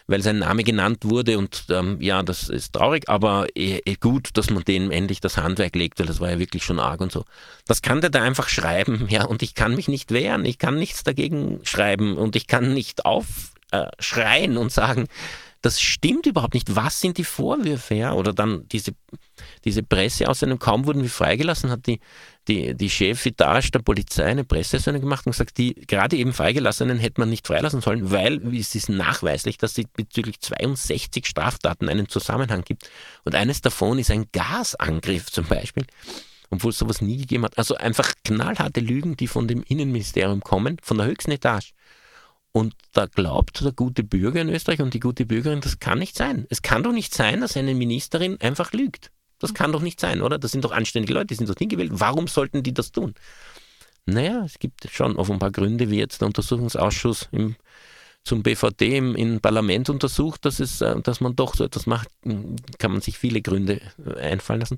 weil 0.09 0.21
sein 0.23 0.39
Name 0.39 0.63
genannt 0.63 1.05
wurde. 1.05 1.37
Und 1.37 1.65
ähm, 1.69 1.97
ja, 2.01 2.23
das 2.23 2.49
ist 2.49 2.73
traurig, 2.73 3.07
aber 3.07 3.47
eh, 3.55 3.79
eh 3.85 3.95
gut, 3.95 4.29
dass 4.33 4.49
man 4.49 4.63
dem 4.63 4.91
endlich 4.91 5.21
das 5.21 5.37
Handwerk 5.37 5.75
legt, 5.75 5.99
weil 5.99 6.07
das 6.07 6.19
war 6.19 6.31
ja 6.31 6.39
wirklich 6.39 6.63
schon 6.63 6.79
arg 6.79 6.99
und 6.99 7.11
so. 7.11 7.25
Das 7.67 7.81
kann 7.81 8.01
der 8.01 8.09
da 8.09 8.23
einfach 8.23 8.49
schreiben, 8.49 9.07
ja, 9.09 9.23
und 9.25 9.43
ich 9.43 9.53
kann 9.55 9.75
mich 9.75 9.87
nicht 9.87 10.11
wehren, 10.11 10.45
ich 10.45 10.57
kann 10.57 10.75
nichts 10.75 11.03
dagegen 11.03 11.59
schreiben 11.63 12.17
und 12.17 12.35
ich 12.35 12.47
kann 12.47 12.73
nicht 12.73 13.05
aufschreien 13.05 14.57
und 14.57 14.71
sagen, 14.71 15.07
das 15.61 15.81
stimmt 15.81 16.25
überhaupt 16.25 16.53
nicht. 16.53 16.75
Was 16.75 17.01
sind 17.01 17.17
die 17.17 17.23
Vorwürfe? 17.23 17.95
Ja? 17.95 18.13
Oder 18.13 18.33
dann 18.33 18.67
diese, 18.69 18.93
diese 19.65 19.83
Presseaussendung, 19.83 20.59
kaum 20.59 20.85
wurden 20.85 21.01
wir 21.01 21.09
freigelassen, 21.09 21.69
hat 21.69 21.85
die, 21.85 21.99
die, 22.47 22.75
die 22.75 22.89
Chefetage 22.89 23.71
der 23.71 23.79
Polizei 23.79 24.25
eine 24.25 24.45
Presseaussendung 24.45 25.01
gemacht 25.01 25.25
und 25.25 25.33
gesagt, 25.33 25.57
die 25.57 25.73
gerade 25.73 26.15
eben 26.15 26.31
Freigelassenen 26.31 26.97
hätte 26.97 27.19
man 27.19 27.29
nicht 27.29 27.47
freilassen 27.47 27.81
sollen, 27.81 28.11
weil 28.11 28.55
es 28.55 28.73
ist 28.75 28.89
nachweislich, 28.89 29.57
dass 29.57 29.77
es 29.77 29.85
bezüglich 29.93 30.39
62 30.39 31.25
Straftaten 31.25 31.89
einen 31.89 32.07
Zusammenhang 32.07 32.63
gibt. 32.63 32.89
Und 33.25 33.35
eines 33.35 33.61
davon 33.61 33.99
ist 33.99 34.11
ein 34.11 34.25
Gasangriff 34.31 35.31
zum 35.31 35.45
Beispiel 35.45 35.85
obwohl 36.51 36.71
es 36.71 36.79
sowas 36.79 37.01
nie 37.01 37.17
gegeben 37.17 37.45
hat. 37.45 37.59
Also 37.59 37.75
einfach 37.75 38.13
knallharte 38.23 38.79
Lügen, 38.79 39.15
die 39.15 39.27
von 39.27 39.47
dem 39.47 39.63
Innenministerium 39.63 40.41
kommen, 40.41 40.77
von 40.81 40.97
der 40.97 41.05
höchsten 41.05 41.29
Etage. 41.31 41.73
Und 42.51 42.73
da 42.93 43.05
glaubt 43.05 43.63
der 43.63 43.71
gute 43.71 44.03
Bürger 44.03 44.41
in 44.41 44.49
Österreich 44.49 44.81
und 44.81 44.93
die 44.93 44.99
gute 44.99 45.25
Bürgerin, 45.25 45.61
das 45.61 45.79
kann 45.79 45.99
nicht 45.99 46.17
sein. 46.17 46.47
Es 46.49 46.61
kann 46.61 46.83
doch 46.83 46.91
nicht 46.91 47.13
sein, 47.13 47.41
dass 47.41 47.55
eine 47.55 47.75
Ministerin 47.75 48.41
einfach 48.41 48.73
lügt. 48.73 49.11
Das 49.39 49.53
kann 49.53 49.71
doch 49.71 49.81
nicht 49.81 49.99
sein, 49.99 50.21
oder? 50.21 50.37
Das 50.37 50.51
sind 50.51 50.65
doch 50.65 50.71
anständige 50.71 51.13
Leute, 51.13 51.27
die 51.27 51.35
sind 51.35 51.47
dort 51.47 51.59
hingewählt. 51.59 51.91
Warum 51.93 52.27
sollten 52.27 52.63
die 52.63 52.73
das 52.73 52.91
tun? 52.91 53.13
Naja, 54.05 54.43
es 54.43 54.59
gibt 54.59 54.89
schon 54.91 55.15
offenbar 55.15 55.51
Gründe, 55.51 55.89
wie 55.89 55.99
jetzt 55.99 56.21
der 56.21 56.27
Untersuchungsausschuss 56.27 57.29
im, 57.31 57.55
zum 58.25 58.43
BVD 58.43 58.97
im, 58.97 59.15
im 59.15 59.39
Parlament 59.39 59.89
untersucht, 59.89 60.43
dass, 60.45 60.59
es, 60.59 60.81
äh, 60.81 60.99
dass 61.01 61.21
man 61.21 61.35
doch 61.35 61.55
so 61.55 61.63
etwas 61.63 61.85
macht. 61.85 62.09
Kann 62.79 62.91
man 62.91 63.01
sich 63.01 63.17
viele 63.17 63.41
Gründe 63.41 63.81
äh, 64.05 64.19
einfallen 64.19 64.61
lassen. 64.61 64.77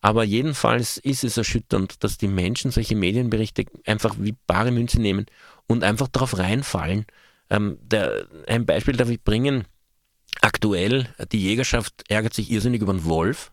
Aber 0.00 0.24
jedenfalls 0.24 0.96
ist 0.96 1.24
es 1.24 1.36
erschütternd, 1.36 2.02
dass 2.04 2.16
die 2.16 2.28
Menschen 2.28 2.70
solche 2.70 2.96
Medienberichte 2.96 3.66
einfach 3.84 4.16
wie 4.18 4.34
bare 4.46 4.70
Münze 4.70 5.00
nehmen 5.00 5.26
und 5.70 5.84
einfach 5.84 6.08
darauf 6.08 6.36
reinfallen. 6.36 7.06
Ähm, 7.48 7.78
der, 7.80 8.26
ein 8.48 8.66
Beispiel 8.66 8.96
darf 8.96 9.08
ich 9.08 9.22
bringen. 9.22 9.66
Aktuell, 10.40 11.08
die 11.30 11.40
Jägerschaft 11.40 12.04
ärgert 12.08 12.34
sich 12.34 12.50
irrsinnig 12.50 12.82
über 12.82 12.92
den 12.92 13.04
Wolf. 13.04 13.52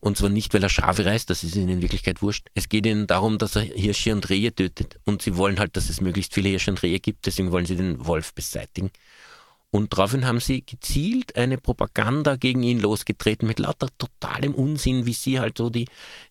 Und 0.00 0.16
zwar 0.16 0.30
nicht, 0.30 0.54
weil 0.54 0.62
er 0.62 0.70
Schafe 0.70 1.04
reißt, 1.04 1.28
das 1.28 1.44
ist 1.44 1.54
ihnen 1.54 1.68
in 1.68 1.82
Wirklichkeit 1.82 2.22
wurscht. 2.22 2.48
Es 2.54 2.70
geht 2.70 2.86
ihnen 2.86 3.06
darum, 3.06 3.36
dass 3.36 3.54
er 3.54 3.62
Hirsche 3.62 4.12
und 4.12 4.30
Rehe 4.30 4.54
tötet. 4.54 4.98
Und 5.04 5.20
sie 5.20 5.36
wollen 5.36 5.58
halt, 5.58 5.76
dass 5.76 5.90
es 5.90 6.00
möglichst 6.00 6.32
viele 6.32 6.48
Hirsche 6.48 6.70
und 6.70 6.82
Rehe 6.82 7.00
gibt, 7.00 7.26
deswegen 7.26 7.52
wollen 7.52 7.66
sie 7.66 7.76
den 7.76 8.04
Wolf 8.06 8.32
beseitigen. 8.32 8.90
Und 9.74 9.94
daraufhin 9.94 10.26
haben 10.26 10.38
sie 10.38 10.66
gezielt 10.66 11.34
eine 11.34 11.56
Propaganda 11.56 12.36
gegen 12.36 12.62
ihn 12.62 12.78
losgetreten 12.78 13.48
mit 13.48 13.58
lauter 13.58 13.88
totalem 13.96 14.54
Unsinn, 14.54 15.06
wie 15.06 15.14
sie 15.14 15.40
halt 15.40 15.56
so 15.56 15.70
die, 15.70 15.86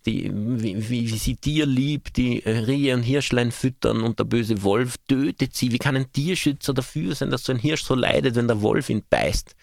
die 0.05 0.29
wie, 0.31 0.89
wie, 0.89 1.09
wie 1.09 1.17
sie 1.17 1.37
Tier 1.37 1.65
liebt, 1.65 2.17
die 2.17 2.45
äh, 2.45 2.59
Rehe 2.59 2.93
und 2.93 3.01
Hirschlein 3.01 3.51
füttern 3.51 4.03
und 4.03 4.19
der 4.19 4.25
böse 4.25 4.61
Wolf 4.61 4.97
tötet 5.07 5.55
sie. 5.55 5.71
Wie 5.71 5.79
kann 5.79 5.95
ein 5.95 6.11
Tierschützer 6.13 6.75
dafür 6.75 7.15
sein, 7.15 7.31
dass 7.31 7.43
so 7.43 7.51
ein 7.51 7.57
Hirsch 7.57 7.83
so 7.83 7.95
leidet, 7.95 8.35
wenn 8.35 8.47
der 8.47 8.61
Wolf 8.61 8.91
ihn 8.91 9.01
beißt? 9.09 9.55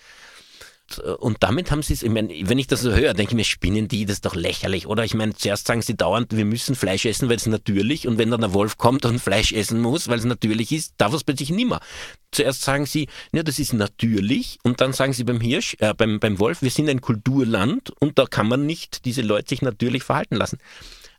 Und 1.19 1.39
damit 1.41 1.71
haben 1.71 1.83
sie 1.83 1.93
es, 1.93 2.03
ich 2.03 2.11
meine, 2.11 2.33
wenn 2.49 2.59
ich 2.59 2.67
das 2.67 2.81
so 2.81 2.93
höre, 2.93 3.13
denke 3.15 3.33
ich 3.33 3.37
mir, 3.37 3.45
spinnen 3.45 3.89
die, 3.89 4.07
das 4.07 4.17
ist 4.17 4.25
doch 4.25 4.35
lächerlich, 4.35 4.87
oder? 4.87 5.05
Ich 5.05 5.15
meine, 5.15 5.35
zuerst 5.35 5.67
sagen 5.67 5.83
sie 5.83 5.97
dauernd, 5.97 6.35
wir 6.37 6.45
müssen 6.45 6.75
Fleisch 6.75 7.05
essen, 7.05 7.29
weil 7.29 7.37
es 7.37 7.47
natürlich, 7.47 8.09
und 8.09 8.17
wenn 8.19 8.31
dann 8.31 8.41
der 8.41 8.55
Wolf 8.55 8.79
kommt 8.79 9.05
und 9.05 9.19
Fleisch 9.19 9.53
essen 9.53 9.81
muss, 9.81 10.09
weil 10.09 10.19
es 10.19 10.25
natürlich 10.25 10.73
ist, 10.73 10.95
darf 10.97 11.13
es 11.13 11.25
plötzlich 11.25 11.51
nimmer. 11.51 11.81
Zuerst 12.31 12.63
sagen 12.63 12.87
sie, 12.87 13.09
ja, 13.33 13.43
das 13.43 13.59
ist 13.59 13.75
natürlich, 13.75 14.59
und 14.63 14.81
dann 14.81 14.93
sagen 14.93 15.13
sie 15.13 15.25
beim 15.25 15.41
Hirsch, 15.41 15.77
äh, 15.81 15.93
beim, 15.95 16.21
beim 16.21 16.39
Wolf, 16.39 16.63
wir 16.63 16.71
sind 16.71 16.89
ein 16.89 17.01
Kulturland 17.01 17.91
und 18.01 18.19
da 18.19 18.25
kann 18.25 18.49
man 18.49 18.65
nicht 18.65 19.05
diese 19.05 19.23
Leute 19.23 19.51
sich 19.51 19.63
natürlich 19.63 20.05
verhalten 20.05 20.37
lassen. 20.37 20.59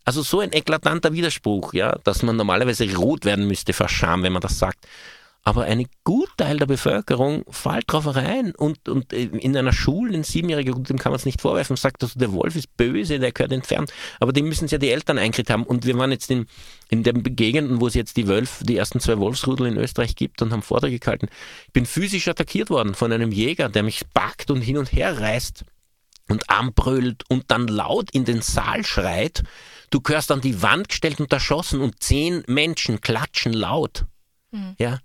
Also 0.04 0.22
so 0.22 0.40
ein 0.40 0.52
eklatanter 0.52 1.12
Widerspruch, 1.12 1.74
ja, 1.74 1.96
dass 2.04 2.22
man 2.22 2.36
normalerweise 2.36 2.92
rot 2.96 3.24
werden 3.24 3.46
müsste 3.46 3.72
vor 3.72 3.88
Scham, 3.88 4.22
wenn 4.22 4.32
man 4.32 4.42
das 4.42 4.58
sagt. 4.58 4.86
Aber 5.42 5.64
ein 5.64 5.86
Gutteil 6.04 6.58
der 6.58 6.66
Bevölkerung 6.66 7.44
fällt 7.48 7.90
drauf 7.90 8.14
rein 8.14 8.54
und, 8.54 8.88
und 8.90 9.12
in 9.12 9.56
einer 9.56 9.72
Schule, 9.72 10.14
ein 10.14 10.22
Siebenjähriger, 10.22 10.74
dem 10.74 10.98
kann 10.98 11.12
man 11.12 11.16
es 11.16 11.24
nicht 11.24 11.40
vorwerfen, 11.40 11.76
sagt, 11.76 12.02
also 12.02 12.18
der 12.18 12.32
Wolf 12.32 12.56
ist 12.56 12.76
böse, 12.76 13.18
der 13.18 13.32
gehört 13.32 13.52
entfernt. 13.52 13.90
Aber 14.20 14.34
dem 14.34 14.48
müssen 14.48 14.68
ja 14.68 14.76
die 14.76 14.90
Eltern 14.90 15.16
einkriegt 15.16 15.48
haben. 15.48 15.62
Und 15.62 15.86
wir 15.86 15.96
waren 15.96 16.12
jetzt 16.12 16.30
in, 16.30 16.46
in 16.90 17.04
den 17.04 17.22
Gegenden, 17.22 17.80
wo 17.80 17.86
es 17.86 17.94
jetzt 17.94 18.18
die 18.18 18.28
Wölf, 18.28 18.60
die 18.64 18.76
ersten 18.76 19.00
zwei 19.00 19.18
Wolfsrudel 19.18 19.66
in 19.66 19.78
Österreich 19.78 20.14
gibt 20.14 20.42
und 20.42 20.52
haben 20.52 20.62
Vorträge 20.62 20.98
gehalten. 20.98 21.28
Ich 21.66 21.72
bin 21.72 21.86
physisch 21.86 22.28
attackiert 22.28 22.68
worden 22.68 22.94
von 22.94 23.10
einem 23.10 23.32
Jäger, 23.32 23.70
der 23.70 23.82
mich 23.82 24.02
packt 24.12 24.50
und 24.50 24.60
hin 24.60 24.76
und 24.76 24.92
her 24.92 25.20
reißt 25.20 25.64
und 26.28 26.50
anbrüllt 26.50 27.24
und 27.28 27.50
dann 27.50 27.66
laut 27.66 28.10
in 28.12 28.26
den 28.26 28.42
Saal 28.42 28.84
schreit. 28.84 29.42
Du 29.88 30.02
gehörst 30.02 30.30
an 30.30 30.42
die 30.42 30.62
Wand 30.62 30.90
gestellt 30.90 31.18
und 31.18 31.32
erschossen 31.32 31.80
und 31.80 32.02
zehn 32.02 32.44
Menschen 32.46 33.00
klatschen 33.00 33.54
laut. 33.54 34.04
Mhm. 34.52 34.76
Ja, 34.78 34.98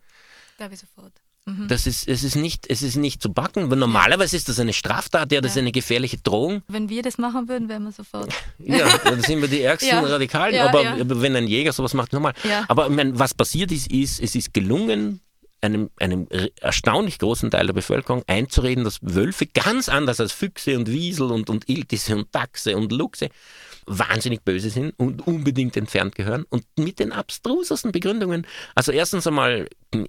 Glaube 0.57 0.73
ich 0.73 0.79
sofort. 0.79 1.13
Mhm. 1.47 1.67
Das 1.67 1.85
ist, 1.85 2.07
es, 2.07 2.23
ist 2.23 2.35
nicht, 2.35 2.65
es 2.69 2.81
ist 2.81 2.95
nicht 2.95 3.21
zu 3.21 3.31
backen, 3.31 3.69
weil 3.69 3.77
normalerweise 3.77 4.35
ist 4.35 4.49
das 4.49 4.59
eine 4.59 4.73
Straftat, 4.73 5.31
ja, 5.31 5.41
das 5.41 5.51
ist 5.51 5.59
eine 5.59 5.71
gefährliche 5.71 6.17
Drohung. 6.17 6.63
Wenn 6.67 6.89
wir 6.89 7.03
das 7.03 7.19
machen 7.19 7.47
würden, 7.47 7.69
wären 7.69 7.83
wir 7.83 7.91
sofort. 7.91 8.33
Ja, 8.57 8.97
dann 9.03 9.21
sind 9.21 9.41
wir 9.41 9.47
die 9.47 9.61
ärgsten 9.61 9.89
ja. 9.89 10.01
Radikalen, 10.01 10.55
ja, 10.55 10.67
aber, 10.67 11.21
wenn 11.21 11.35
ein 11.35 11.47
Jäger 11.47 11.71
sowas 11.71 11.93
macht, 11.93 12.13
nochmal. 12.13 12.33
Aber 12.67 12.87
ich 12.87 12.95
meine, 12.95 13.17
was 13.19 13.35
passiert 13.35 13.71
ist, 13.71 13.91
ist, 13.91 14.19
es 14.21 14.33
ist 14.33 14.53
gelungen, 14.55 15.21
einem, 15.61 15.89
einem 15.99 16.27
erstaunlich 16.61 17.19
großen 17.19 17.51
Teil 17.51 17.67
der 17.67 17.73
Bevölkerung 17.73 18.23
einzureden, 18.27 18.83
dass 18.83 18.99
Wölfe 19.01 19.45
ganz 19.45 19.89
anders 19.89 20.19
als 20.19 20.31
Füchse 20.31 20.77
und 20.77 20.89
Wiesel 20.89 21.31
und, 21.31 21.49
und 21.49 21.69
Iltisse 21.69 22.15
und 22.15 22.33
Dachse 22.33 22.77
und 22.77 22.91
Luchse 22.91 23.29
wahnsinnig 23.87 24.43
böse 24.43 24.69
sind 24.69 24.93
und 24.97 25.27
unbedingt 25.27 25.77
entfernt 25.77 26.15
gehören 26.15 26.45
und 26.49 26.65
mit 26.77 26.99
den 26.99 27.11
abstrusesten 27.11 27.91
Begründungen. 27.91 28.47
Also 28.73 28.91
erstens 28.91 29.27
einmal 29.27 29.67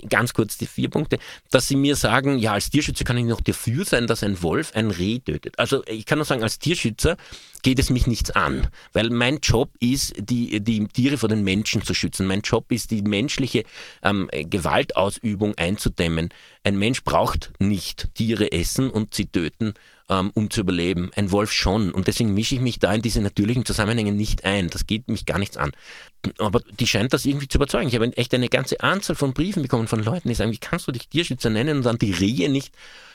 ganz 0.09 0.35
kurz 0.35 0.59
die 0.59 0.67
vier 0.67 0.91
Punkte, 0.91 1.19
dass 1.51 1.69
sie 1.69 1.77
mir 1.77 1.97
sagen, 1.97 2.39
ja, 2.39 2.53
als 2.53 2.71
Tierschützer 2.71 3.05
kann 3.05 3.17
ich 3.17 3.25
noch 3.25 3.41
dafür 3.41 3.85
sein, 3.85 4.07
dass 4.07 4.23
ein 4.23 4.43
Wolf 4.43 4.73
ein 4.75 4.91
Reh 4.91 5.21
tötet. 5.21 5.59
Also 5.59 5.85
ich 5.87 6.05
kann 6.05 6.19
nur 6.19 6.25
sagen, 6.25 6.43
als 6.43 6.59
Tierschützer 6.59 7.17
geht 7.63 7.79
es 7.79 7.91
mich 7.91 8.07
nichts 8.07 8.31
an, 8.31 8.69
weil 8.93 9.11
mein 9.11 9.39
Job 9.41 9.71
ist, 9.81 10.15
die, 10.19 10.61
die 10.61 10.87
Tiere 10.89 11.19
vor 11.19 11.29
den 11.29 11.43
Menschen 11.43 11.83
zu 11.83 11.95
schützen. 11.95 12.27
Mein 12.27 12.43
Job 12.43 12.71
ist, 12.71 12.91
die 12.91 13.03
menschliche 13.03 13.65
ähm, 14.03 14.29
Gewaltausübung 14.33 15.55
einzudämmen. 15.57 16.29
Ein 16.65 16.79
Mensch 16.79 17.03
braucht 17.03 17.53
nicht 17.59 18.15
Tiere 18.15 18.53
essen 18.53 18.91
und 18.91 19.15
sie 19.15 19.27
töten 19.27 19.75
ähm, 20.09 20.31
um 20.35 20.51
zu 20.51 20.61
überleben. 20.61 21.11
Ein 21.17 21.33
Wolf 21.33 21.53
schon. 21.53 21.91
Und 21.93 22.07
deswegen 22.07 22.35
mische 22.35 22.55
ich 22.55 22.61
mich 22.61 22.79
da 22.79 22.93
in 22.95 23.03
diese 23.03 23.21
natürlichen 23.21 23.65
Zusammenhänge 23.65 24.13
nicht 24.13 24.45
ein. 24.45 24.69
Das 24.71 24.87
geht 24.87 25.09
mich 25.09 25.27
gar 25.27 25.39
nichts 25.39 25.57
an. 25.57 25.73
Aber 26.39 26.61
die 26.79 26.87
scheint 26.87 27.13
das 27.13 27.25
irgendwie 27.25 27.49
zu 27.49 27.59
überzeugen. 27.59 27.89
Ich 27.89 27.95
habe 27.95 28.17
echt 28.17 28.35
eine 28.35 28.49
ganze 28.49 28.81
Anzahl 28.81 29.17
von 29.17 29.33
Briefen 29.33 29.63
bekommen 29.63 29.89
von 29.89 30.03
Leuten, 30.03 30.29
die 30.29 30.35
sagen, 30.35 30.53
wie 30.53 30.59
kannst 30.59 30.87
du 30.89 30.93
dich 30.93 31.09
Tierschützer 31.09 31.51
nennen 31.51 31.79
und 31.79 31.87
dann 31.87 31.99
die 31.99 32.13
Rehe 32.13 32.49
nicht, 32.49 32.73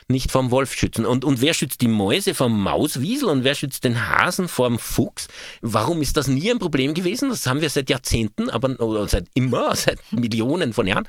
nicht 0.08 0.30
vom 0.30 0.50
Wolf 0.50 0.74
schützen? 0.74 1.06
Und, 1.06 1.24
und 1.24 1.40
wer 1.40 1.54
schützt 1.54 1.80
die 1.80 1.88
Mäuse 1.88 2.34
vom 2.34 2.62
Mauswiesel 2.62 3.28
und 3.28 3.44
wer 3.44 3.54
schützt 3.54 3.84
den 3.84 4.08
Hasen 4.08 4.48
vom 4.48 4.78
Fuchs? 4.78 5.28
Warum 5.60 6.02
ist 6.02 6.16
das 6.16 6.26
nie 6.26 6.50
ein 6.50 6.58
Problem 6.58 6.94
gewesen? 6.94 7.30
Das 7.30 7.46
haben 7.46 7.60
wir 7.60 7.70
seit 7.70 7.90
Jahrzehnten, 7.90 8.50
aber 8.50 8.80
oder 8.80 9.08
seit 9.08 9.28
immer, 9.34 9.74
seit 9.76 10.00
Millionen 10.12 10.72
von 10.72 10.86
Jahren. 10.86 11.08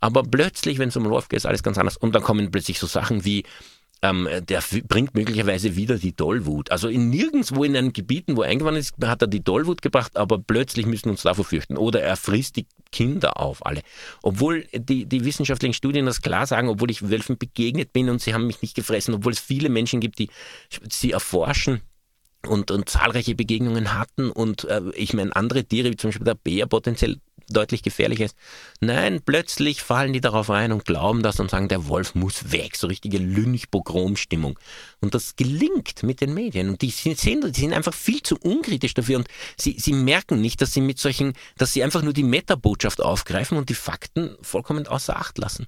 Aber 0.00 0.22
plötzlich, 0.22 0.78
wenn 0.78 0.90
es 0.90 0.96
um 0.96 1.08
Wolf 1.10 1.28
geht, 1.28 1.38
ist 1.38 1.46
alles 1.46 1.62
ganz 1.62 1.76
anders. 1.76 1.96
Und 1.96 2.14
dann 2.14 2.22
kommen 2.22 2.50
plötzlich 2.50 2.78
so 2.78 2.86
Sachen 2.86 3.24
wie, 3.24 3.44
ähm, 4.02 4.28
der 4.48 4.62
bringt 4.86 5.14
möglicherweise 5.14 5.74
wieder 5.74 5.98
die 5.98 6.12
Tollwut. 6.12 6.70
Also 6.70 6.88
in 6.88 7.10
nirgendwo 7.10 7.64
in 7.64 7.72
den 7.72 7.92
Gebieten, 7.92 8.36
wo 8.36 8.42
er 8.42 8.50
eingewandert 8.50 8.82
ist, 8.84 8.94
hat 9.04 9.22
er 9.22 9.28
die 9.28 9.42
Tollwut 9.42 9.82
gebracht, 9.82 10.16
aber 10.16 10.38
plötzlich 10.38 10.86
müssen 10.86 11.06
wir 11.06 11.12
uns 11.12 11.22
davor 11.22 11.44
fürchten. 11.44 11.76
Oder 11.76 12.02
er 12.02 12.16
frisst 12.16 12.56
die 12.56 12.66
Kinder 12.92 13.40
auf, 13.40 13.66
alle. 13.66 13.82
Obwohl 14.22 14.66
die, 14.72 15.06
die 15.06 15.24
wissenschaftlichen 15.24 15.74
Studien 15.74 16.06
das 16.06 16.22
klar 16.22 16.46
sagen, 16.46 16.68
obwohl 16.68 16.90
ich 16.90 17.10
Wölfen 17.10 17.38
begegnet 17.38 17.92
bin 17.92 18.08
und 18.08 18.20
sie 18.20 18.34
haben 18.34 18.46
mich 18.46 18.62
nicht 18.62 18.76
gefressen, 18.76 19.14
obwohl 19.14 19.32
es 19.32 19.40
viele 19.40 19.68
Menschen 19.68 20.00
gibt, 20.00 20.18
die 20.18 20.30
sie 20.88 21.10
erforschen 21.10 21.80
und, 22.46 22.70
und 22.70 22.88
zahlreiche 22.88 23.34
Begegnungen 23.34 23.94
hatten 23.94 24.30
und 24.30 24.64
äh, 24.64 24.80
ich 24.94 25.12
meine 25.12 25.34
andere 25.34 25.64
Tiere, 25.64 25.90
wie 25.90 25.96
zum 25.96 26.08
Beispiel 26.08 26.24
der 26.24 26.34
Bär, 26.34 26.66
potenziell 26.66 27.18
deutlich 27.48 27.82
gefährlicher 27.82 28.26
ist. 28.26 28.36
Nein, 28.80 29.20
plötzlich 29.24 29.82
fallen 29.82 30.12
die 30.12 30.20
darauf 30.20 30.50
ein 30.50 30.72
und 30.72 30.84
glauben 30.84 31.22
das 31.22 31.40
und 31.40 31.50
sagen, 31.50 31.68
der 31.68 31.88
Wolf 31.88 32.14
muss 32.14 32.52
weg. 32.52 32.76
So 32.76 32.86
richtige 32.86 33.18
Lynch-Pogrom-Stimmung. 33.18 34.58
Und 35.00 35.14
das 35.14 35.36
gelingt 35.36 36.02
mit 36.02 36.20
den 36.20 36.34
Medien. 36.34 36.68
Und 36.68 36.82
die 36.82 36.90
sind, 36.90 37.22
die 37.22 37.60
sind 37.60 37.72
einfach 37.72 37.94
viel 37.94 38.22
zu 38.22 38.36
unkritisch 38.36 38.94
dafür. 38.94 39.18
Und 39.18 39.28
sie, 39.56 39.76
sie 39.78 39.92
merken 39.92 40.40
nicht, 40.40 40.60
dass 40.60 40.72
sie 40.72 40.80
mit 40.80 40.98
solchen, 40.98 41.34
dass 41.56 41.72
sie 41.72 41.82
einfach 41.82 42.02
nur 42.02 42.12
die 42.12 42.22
Metabotschaft 42.22 43.00
aufgreifen 43.00 43.58
und 43.58 43.68
die 43.68 43.74
Fakten 43.74 44.36
vollkommen 44.42 44.86
außer 44.86 45.16
Acht 45.16 45.38
lassen. 45.38 45.66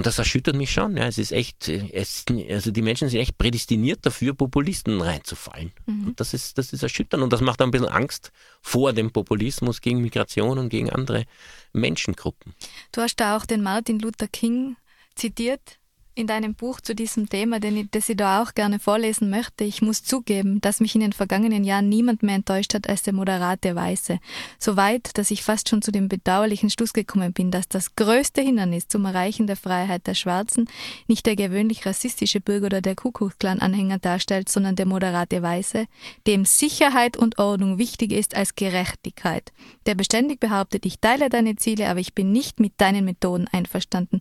Und 0.00 0.06
das 0.06 0.18
erschüttert 0.18 0.56
mich 0.56 0.72
schon. 0.72 0.96
Ja. 0.96 1.06
Es 1.08 1.18
ist 1.18 1.30
echt, 1.30 1.68
es, 1.68 2.24
also 2.48 2.70
die 2.70 2.80
Menschen 2.80 3.10
sind 3.10 3.20
echt 3.20 3.36
prädestiniert 3.36 4.06
dafür, 4.06 4.32
Populisten 4.32 4.98
reinzufallen. 4.98 5.72
Mhm. 5.84 6.06
Und 6.06 6.20
das 6.20 6.32
ist, 6.32 6.56
das 6.56 6.72
ist 6.72 6.82
erschütternd 6.82 7.22
und 7.22 7.30
das 7.34 7.42
macht 7.42 7.60
auch 7.60 7.66
ein 7.66 7.70
bisschen 7.70 7.86
Angst 7.90 8.32
vor 8.62 8.94
dem 8.94 9.10
Populismus 9.10 9.82
gegen 9.82 10.00
Migration 10.00 10.58
und 10.58 10.70
gegen 10.70 10.88
andere 10.88 11.26
Menschengruppen. 11.74 12.54
Du 12.92 13.02
hast 13.02 13.16
da 13.16 13.36
auch 13.36 13.44
den 13.44 13.62
Martin 13.62 13.98
Luther 13.98 14.26
King 14.26 14.76
zitiert 15.16 15.78
in 16.20 16.26
deinem 16.26 16.54
Buch 16.54 16.80
zu 16.80 16.94
diesem 16.94 17.28
Thema, 17.28 17.58
den 17.58 17.76
ich, 17.76 17.90
das 17.90 18.08
ich 18.08 18.16
da 18.16 18.42
auch 18.42 18.54
gerne 18.54 18.78
vorlesen 18.78 19.30
möchte. 19.30 19.64
Ich 19.64 19.82
muss 19.82 20.04
zugeben, 20.04 20.60
dass 20.60 20.80
mich 20.80 20.94
in 20.94 21.00
den 21.00 21.12
vergangenen 21.12 21.64
Jahren 21.64 21.88
niemand 21.88 22.22
mehr 22.22 22.36
enttäuscht 22.36 22.74
hat 22.74 22.88
als 22.88 23.02
der 23.02 23.14
moderate 23.14 23.74
Weiße. 23.74 24.20
So 24.58 24.76
weit, 24.76 25.16
dass 25.18 25.30
ich 25.30 25.42
fast 25.42 25.68
schon 25.68 25.82
zu 25.82 25.90
dem 25.90 26.08
bedauerlichen 26.08 26.70
Schluss 26.70 26.92
gekommen 26.92 27.32
bin, 27.32 27.50
dass 27.50 27.68
das 27.68 27.96
größte 27.96 28.42
Hindernis 28.42 28.86
zum 28.86 29.06
Erreichen 29.06 29.46
der 29.46 29.56
Freiheit 29.56 30.06
der 30.06 30.14
Schwarzen 30.14 30.68
nicht 31.08 31.26
der 31.26 31.36
gewöhnlich 31.36 31.86
rassistische 31.86 32.40
Bürger 32.40 32.66
oder 32.66 32.82
der 32.82 32.94
Kuckucksklan-Anhänger 32.94 33.98
darstellt, 33.98 34.48
sondern 34.48 34.76
der 34.76 34.86
moderate 34.86 35.42
Weiße, 35.42 35.86
dem 36.26 36.44
Sicherheit 36.44 37.16
und 37.16 37.38
Ordnung 37.38 37.78
wichtig 37.78 38.12
ist 38.12 38.36
als 38.36 38.54
Gerechtigkeit, 38.54 39.52
der 39.86 39.94
beständig 39.94 40.38
behauptet, 40.38 40.84
ich 40.84 41.00
teile 41.00 41.30
deine 41.30 41.56
Ziele, 41.56 41.88
aber 41.88 42.00
ich 42.00 42.14
bin 42.14 42.30
nicht 42.30 42.60
mit 42.60 42.74
deinen 42.76 43.06
Methoden 43.06 43.48
einverstanden, 43.50 44.20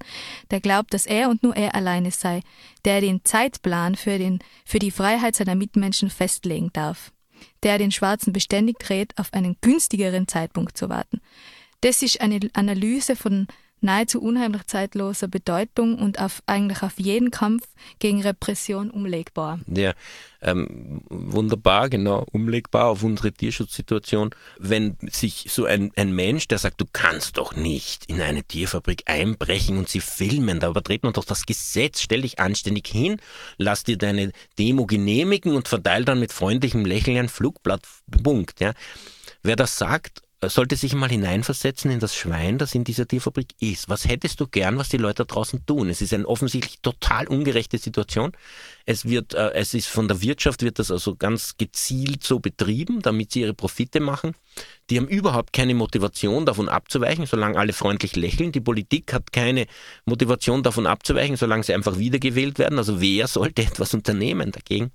der 0.49 0.61
glaubt, 0.61 0.93
dass 0.93 1.05
er 1.05 1.29
und 1.29 1.43
nur 1.43 1.55
er 1.55 1.75
alleine 1.89 2.11
sei, 2.11 2.41
der 2.85 3.01
den 3.01 3.23
Zeitplan 3.23 3.95
für, 3.95 4.17
den, 4.17 4.39
für 4.65 4.79
die 4.79 4.91
Freiheit 4.91 5.35
seiner 5.35 5.55
Mitmenschen 5.55 6.09
festlegen 6.09 6.69
darf, 6.73 7.11
der 7.63 7.77
den 7.77 7.91
Schwarzen 7.91 8.31
beständig 8.33 8.77
rät, 8.89 9.17
auf 9.17 9.33
einen 9.33 9.57
günstigeren 9.61 10.27
Zeitpunkt 10.27 10.77
zu 10.77 10.89
warten. 10.89 11.21
Das 11.81 12.01
ist 12.01 12.21
eine 12.21 12.39
Analyse 12.53 13.15
von 13.15 13.47
nahezu 13.81 14.21
unheimlich 14.21 14.65
zeitloser 14.65 15.27
Bedeutung 15.27 15.97
und 15.97 16.19
auf, 16.19 16.41
eigentlich 16.45 16.83
auf 16.83 16.99
jeden 16.99 17.31
Kampf 17.31 17.67
gegen 17.99 18.21
Repression 18.21 18.91
umlegbar. 18.91 19.59
Ja, 19.67 19.93
ähm, 20.41 21.01
wunderbar, 21.09 21.89
genau, 21.89 22.25
umlegbar 22.31 22.87
auf 22.87 23.03
unsere 23.03 23.31
Tierschutzsituation. 23.31 24.31
Wenn 24.57 24.97
sich 25.09 25.47
so 25.49 25.65
ein, 25.65 25.91
ein 25.95 26.13
Mensch, 26.13 26.47
der 26.47 26.57
sagt, 26.57 26.79
du 26.81 26.85
kannst 26.91 27.37
doch 27.37 27.55
nicht 27.55 28.05
in 28.05 28.21
eine 28.21 28.43
Tierfabrik 28.43 29.03
einbrechen 29.05 29.77
und 29.77 29.89
sie 29.89 30.01
filmen, 30.01 30.59
da 30.59 30.69
übertritt 30.69 31.03
man 31.03 31.13
doch 31.13 31.25
das 31.25 31.45
Gesetz, 31.45 32.01
stell 32.01 32.21
dich 32.21 32.39
anständig 32.39 32.87
hin, 32.87 33.17
lass 33.57 33.83
dir 33.83 33.97
deine 33.97 34.31
Demo 34.57 34.85
genehmigen 34.85 35.55
und 35.55 35.67
verteil 35.67 36.05
dann 36.05 36.19
mit 36.19 36.31
freundlichem 36.31 36.85
Lächeln 36.85 37.17
ein 37.17 37.29
Flugblatt, 37.29 37.81
Punkt, 38.23 38.59
ja. 38.59 38.73
Wer 39.41 39.55
das 39.55 39.77
sagt, 39.77 40.21
sollte 40.47 40.77
sich 40.77 40.93
mal 40.93 41.09
hineinversetzen 41.09 41.91
in 41.91 41.99
das 41.99 42.15
Schwein, 42.15 42.57
das 42.57 42.73
in 42.73 42.85
dieser 42.85 43.05
Tierfabrik 43.05 43.55
ist. 43.59 43.89
Was 43.89 44.07
hättest 44.07 44.39
du 44.39 44.47
gern, 44.47 44.77
was 44.77 44.87
die 44.87 44.97
Leute 44.97 45.25
da 45.25 45.33
draußen 45.33 45.65
tun? 45.65 45.89
Es 45.89 46.01
ist 46.01 46.13
eine 46.13 46.25
offensichtlich 46.25 46.79
total 46.81 47.27
ungerechte 47.27 47.77
Situation. 47.77 48.31
Es 48.85 49.03
wird, 49.05 49.33
äh, 49.33 49.51
es 49.51 49.73
ist 49.73 49.87
von 49.87 50.07
der 50.07 50.21
Wirtschaft 50.21 50.61
wird 50.63 50.79
das 50.79 50.91
also 50.91 51.15
ganz 51.15 51.57
gezielt 51.57 52.23
so 52.23 52.39
betrieben, 52.39 53.01
damit 53.01 53.33
sie 53.33 53.41
ihre 53.41 53.53
Profite 53.53 53.99
machen. 53.99 54.33
Die 54.89 54.97
haben 54.97 55.09
überhaupt 55.09 55.51
keine 55.51 55.73
Motivation 55.73 56.45
davon 56.45 56.69
abzuweichen, 56.69 57.25
solange 57.25 57.59
alle 57.59 57.73
freundlich 57.73 58.15
lächeln. 58.15 58.53
Die 58.53 58.61
Politik 58.61 59.11
hat 59.11 59.33
keine 59.33 59.67
Motivation 60.05 60.63
davon 60.63 60.87
abzuweichen, 60.87 61.35
solange 61.35 61.63
sie 61.63 61.73
einfach 61.73 61.97
wiedergewählt 61.97 62.59
werden. 62.59 62.77
Also 62.77 63.01
wer 63.01 63.27
sollte 63.27 63.61
etwas 63.63 63.93
unternehmen 63.93 64.51
dagegen? 64.53 64.91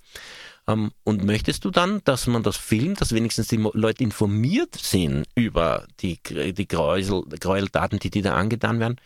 Ähm, 0.66 0.92
und 1.04 1.24
möchtest 1.24 1.64
du 1.64 1.70
dann, 1.70 2.00
dass 2.04 2.26
man 2.26 2.42
das 2.42 2.56
filmt, 2.56 3.00
dass 3.00 3.12
wenigstens 3.12 3.48
die 3.48 3.56
Leute 3.56 4.02
informiert 4.02 4.74
sind 4.76 5.26
über 5.34 5.86
die, 6.00 6.18
die 6.22 6.68
Gräusel, 6.68 7.22
Gräueltaten, 7.40 7.98
die 7.98 8.10
dir 8.10 8.22
da 8.22 8.34
angetan 8.34 8.80
werden? 8.80 9.00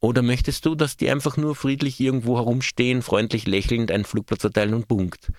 Oder 0.00 0.22
möchtest 0.22 0.64
du, 0.64 0.74
dass 0.74 0.96
die 0.96 1.10
einfach 1.10 1.36
nur 1.36 1.56
friedlich 1.56 1.98
irgendwo 2.00 2.36
herumstehen, 2.36 3.02
freundlich 3.02 3.46
lächelnd 3.46 3.90
einen 3.90 4.04
Flugplatz 4.04 4.42
verteilen 4.42 4.74
und 4.74 4.88
Punkt? 4.88 5.32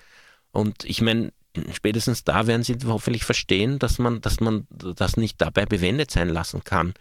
Und 0.52 0.84
ich 0.84 1.00
meine, 1.00 1.32
spätestens 1.72 2.24
da 2.24 2.46
werden 2.46 2.62
sie 2.62 2.76
hoffentlich 2.86 3.24
verstehen, 3.24 3.78
dass 3.78 3.98
man, 3.98 4.20
dass 4.20 4.40
man 4.40 4.66
das 4.70 5.16
nicht 5.16 5.40
dabei 5.40 5.66
bewendet 5.66 6.10
sein 6.10 6.28
lassen 6.28 6.62
kann. 6.64 6.94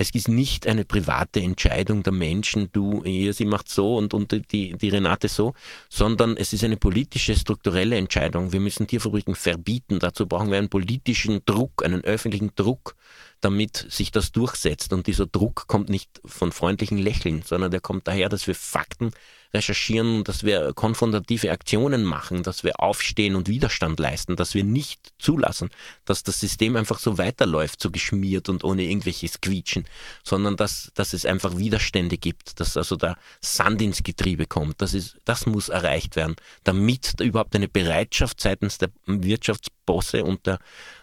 Es 0.00 0.08
ist 0.14 0.28
nicht 0.28 0.66
eine 0.66 0.86
private 0.86 1.42
Entscheidung 1.42 2.02
der 2.02 2.14
Menschen, 2.14 2.70
du, 2.72 3.02
ihr, 3.04 3.34
sie 3.34 3.44
macht 3.44 3.68
so 3.68 3.98
und, 3.98 4.14
und 4.14 4.32
die, 4.50 4.72
die 4.74 4.88
Renate 4.88 5.28
so, 5.28 5.52
sondern 5.90 6.38
es 6.38 6.54
ist 6.54 6.64
eine 6.64 6.78
politische, 6.78 7.36
strukturelle 7.36 7.98
Entscheidung. 7.98 8.50
Wir 8.50 8.60
müssen 8.60 8.86
Tierfabriken 8.86 9.34
verbieten. 9.34 9.98
Dazu 9.98 10.26
brauchen 10.26 10.50
wir 10.50 10.56
einen 10.56 10.70
politischen 10.70 11.44
Druck, 11.44 11.84
einen 11.84 12.02
öffentlichen 12.02 12.52
Druck, 12.56 12.96
damit 13.42 13.76
sich 13.90 14.10
das 14.10 14.32
durchsetzt. 14.32 14.94
Und 14.94 15.06
dieser 15.06 15.26
Druck 15.26 15.66
kommt 15.66 15.90
nicht 15.90 16.22
von 16.24 16.50
freundlichen 16.50 16.96
Lächeln, 16.96 17.42
sondern 17.44 17.70
der 17.70 17.82
kommt 17.82 18.08
daher, 18.08 18.30
dass 18.30 18.46
wir 18.46 18.54
Fakten 18.54 19.10
recherchieren, 19.52 20.24
dass 20.24 20.44
wir 20.44 20.72
konfrontative 20.74 21.50
Aktionen 21.50 22.04
machen, 22.04 22.42
dass 22.42 22.62
wir 22.62 22.80
aufstehen 22.80 23.34
und 23.34 23.48
Widerstand 23.48 23.98
leisten, 23.98 24.36
dass 24.36 24.54
wir 24.54 24.64
nicht 24.64 25.12
zulassen, 25.18 25.70
dass 26.04 26.22
das 26.22 26.38
System 26.38 26.76
einfach 26.76 26.98
so 26.98 27.18
weiterläuft, 27.18 27.82
so 27.82 27.90
geschmiert 27.90 28.48
und 28.48 28.62
ohne 28.62 28.84
irgendwelches 28.84 29.40
Quietschen, 29.40 29.86
sondern 30.22 30.56
dass, 30.56 30.92
dass 30.94 31.12
es 31.12 31.26
einfach 31.26 31.56
Widerstände 31.56 32.16
gibt, 32.16 32.60
dass 32.60 32.76
also 32.76 32.96
da 32.96 33.16
Sand 33.40 33.82
ins 33.82 34.02
Getriebe 34.02 34.46
kommt. 34.46 34.80
Das, 34.80 34.94
ist, 34.94 35.16
das 35.24 35.46
muss 35.46 35.68
erreicht 35.68 36.16
werden, 36.16 36.36
damit 36.62 37.14
da 37.18 37.24
überhaupt 37.24 37.56
eine 37.56 37.68
Bereitschaft 37.68 38.40
seitens 38.40 38.78
der 38.78 38.90
Wirtschaftsbosse 39.06 40.24
und 40.24 40.46
der, 40.46 40.60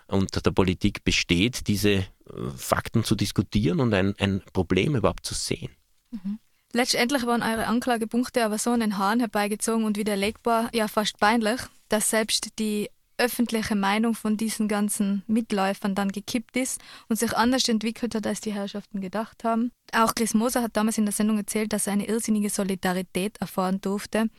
und 0.08 0.46
der 0.46 0.52
Politik 0.52 1.04
besteht, 1.04 1.68
diese 1.68 1.92
äh, 1.92 2.06
Fakten 2.56 3.04
zu 3.04 3.16
diskutieren 3.16 3.82
und 3.82 3.94
ein, 3.94 4.16
ein 4.20 4.42
Problem 4.54 4.96
überhaupt 4.96 5.26
zu 5.26 5.34
sehen. 5.34 5.72
Mhm. 6.12 6.40
Letztendlich 6.74 7.26
waren 7.26 7.44
eure 7.44 7.68
Anklagepunkte 7.68 8.44
aber 8.44 8.58
so 8.58 8.72
an 8.72 8.82
den 8.82 8.98
Haaren 8.98 9.20
herbeigezogen 9.20 9.86
und 9.86 9.98
widerlegbar, 9.98 10.70
ja 10.74 10.88
fast 10.88 11.20
peinlich, 11.20 11.62
dass 11.90 12.10
selbst 12.10 12.60
die 12.60 12.90
öffentliche 13.18 13.76
Meinung 13.76 14.14
von 14.14 14.38
diesen 14.38 14.68
ganzen 14.68 15.24
Mitläufern 15.28 15.96
dann 15.96 16.12
gekippt 16.12 16.56
ist 16.56 16.82
und 17.10 17.18
sich 17.18 17.36
anders 17.36 17.68
entwickelt 17.68 18.14
hat, 18.14 18.28
als 18.28 18.42
die 18.42 18.54
Herrschaften 18.54 19.02
gedacht 19.02 19.44
haben. 19.44 19.72
Auch 19.92 20.14
Chris 20.14 20.34
Moser 20.34 20.62
hat 20.62 20.78
damals 20.78 20.98
in 20.98 21.06
der 21.06 21.14
Sendung 21.14 21.38
erzählt, 21.38 21.74
dass 21.74 21.88
er 21.88 21.94
eine 21.94 22.08
irrsinnige 22.08 22.50
Solidarität 22.50 23.38
erfahren 23.40 23.82
durfte. 23.82 24.30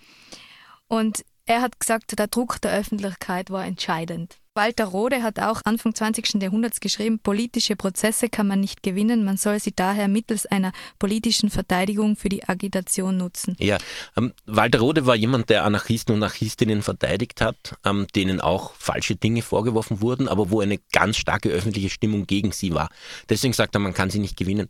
Und 0.86 1.24
er 1.46 1.62
hat 1.62 1.80
gesagt, 1.80 2.16
der 2.18 2.28
Druck 2.28 2.60
der 2.60 2.72
Öffentlichkeit 2.72 3.50
war 3.50 3.64
entscheidend. 3.64 4.38
Walter 4.58 4.86
Rode 4.86 5.22
hat 5.22 5.38
auch 5.38 5.60
Anfang 5.64 5.94
20. 5.94 6.42
Jahrhunderts 6.42 6.80
geschrieben, 6.80 7.20
politische 7.20 7.76
Prozesse 7.76 8.28
kann 8.28 8.48
man 8.48 8.58
nicht 8.58 8.82
gewinnen, 8.82 9.24
man 9.24 9.36
soll 9.36 9.60
sie 9.60 9.70
daher 9.70 10.08
mittels 10.08 10.46
einer 10.46 10.72
politischen 10.98 11.48
Verteidigung 11.48 12.16
für 12.16 12.28
die 12.28 12.48
Agitation 12.48 13.16
nutzen. 13.16 13.54
Ja, 13.60 13.78
ähm, 14.16 14.32
Walter 14.46 14.80
Rode 14.80 15.06
war 15.06 15.14
jemand, 15.14 15.48
der 15.48 15.62
Anarchisten 15.62 16.12
und 16.12 16.24
Anarchistinnen 16.24 16.82
verteidigt 16.82 17.40
hat, 17.40 17.76
ähm, 17.84 18.08
denen 18.16 18.40
auch 18.40 18.74
falsche 18.74 19.14
Dinge 19.14 19.42
vorgeworfen 19.42 20.00
wurden, 20.00 20.26
aber 20.26 20.50
wo 20.50 20.60
eine 20.60 20.78
ganz 20.90 21.18
starke 21.18 21.50
öffentliche 21.50 21.88
Stimmung 21.88 22.26
gegen 22.26 22.50
sie 22.50 22.74
war. 22.74 22.88
Deswegen 23.28 23.52
sagt 23.52 23.76
er, 23.76 23.78
man 23.78 23.94
kann 23.94 24.10
sie 24.10 24.18
nicht 24.18 24.36
gewinnen. 24.36 24.66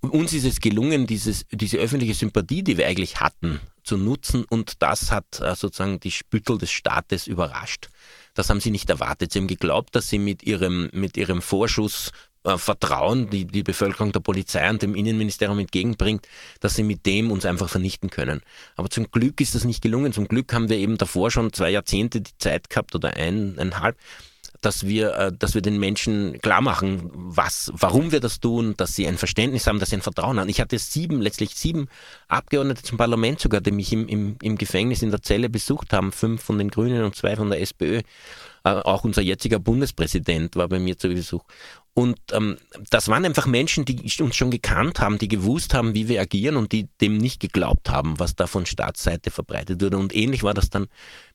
Uns 0.00 0.32
ist 0.32 0.46
es 0.46 0.62
gelungen, 0.62 1.06
dieses, 1.06 1.44
diese 1.50 1.76
öffentliche 1.76 2.14
Sympathie, 2.14 2.62
die 2.62 2.78
wir 2.78 2.86
eigentlich 2.86 3.20
hatten, 3.20 3.60
zu 3.84 3.98
nutzen 3.98 4.44
und 4.48 4.82
das 4.82 5.12
hat 5.12 5.40
äh, 5.40 5.54
sozusagen 5.54 6.00
die 6.00 6.10
Spüttel 6.10 6.56
des 6.56 6.70
Staates 6.70 7.26
überrascht. 7.26 7.90
Das 8.36 8.50
haben 8.50 8.60
sie 8.60 8.70
nicht 8.70 8.88
erwartet. 8.88 9.32
Sie 9.32 9.40
haben 9.40 9.48
geglaubt, 9.48 9.96
dass 9.96 10.08
sie 10.08 10.18
mit 10.18 10.44
ihrem, 10.44 10.88
mit 10.92 11.16
ihrem 11.16 11.42
Vorschuss 11.42 12.12
äh, 12.46 12.58
Vertrauen, 12.58 13.28
die 13.28 13.44
die 13.44 13.64
Bevölkerung 13.64 14.12
der 14.12 14.20
Polizei 14.20 14.70
und 14.70 14.80
dem 14.80 14.94
Innenministerium 14.94 15.58
entgegenbringt, 15.58 16.28
dass 16.60 16.76
sie 16.76 16.84
mit 16.84 17.04
dem 17.04 17.32
uns 17.32 17.44
einfach 17.44 17.68
vernichten 17.68 18.08
können. 18.08 18.40
Aber 18.76 18.88
zum 18.88 19.10
Glück 19.10 19.40
ist 19.40 19.56
das 19.56 19.64
nicht 19.64 19.82
gelungen. 19.82 20.12
Zum 20.12 20.28
Glück 20.28 20.52
haben 20.52 20.68
wir 20.68 20.76
eben 20.76 20.96
davor 20.96 21.32
schon 21.32 21.52
zwei 21.52 21.70
Jahrzehnte 21.70 22.20
die 22.20 22.38
Zeit 22.38 22.70
gehabt 22.70 22.94
oder 22.94 23.14
eineinhalb, 23.14 23.96
dass 24.60 24.86
wir, 24.86 25.14
äh, 25.14 25.32
dass 25.36 25.54
wir 25.54 25.62
den 25.62 25.78
Menschen 25.78 26.38
klar 26.40 26.60
machen, 26.60 27.10
was, 27.12 27.72
warum 27.74 28.12
wir 28.12 28.20
das 28.20 28.40
tun, 28.40 28.74
dass 28.76 28.94
sie 28.94 29.06
ein 29.06 29.18
Verständnis 29.18 29.66
haben, 29.66 29.78
dass 29.78 29.90
sie 29.90 29.96
ein 29.96 30.02
Vertrauen 30.02 30.38
haben. 30.38 30.48
Ich 30.48 30.60
hatte 30.60 30.78
sieben, 30.78 31.20
letztlich 31.20 31.54
sieben 31.54 31.88
Abgeordnete 32.28 32.82
zum 32.82 32.98
Parlament 32.98 33.40
sogar, 33.40 33.60
die 33.60 33.72
mich 33.72 33.92
im, 33.92 34.08
im, 34.08 34.36
im 34.42 34.58
Gefängnis 34.58 35.02
in 35.02 35.10
der 35.10 35.22
Zelle 35.22 35.48
besucht 35.48 35.92
haben, 35.92 36.12
fünf 36.12 36.42
von 36.42 36.58
den 36.58 36.70
Grünen 36.70 37.04
und 37.04 37.14
zwei 37.14 37.36
von 37.36 37.50
der 37.50 37.60
SPÖ. 37.60 38.02
Äh, 38.64 38.70
auch 38.70 39.04
unser 39.04 39.22
jetziger 39.22 39.58
Bundespräsident 39.58 40.56
war 40.56 40.68
bei 40.68 40.78
mir 40.78 40.98
zu 40.98 41.08
Besuch. 41.08 41.44
Und 41.94 42.18
ähm, 42.32 42.58
das 42.90 43.08
waren 43.08 43.24
einfach 43.24 43.46
Menschen, 43.46 43.86
die 43.86 44.02
uns 44.20 44.36
schon 44.36 44.50
gekannt 44.50 45.00
haben, 45.00 45.16
die 45.16 45.28
gewusst 45.28 45.72
haben, 45.72 45.94
wie 45.94 46.08
wir 46.08 46.20
agieren 46.20 46.56
und 46.56 46.72
die 46.72 46.88
dem 47.00 47.16
nicht 47.16 47.40
geglaubt 47.40 47.88
haben, 47.88 48.18
was 48.18 48.34
da 48.34 48.46
von 48.46 48.66
Staatsseite 48.66 49.30
verbreitet 49.30 49.80
wurde. 49.80 49.96
Und 49.96 50.14
ähnlich 50.14 50.42
war 50.42 50.52
das 50.52 50.68
dann 50.68 50.88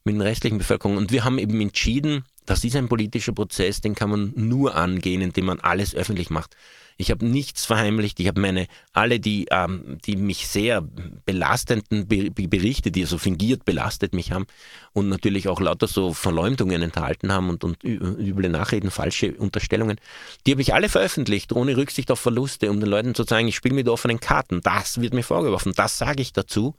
mit 0.03 0.13
den 0.13 0.22
restlichen 0.22 0.59
Bevölkerung. 0.59 0.97
Und 0.97 1.11
wir 1.11 1.24
haben 1.24 1.39
eben 1.39 1.59
entschieden, 1.61 2.26
das 2.51 2.65
ist 2.65 2.75
ein 2.75 2.89
politischer 2.89 3.31
Prozess, 3.31 3.79
den 3.79 3.95
kann 3.95 4.09
man 4.09 4.33
nur 4.35 4.75
angehen, 4.75 5.21
indem 5.21 5.45
man 5.45 5.61
alles 5.61 5.95
öffentlich 5.95 6.29
macht. 6.29 6.57
Ich 6.97 7.09
habe 7.09 7.25
nichts 7.25 7.65
verheimlicht. 7.65 8.19
Ich 8.19 8.27
habe 8.27 8.41
meine, 8.41 8.67
alle 8.91 9.21
die, 9.21 9.47
ähm, 9.51 9.99
die 10.05 10.17
mich 10.17 10.49
sehr 10.49 10.81
belastenden 10.81 12.09
Berichte, 12.09 12.91
die 12.91 13.05
so 13.05 13.17
fingiert 13.17 13.63
belastet 13.63 14.13
mich 14.13 14.33
haben 14.33 14.47
und 14.91 15.07
natürlich 15.07 15.47
auch 15.47 15.61
lauter 15.61 15.87
so 15.87 16.13
Verleumdungen 16.13 16.81
enthalten 16.81 17.31
haben 17.31 17.49
und, 17.49 17.63
und 17.63 17.85
üble 17.85 18.49
Nachreden, 18.49 18.91
falsche 18.91 19.31
Unterstellungen, 19.31 19.97
die 20.45 20.51
habe 20.51 20.61
ich 20.61 20.73
alle 20.73 20.89
veröffentlicht, 20.89 21.53
ohne 21.53 21.77
Rücksicht 21.77 22.11
auf 22.11 22.19
Verluste, 22.19 22.69
um 22.69 22.81
den 22.81 22.89
Leuten 22.89 23.15
zu 23.15 23.23
sagen, 23.23 23.47
ich 23.47 23.55
spiele 23.55 23.75
mit 23.75 23.87
offenen 23.87 24.19
Karten. 24.19 24.59
Das 24.61 24.99
wird 24.99 25.13
mir 25.13 25.23
vorgeworfen. 25.23 25.71
Das 25.73 25.97
sage 25.97 26.21
ich 26.21 26.33
dazu. 26.33 26.75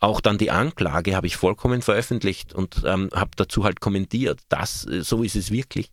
Auch 0.00 0.22
dann 0.22 0.38
die 0.38 0.50
Anklage 0.50 1.14
habe 1.14 1.26
ich 1.26 1.36
vollkommen 1.36 1.82
veröffentlicht 1.82 2.54
und 2.54 2.82
ähm, 2.86 3.10
habe 3.14 3.30
dazu 3.36 3.64
halt 3.64 3.80
kommentiert. 3.80 4.40
Das, 4.48 4.86
äh, 4.86 5.02
so 5.02 5.22
ist 5.22 5.36
es 5.36 5.50
wirklich. 5.50 5.92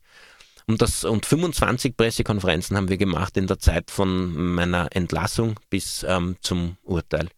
Und, 0.65 0.81
das, 0.81 1.03
und 1.03 1.25
25 1.25 1.95
Pressekonferenzen 1.95 2.75
haben 2.75 2.89
wir 2.89 2.97
gemacht 2.97 3.37
in 3.37 3.47
der 3.47 3.59
Zeit 3.59 3.91
von 3.91 4.53
meiner 4.55 4.87
Entlassung 4.91 5.59
bis 5.69 6.05
ähm, 6.07 6.37
zum 6.41 6.77
Urteil. 6.83 7.29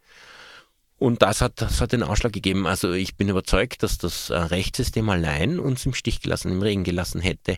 Und 0.98 1.22
das 1.22 1.42
hat, 1.42 1.62
das 1.62 1.82
hat 1.82 1.92
den 1.92 2.04
Ausschlag 2.04 2.34
gegeben. 2.34 2.68
Also 2.68 2.92
ich 2.92 3.16
bin 3.16 3.30
überzeugt, 3.30 3.84
dass 3.84 3.98
das 3.98 4.30
äh, 4.30 4.36
Rechtssystem 4.38 5.10
allein 5.10 5.60
uns 5.60 5.86
im 5.86 5.94
Stich 5.94 6.22
gelassen, 6.22 6.52
im 6.52 6.62
Regen 6.62 6.84
gelassen 6.84 7.22
hätte, 7.22 7.58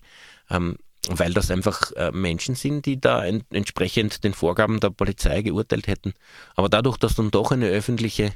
ähm, 0.49 0.77
weil 1.09 1.33
das 1.33 1.51
einfach 1.51 1.91
äh, 1.93 2.11
Menschen 2.11 2.55
sind, 2.55 2.85
die 2.85 3.01
da 3.01 3.25
en 3.25 3.43
entsprechend 3.51 4.23
den 4.23 4.33
Vorgaben 4.33 4.79
der 4.79 4.91
Polizei 4.91 5.41
geurteilt 5.41 5.87
hätten. 5.87 6.13
Aber 6.55 6.69
dadurch, 6.69 6.97
dass 6.97 7.15
dann 7.15 7.31
doch 7.31 7.51
eine 7.51 7.67
öffentliche 7.67 8.31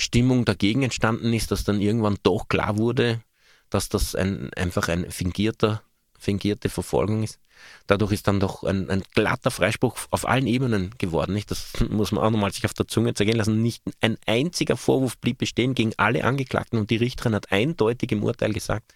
Stimmung 0.00 0.44
dagegen 0.44 0.84
entstanden 0.84 1.32
ist, 1.32 1.50
dass 1.50 1.64
dann 1.64 1.80
irgendwann 1.80 2.18
doch 2.22 2.46
klar 2.46 2.78
wurde, 2.78 3.20
dass 3.68 3.88
das 3.88 4.14
ein, 4.14 4.52
einfach 4.54 4.88
ein 4.88 5.10
fingierter 5.10 5.82
fingierte 6.16 6.68
Verfolgung 6.68 7.24
ist. 7.24 7.40
Dadurch 7.88 8.12
ist 8.12 8.28
dann 8.28 8.38
doch 8.38 8.62
ein, 8.62 8.88
ein, 8.90 9.02
glatter 9.14 9.50
Freispruch 9.50 9.96
auf 10.10 10.28
allen 10.28 10.46
Ebenen 10.46 10.94
geworden. 10.98 11.32
Nicht? 11.32 11.50
Das 11.50 11.72
muss 11.90 12.12
man 12.12 12.22
auch 12.22 12.30
nochmal 12.30 12.52
sich 12.52 12.64
auf 12.64 12.74
der 12.74 12.86
Zunge 12.86 13.14
zergehen 13.14 13.36
lassen. 13.36 13.60
Nicht 13.60 13.82
ein 14.00 14.18
einziger 14.24 14.76
Vorwurf 14.76 15.18
blieb 15.18 15.38
bestehen 15.38 15.74
gegen 15.74 15.92
alle 15.96 16.22
Angeklagten 16.22 16.78
und 16.78 16.90
die 16.90 16.96
Richterin 16.96 17.34
hat 17.34 17.50
eindeutig 17.50 18.12
im 18.12 18.22
Urteil 18.22 18.52
gesagt, 18.52 18.94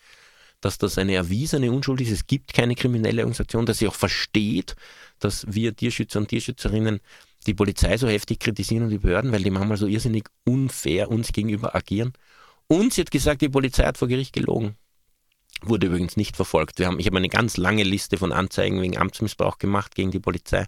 dass 0.60 0.78
das 0.78 0.98
eine 0.98 1.14
erwiesene 1.14 1.72
Unschuld 1.72 2.00
ist. 2.00 2.12
Es 2.12 2.28
gibt 2.28 2.54
keine 2.54 2.76
kriminelle 2.76 3.22
Organisation, 3.22 3.66
dass 3.66 3.78
sie 3.78 3.88
auch 3.88 3.94
versteht, 3.96 4.76
dass 5.18 5.44
wir 5.52 5.74
Tierschützer 5.74 6.20
und 6.20 6.28
Tierschützerinnen 6.28 7.00
die 7.46 7.54
Polizei 7.54 7.96
so 7.96 8.08
heftig 8.08 8.40
kritisieren 8.40 8.84
und 8.84 8.90
die 8.90 8.98
Behörden, 8.98 9.32
weil 9.32 9.42
die 9.42 9.50
manchmal 9.50 9.76
so 9.76 9.86
irrsinnig 9.86 10.24
unfair 10.44 11.10
uns 11.10 11.32
gegenüber 11.32 11.74
agieren. 11.74 12.12
Und 12.68 12.94
sie 12.94 13.02
hat 13.02 13.10
gesagt, 13.10 13.42
die 13.42 13.48
Polizei 13.48 13.84
hat 13.84 13.98
vor 13.98 14.08
Gericht 14.08 14.32
gelogen. 14.32 14.76
Wurde 15.60 15.88
übrigens 15.88 16.16
nicht 16.16 16.36
verfolgt. 16.36 16.78
Wir 16.78 16.86
haben, 16.86 16.98
ich 16.98 17.06
habe 17.06 17.16
eine 17.16 17.28
ganz 17.28 17.56
lange 17.56 17.82
Liste 17.82 18.16
von 18.16 18.32
Anzeigen 18.32 18.80
wegen 18.80 18.96
Amtsmissbrauch 18.96 19.58
gemacht 19.58 19.94
gegen 19.94 20.10
die 20.10 20.20
Polizei. 20.20 20.66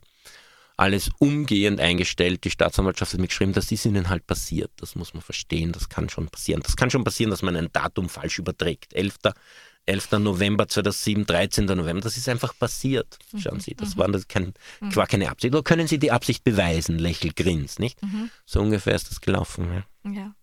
Alles 0.77 1.11
umgehend 1.19 1.81
eingestellt. 1.81 2.45
Die 2.45 2.51
Staatsanwaltschaft 2.51 3.13
hat 3.13 3.21
mir 3.21 3.29
geschrieben, 3.29 3.53
das 3.53 3.71
ist 3.71 3.85
ihnen 3.85 4.09
halt 4.09 4.27
passiert. 4.27 4.71
Das 4.77 4.97
muss 4.97 5.15
man 5.15 5.23
verstehen. 5.23 5.73
Das 5.73 5.89
kann 5.89 6.09
schon 6.09 6.29
passieren. 6.29 6.63
Das 6.63 6.77
kann 6.77 6.91
schon 6.91 7.05
passieren, 7.05 7.31
dass 7.31 7.43
man 7.43 7.57
ein 7.57 7.71
Datum 7.73 8.09
falsch 8.09 8.39
überträgt. 8.39 8.93
11. 8.93 9.17
11. 9.87 10.13
November 10.13 10.67
2007, 10.69 11.27
13. 11.27 11.65
November, 11.67 12.01
das 12.01 12.17
ist 12.17 12.29
einfach 12.29 12.57
passiert. 12.59 13.19
Schauen 13.37 13.61
Sie, 13.61 13.75
das, 13.75 13.95
mhm. 13.95 14.01
war, 14.01 14.09
das 14.09 14.29
kein, 14.29 14.55
mhm. 14.81 14.97
war 14.97 15.07
keine 15.07 15.31
Absicht. 15.31 15.55
Oder 15.55 15.63
können 15.63 15.87
Sie 15.87 15.99
die 15.99 16.11
Absicht 16.11 16.45
beweisen? 16.45 16.99
Lächel, 16.99 17.33
grins, 17.33 17.79
nicht? 17.79 18.03
Mhm. 18.03 18.31
So 18.47 18.61
ungefähr 18.61 18.95
ist 18.95 19.11
das 19.11 19.21
gelaufen. 19.21 19.85
Ja. 20.05 20.11
ja. 20.11 20.35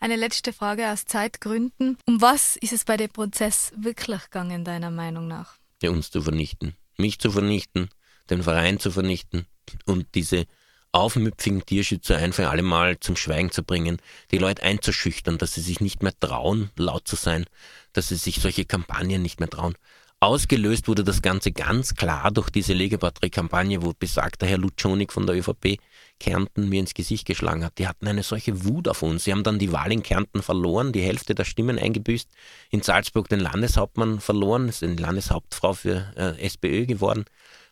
Eine 0.00 0.16
letzte 0.16 0.52
Frage 0.52 0.90
aus 0.90 1.04
Zeitgründen. 1.04 1.98
Um 2.06 2.20
was 2.20 2.56
ist 2.56 2.72
es 2.72 2.84
bei 2.84 2.96
dem 2.96 3.10
Prozess 3.10 3.72
wirklich 3.76 4.22
gegangen, 4.24 4.64
deiner 4.64 4.90
Meinung 4.90 5.28
nach? 5.28 5.54
Ja, 5.82 5.90
uns 5.90 6.10
zu 6.10 6.22
vernichten. 6.22 6.74
Mich 6.96 7.18
zu 7.18 7.30
vernichten, 7.30 7.88
den 8.30 8.42
Verein 8.42 8.80
zu 8.80 8.90
vernichten 8.90 9.46
und 9.84 10.06
diese 10.14 10.46
aufmüpfigen 10.92 11.64
Tierschützer 11.64 12.16
ein 12.16 12.32
für 12.32 12.48
alle 12.48 12.62
Mal 12.62 12.98
zum 13.00 13.16
Schweigen 13.16 13.50
zu 13.50 13.62
bringen, 13.62 13.98
die 14.30 14.38
Leute 14.38 14.62
einzuschüchtern, 14.62 15.38
dass 15.38 15.54
sie 15.54 15.60
sich 15.60 15.80
nicht 15.80 16.02
mehr 16.02 16.18
trauen, 16.18 16.70
laut 16.76 17.06
zu 17.06 17.16
sein, 17.16 17.44
dass 17.92 18.08
sie 18.08 18.16
sich 18.16 18.40
solche 18.40 18.64
Kampagnen 18.64 19.22
nicht 19.22 19.40
mehr 19.40 19.50
trauen. 19.50 19.74
Ausgelöst 20.20 20.88
wurde 20.88 21.04
das 21.04 21.22
Ganze 21.22 21.52
ganz 21.52 21.94
klar 21.94 22.32
durch 22.32 22.50
diese 22.50 22.72
Legebatterie-Kampagne, 22.72 23.84
wo 23.84 23.92
besagter 23.96 24.48
Herr 24.48 24.58
Lutschonik 24.58 25.12
von 25.12 25.28
der 25.28 25.36
ÖVP 25.36 25.78
Kärnten 26.18 26.68
mir 26.68 26.80
ins 26.80 26.94
Gesicht 26.94 27.24
geschlagen 27.24 27.64
hat. 27.64 27.78
Die 27.78 27.86
hatten 27.86 28.08
eine 28.08 28.24
solche 28.24 28.64
Wut 28.64 28.88
auf 28.88 29.04
uns. 29.04 29.22
Sie 29.22 29.30
haben 29.30 29.44
dann 29.44 29.60
die 29.60 29.70
Wahl 29.70 29.92
in 29.92 30.02
Kärnten 30.02 30.42
verloren, 30.42 30.90
die 30.92 31.02
Hälfte 31.02 31.36
der 31.36 31.44
Stimmen 31.44 31.78
eingebüßt, 31.78 32.28
in 32.70 32.82
Salzburg 32.82 33.28
den 33.28 33.38
Landeshauptmann 33.38 34.18
verloren, 34.18 34.68
ist 34.68 34.82
eine 34.82 34.96
Landeshauptfrau 34.96 35.74
für 35.74 36.12
äh, 36.16 36.44
SPÖ 36.44 36.86
geworden, 36.86 37.24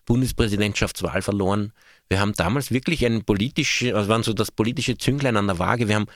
Bundespräsidentschaftswahl 0.06 1.20
verloren. 1.20 1.72
Wir 2.08 2.20
haben 2.20 2.32
damals 2.34 2.70
wirklich 2.70 3.04
ein 3.04 3.24
politisches, 3.24 3.92
also 3.92 4.08
waren 4.08 4.22
so 4.22 4.32
das 4.32 4.50
politische 4.50 4.96
Zünglein 4.96 5.36
an 5.36 5.48
der 5.48 5.58
Waage. 5.58 5.88
Wir 5.88 5.96
haben 5.96 6.06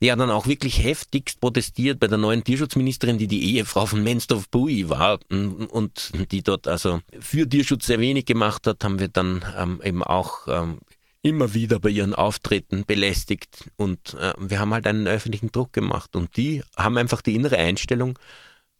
ja 0.00 0.16
dann 0.16 0.30
auch 0.30 0.46
wirklich 0.46 0.82
heftigst 0.82 1.40
protestiert 1.40 2.00
bei 2.00 2.06
der 2.06 2.18
neuen 2.18 2.44
Tierschutzministerin, 2.44 3.18
die 3.18 3.26
die 3.26 3.56
Ehefrau 3.56 3.86
von 3.86 4.02
Menstorf 4.02 4.48
Bui 4.48 4.88
war 4.88 5.18
und 5.30 6.12
die 6.30 6.42
dort 6.42 6.68
also 6.68 7.00
für 7.20 7.48
Tierschutz 7.48 7.86
sehr 7.86 8.00
wenig 8.00 8.24
gemacht 8.24 8.66
hat, 8.66 8.84
haben 8.84 9.00
wir 9.00 9.08
dann 9.08 9.44
ähm, 9.58 9.80
eben 9.84 10.02
auch 10.02 10.46
ähm, 10.46 10.78
immer 11.22 11.54
wieder 11.54 11.78
bei 11.78 11.90
ihren 11.90 12.14
Auftritten 12.14 12.84
belästigt 12.84 13.70
und 13.76 14.14
äh, 14.14 14.32
wir 14.38 14.58
haben 14.58 14.74
halt 14.74 14.86
einen 14.86 15.06
öffentlichen 15.06 15.52
Druck 15.52 15.72
gemacht 15.72 16.16
und 16.16 16.36
die 16.36 16.62
haben 16.76 16.98
einfach 16.98 17.22
die 17.22 17.34
innere 17.34 17.56
Einstellung, 17.56 18.18
äh, 18.18 18.20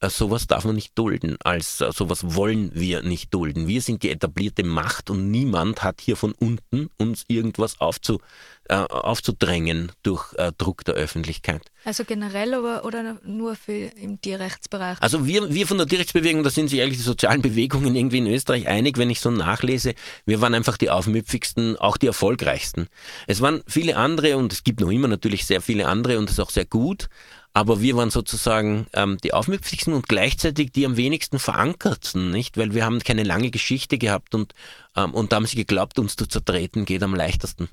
sowas 0.08 0.46
darf 0.46 0.64
man 0.64 0.74
nicht 0.74 0.98
dulden, 0.98 1.36
als 1.44 1.80
äh, 1.80 1.90
sowas 1.92 2.34
wollen 2.34 2.70
wir 2.74 3.02
nicht 3.02 3.32
dulden. 3.32 3.68
Wir 3.68 3.80
sind 3.80 4.02
die 4.02 4.10
etablierte 4.10 4.64
Macht 4.64 5.10
und 5.10 5.30
niemand 5.30 5.82
hat 5.82 6.00
hier 6.00 6.16
von 6.16 6.32
unten 6.32 6.88
uns 6.98 7.24
irgendwas 7.28 7.80
aufzu, 7.80 8.20
äh, 8.68 8.74
aufzudrängen 8.74 9.92
durch 10.02 10.32
äh, 10.34 10.52
Druck 10.56 10.84
der 10.84 10.94
Öffentlichkeit. 10.94 11.62
Also 11.84 12.04
generell 12.04 12.54
aber, 12.54 12.84
oder 12.84 13.18
nur 13.24 13.56
für 13.56 13.72
im 13.72 14.20
Tierrechtsbereich? 14.20 14.98
Also 15.00 15.26
wir, 15.26 15.52
wir 15.52 15.66
von 15.66 15.78
der 15.78 15.86
Tierrechtsbewegung, 15.86 16.42
da 16.42 16.50
sind 16.50 16.68
sich 16.68 16.80
eigentlich 16.80 16.98
die 16.98 17.04
sozialen 17.04 17.42
Bewegungen 17.42 17.94
irgendwie 17.96 18.18
in 18.18 18.26
Österreich 18.26 18.68
einig, 18.68 18.98
wenn 18.98 19.10
ich 19.10 19.20
so 19.20 19.30
nachlese. 19.30 19.94
Wir 20.26 20.40
waren 20.40 20.54
einfach 20.54 20.76
die 20.76 20.90
aufmüpfigsten, 20.90 21.76
auch 21.76 21.96
die 21.96 22.06
erfolgreichsten. 22.06 22.86
Es 23.26 23.40
waren 23.40 23.62
viele 23.66 23.96
andere 23.96 24.36
und 24.36 24.52
es 24.52 24.64
gibt 24.64 24.80
noch 24.80 24.90
immer 24.90 25.08
natürlich 25.08 25.46
sehr 25.46 25.60
viele 25.60 25.86
andere 25.86 26.18
und 26.18 26.26
das 26.26 26.34
ist 26.34 26.40
auch 26.40 26.50
sehr 26.50 26.66
gut. 26.66 27.08
Aber 27.54 27.82
wir 27.82 27.96
waren 27.96 28.10
sozusagen 28.10 28.86
ähm, 28.94 29.18
die 29.22 29.34
aufmüpfigsten 29.34 29.92
und 29.92 30.08
gleichzeitig 30.08 30.72
die 30.72 30.86
am 30.86 30.96
wenigsten 30.96 31.38
verankerten, 31.38 32.30
nicht? 32.30 32.56
Weil 32.56 32.74
wir 32.74 32.84
haben 32.84 33.00
keine 33.00 33.24
lange 33.24 33.50
Geschichte 33.50 33.98
gehabt 33.98 34.34
und 34.34 34.54
Ähm, 34.96 35.14
und 35.14 35.32
da 35.32 35.36
haben 35.36 35.46
sie 35.46 35.56
geglaubt, 35.56 35.98
uns 35.98 36.16
zu 36.16 36.26
zertreten 36.26 36.84
geht 36.84 37.02
am 37.02 37.14
leichtesten. 37.14 37.68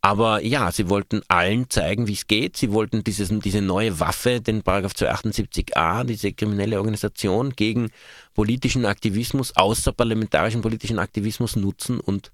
Aber 0.00 0.42
ja, 0.44 0.70
sie 0.70 0.88
wollten 0.88 1.22
allen 1.28 1.68
zeigen, 1.70 2.06
wie 2.06 2.12
es 2.12 2.28
geht. 2.28 2.56
Sie 2.56 2.70
wollten 2.72 3.02
dieses, 3.02 3.30
diese 3.40 3.60
neue 3.60 3.98
Waffe, 3.98 4.40
den 4.40 4.62
Paragraph 4.62 4.92
278a, 4.92 6.04
diese 6.04 6.32
kriminelle 6.32 6.78
Organisation 6.78 7.50
gegen 7.50 7.90
politischen 8.34 8.86
Aktivismus, 8.86 9.56
außerparlamentarischen 9.56 10.62
politischen 10.62 11.00
Aktivismus 11.00 11.56
nutzen 11.56 11.98
und 11.98 12.30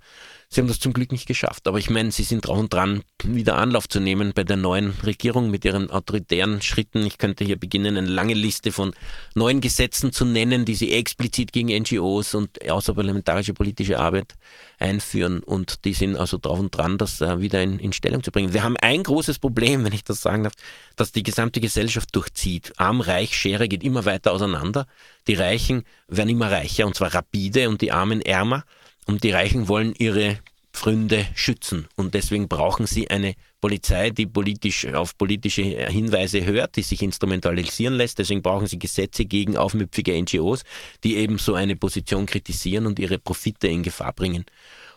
Sie 0.54 0.60
haben 0.60 0.68
das 0.68 0.78
zum 0.78 0.92
Glück 0.92 1.10
nicht 1.10 1.26
geschafft. 1.26 1.66
Aber 1.66 1.78
ich 1.78 1.90
meine, 1.90 2.12
Sie 2.12 2.22
sind 2.22 2.46
drauf 2.46 2.60
und 2.60 2.72
dran, 2.72 3.02
wieder 3.24 3.56
Anlauf 3.56 3.88
zu 3.88 3.98
nehmen 3.98 4.32
bei 4.36 4.44
der 4.44 4.56
neuen 4.56 4.90
Regierung 5.02 5.50
mit 5.50 5.64
ihren 5.64 5.90
autoritären 5.90 6.62
Schritten. 6.62 7.04
Ich 7.04 7.18
könnte 7.18 7.44
hier 7.44 7.58
beginnen, 7.58 7.96
eine 7.96 8.06
lange 8.06 8.34
Liste 8.34 8.70
von 8.70 8.94
neuen 9.34 9.60
Gesetzen 9.60 10.12
zu 10.12 10.24
nennen, 10.24 10.64
die 10.64 10.76
Sie 10.76 10.92
explizit 10.92 11.52
gegen 11.52 11.76
NGOs 11.76 12.36
und 12.36 12.70
außerparlamentarische 12.70 13.52
politische 13.52 13.98
Arbeit 13.98 14.34
einführen. 14.78 15.42
Und 15.42 15.84
die 15.84 15.92
sind 15.92 16.14
also 16.14 16.38
drauf 16.38 16.60
und 16.60 16.70
dran, 16.70 16.98
das 16.98 17.20
äh, 17.20 17.40
wieder 17.40 17.60
in, 17.60 17.80
in 17.80 17.92
Stellung 17.92 18.22
zu 18.22 18.30
bringen. 18.30 18.54
Wir 18.54 18.62
haben 18.62 18.76
ein 18.76 19.02
großes 19.02 19.40
Problem, 19.40 19.84
wenn 19.84 19.92
ich 19.92 20.04
das 20.04 20.22
sagen 20.22 20.44
darf, 20.44 20.52
dass 20.94 21.10
die 21.10 21.24
gesamte 21.24 21.60
Gesellschaft 21.60 22.14
durchzieht. 22.14 22.74
Arm-Reich, 22.76 23.36
Schere 23.36 23.66
geht 23.66 23.82
immer 23.82 24.04
weiter 24.04 24.30
auseinander. 24.30 24.86
Die 25.26 25.34
Reichen 25.34 25.82
werden 26.06 26.28
immer 26.28 26.52
reicher 26.52 26.86
und 26.86 26.94
zwar 26.94 27.12
rapide 27.12 27.68
und 27.68 27.80
die 27.80 27.90
Armen 27.90 28.20
ärmer. 28.20 28.62
Und 29.06 29.24
die 29.24 29.30
Reichen 29.30 29.68
wollen 29.68 29.94
ihre 29.98 30.38
Pfründe 30.74 31.26
schützen. 31.34 31.86
Und 31.94 32.14
deswegen 32.14 32.48
brauchen 32.48 32.86
sie 32.86 33.08
eine 33.08 33.34
Polizei, 33.60 34.10
die 34.10 34.26
politisch 34.26 34.86
auf 34.86 35.16
politische 35.16 35.62
Hinweise 35.62 36.44
hört, 36.44 36.76
die 36.76 36.82
sich 36.82 37.00
instrumentalisieren 37.00 37.94
lässt. 37.94 38.18
Deswegen 38.18 38.42
brauchen 38.42 38.66
sie 38.66 38.78
Gesetze 38.78 39.24
gegen 39.24 39.56
aufmüpfige 39.56 40.20
NGOs, 40.20 40.64
die 41.04 41.16
eben 41.16 41.38
so 41.38 41.54
eine 41.54 41.76
Position 41.76 42.26
kritisieren 42.26 42.86
und 42.86 42.98
ihre 42.98 43.18
Profite 43.18 43.68
in 43.68 43.82
Gefahr 43.82 44.12
bringen. 44.12 44.44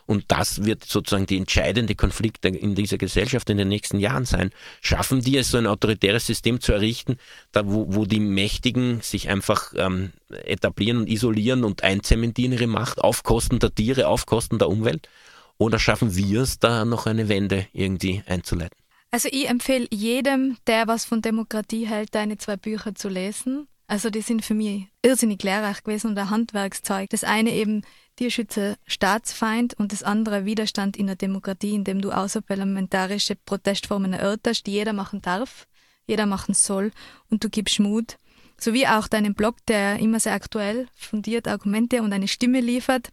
Und 0.08 0.24
das 0.28 0.64
wird 0.64 0.84
sozusagen 0.84 1.26
die 1.26 1.36
entscheidende 1.36 1.94
Konflikte 1.94 2.48
in 2.48 2.74
dieser 2.74 2.96
Gesellschaft 2.96 3.50
in 3.50 3.58
den 3.58 3.68
nächsten 3.68 4.00
Jahren 4.00 4.24
sein. 4.24 4.52
Schaffen 4.80 5.20
die 5.20 5.36
es, 5.36 5.50
so 5.50 5.58
ein 5.58 5.66
autoritäres 5.66 6.26
System 6.26 6.62
zu 6.62 6.72
errichten, 6.72 7.18
da 7.52 7.66
wo, 7.66 7.94
wo 7.94 8.06
die 8.06 8.18
Mächtigen 8.18 9.02
sich 9.02 9.28
einfach 9.28 9.74
ähm, 9.76 10.12
etablieren 10.30 10.96
und 10.96 11.10
isolieren 11.10 11.62
und 11.62 11.84
einzementieren 11.84 12.52
ihre 12.52 12.66
Macht 12.66 13.02
auf 13.02 13.22
Kosten 13.22 13.58
der 13.58 13.74
Tiere, 13.74 14.08
auf 14.08 14.24
Kosten 14.24 14.58
der 14.58 14.70
Umwelt? 14.70 15.10
Oder 15.58 15.78
schaffen 15.78 16.16
wir 16.16 16.40
es, 16.40 16.58
da 16.58 16.86
noch 16.86 17.04
eine 17.04 17.28
Wende 17.28 17.66
irgendwie 17.74 18.22
einzuleiten? 18.26 18.78
Also 19.10 19.28
ich 19.30 19.46
empfehle 19.46 19.88
jedem, 19.90 20.56
der 20.66 20.86
was 20.86 21.04
von 21.04 21.20
Demokratie 21.20 21.86
hält, 21.86 22.14
deine 22.14 22.38
zwei 22.38 22.56
Bücher 22.56 22.94
zu 22.94 23.10
lesen. 23.10 23.68
Also 23.88 24.10
die 24.10 24.20
sind 24.20 24.44
für 24.44 24.54
mich 24.54 24.86
irrsinnig 25.02 25.42
lehrreich 25.42 25.82
gewesen 25.82 26.08
und 26.10 26.18
ein 26.18 26.28
Handwerkszeug. 26.28 27.08
Das 27.08 27.24
eine 27.24 27.52
eben 27.52 27.82
Tierschützer 28.16 28.76
Staatsfeind 28.86 29.74
und 29.78 29.92
das 29.92 30.02
andere 30.02 30.44
Widerstand 30.44 30.96
in 30.98 31.06
der 31.06 31.16
Demokratie, 31.16 31.74
indem 31.74 32.02
du 32.02 32.12
außerparlamentarische 32.12 33.34
Protestformen 33.34 34.12
erörterst, 34.12 34.66
die 34.66 34.72
jeder 34.72 34.92
machen 34.92 35.22
darf, 35.22 35.66
jeder 36.06 36.26
machen 36.26 36.52
soll 36.52 36.92
und 37.30 37.42
du 37.42 37.48
gibst 37.48 37.80
Mut. 37.80 38.18
Sowie 38.60 38.86
auch 38.86 39.08
deinen 39.08 39.34
Blog, 39.34 39.56
der 39.68 39.98
immer 40.00 40.20
sehr 40.20 40.34
aktuell, 40.34 40.88
fundiert 40.94 41.48
Argumente 41.48 42.02
und 42.02 42.12
eine 42.12 42.28
Stimme 42.28 42.60
liefert. 42.60 43.10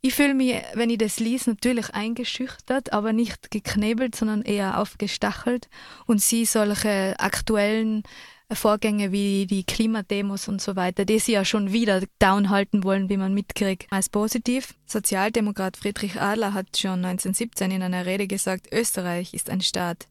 Ich 0.00 0.14
fühle 0.14 0.34
mich, 0.34 0.54
wenn 0.74 0.88
ich 0.88 0.98
das 0.98 1.20
lese, 1.20 1.50
natürlich 1.50 1.90
eingeschüchtert, 1.90 2.92
aber 2.92 3.12
nicht 3.12 3.50
geknebelt, 3.50 4.14
sondern 4.14 4.42
eher 4.42 4.78
aufgestachelt 4.80 5.68
und 6.06 6.22
sie 6.22 6.46
solche 6.46 7.14
aktuellen 7.18 8.04
Vorgänge 8.54 9.12
wie 9.12 9.46
die 9.46 9.64
Klimademos 9.64 10.48
und 10.48 10.60
so 10.60 10.76
weiter, 10.76 11.04
die 11.04 11.18
sie 11.18 11.32
ja 11.32 11.44
schon 11.44 11.72
wieder 11.72 12.02
downhalten 12.18 12.84
wollen, 12.84 13.08
wie 13.08 13.16
man 13.16 13.34
mitkriegt, 13.34 13.86
als 13.90 14.08
positiv. 14.08 14.74
Sozialdemokrat 14.86 15.76
Friedrich 15.76 16.20
Adler 16.20 16.54
hat 16.54 16.76
schon 16.76 17.04
1917 17.04 17.70
in 17.70 17.82
einer 17.82 18.06
Rede 18.06 18.26
gesagt, 18.26 18.68
Österreich 18.72 19.34
ist 19.34 19.50
ein 19.50 19.60
Staat, 19.60 20.08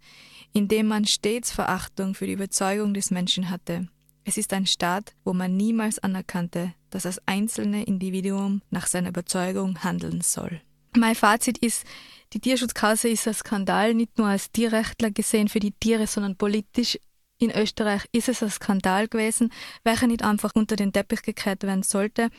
in 0.54 0.68
dem 0.68 0.88
man 0.88 1.06
stets 1.06 1.52
Verachtung 1.52 2.14
für 2.14 2.28
die 2.28 2.34
Überzeugung 2.34 2.94
des 2.94 3.12
Menschen 3.12 3.50
hatte. 3.50 3.88
Es 4.24 4.38
ist 4.38 4.54
ein 4.54 4.68
Staat, 4.68 5.14
wo 5.24 5.34
man 5.34 5.58
niemals 5.58 6.00
anerkannte, 6.00 6.74
dass 6.90 7.04
das 7.04 7.20
einzelne 7.26 7.84
Individuum 7.84 8.62
nach 8.70 8.88
seiner 8.88 9.10
Überzeugung 9.10 9.84
handeln 9.84 10.22
soll. 10.22 10.62
Mein 10.96 11.16
Fazit 11.16 11.58
ist, 11.58 11.86
die 12.34 12.40
Tierschutzkause 12.40 13.10
ist 13.10 13.28
ein 13.28 13.34
Skandal, 13.34 13.94
nicht 13.94 14.18
nur 14.18 14.28
als 14.28 14.52
Tierrechtler 14.52 15.12
gesehen 15.12 15.48
für 15.48 15.60
die 15.60 15.72
Tiere, 15.72 16.08
sondern 16.08 16.36
politisch 16.36 16.98
in 17.42 17.52
Österreich 17.52 18.04
ist 18.12 18.30
es 18.30 18.44
ein 18.44 18.50
Skandal 18.50 19.08
gewesen, 19.08 19.52
welcher 19.84 20.08
nicht 20.08 20.24
einfach 20.24 20.52
unter 20.54 20.76
den 20.76 20.94
Teppich 20.94 21.24
gekehrt 21.24 21.64
werden 21.64 21.84
sollte. 21.84 22.30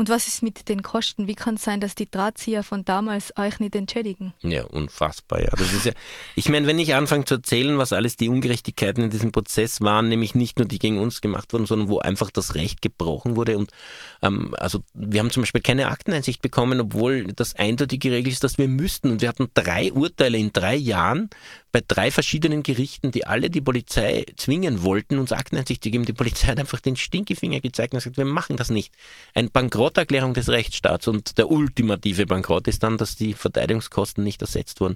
Und 0.00 0.08
was 0.08 0.28
ist 0.28 0.42
mit 0.42 0.70
den 0.70 0.82
Kosten? 0.82 1.26
Wie 1.26 1.34
kann 1.34 1.56
es 1.56 1.62
sein, 1.62 1.78
dass 1.78 1.94
die 1.94 2.10
Drahtzieher 2.10 2.62
von 2.62 2.86
damals 2.86 3.36
euch 3.36 3.60
nicht 3.60 3.76
entschädigen? 3.76 4.32
Ja, 4.40 4.64
unfassbar, 4.64 5.42
ja. 5.42 5.50
Das 5.50 5.74
ist 5.74 5.84
ja, 5.84 5.92
ich 6.36 6.48
meine, 6.48 6.66
wenn 6.66 6.78
ich 6.78 6.94
anfange 6.94 7.26
zu 7.26 7.34
erzählen, 7.34 7.76
was 7.76 7.92
alles 7.92 8.16
die 8.16 8.30
Ungerechtigkeiten 8.30 9.04
in 9.04 9.10
diesem 9.10 9.30
Prozess 9.30 9.82
waren, 9.82 10.08
nämlich 10.08 10.34
nicht 10.34 10.58
nur 10.58 10.66
die 10.66 10.78
gegen 10.78 10.98
uns 10.98 11.20
gemacht 11.20 11.52
wurden, 11.52 11.66
sondern 11.66 11.90
wo 11.90 11.98
einfach 11.98 12.30
das 12.30 12.54
Recht 12.54 12.80
gebrochen 12.80 13.36
wurde. 13.36 13.58
Und 13.58 13.72
ähm, 14.22 14.54
also 14.56 14.80
wir 14.94 15.20
haben 15.20 15.30
zum 15.30 15.42
Beispiel 15.42 15.60
keine 15.60 15.88
Akteneinsicht 15.88 16.40
bekommen, 16.40 16.80
obwohl 16.80 17.24
das 17.34 17.54
eindeutig 17.56 18.00
geregelt 18.00 18.32
ist, 18.32 18.42
dass 18.42 18.56
wir 18.56 18.68
müssten. 18.68 19.10
Und 19.10 19.20
wir 19.20 19.28
hatten 19.28 19.50
drei 19.52 19.92
Urteile 19.92 20.38
in 20.38 20.50
drei 20.50 20.76
Jahren 20.76 21.28
bei 21.72 21.82
drei 21.86 22.10
verschiedenen 22.10 22.62
Gerichten, 22.62 23.10
die 23.10 23.26
alle 23.26 23.50
die 23.50 23.60
Polizei 23.60 24.24
zwingen 24.36 24.82
wollten, 24.82 25.18
uns 25.18 25.32
Akteneinsicht 25.32 25.82
zu 25.84 25.90
geben. 25.90 26.04
Die 26.04 26.12
Polizei 26.12 26.48
hat 26.48 26.58
einfach 26.58 26.80
den 26.80 26.96
Stinkefinger 26.96 27.60
gezeigt 27.60 27.92
und 27.92 27.98
gesagt, 27.98 28.16
wir 28.16 28.24
machen 28.24 28.56
das 28.56 28.70
nicht. 28.70 28.92
Ein 29.34 29.50
Bankrotterklärung 29.90 30.34
des 30.34 30.48
Rechtsstaats 30.48 31.08
und 31.08 31.36
der 31.36 31.50
ultimative 31.50 32.24
Bankrott 32.26 32.68
ist 32.68 32.82
dann, 32.82 32.96
dass 32.96 33.16
die 33.16 33.34
Verteidigungskosten 33.34 34.22
nicht 34.22 34.40
ersetzt 34.40 34.80
wurden. 34.80 34.94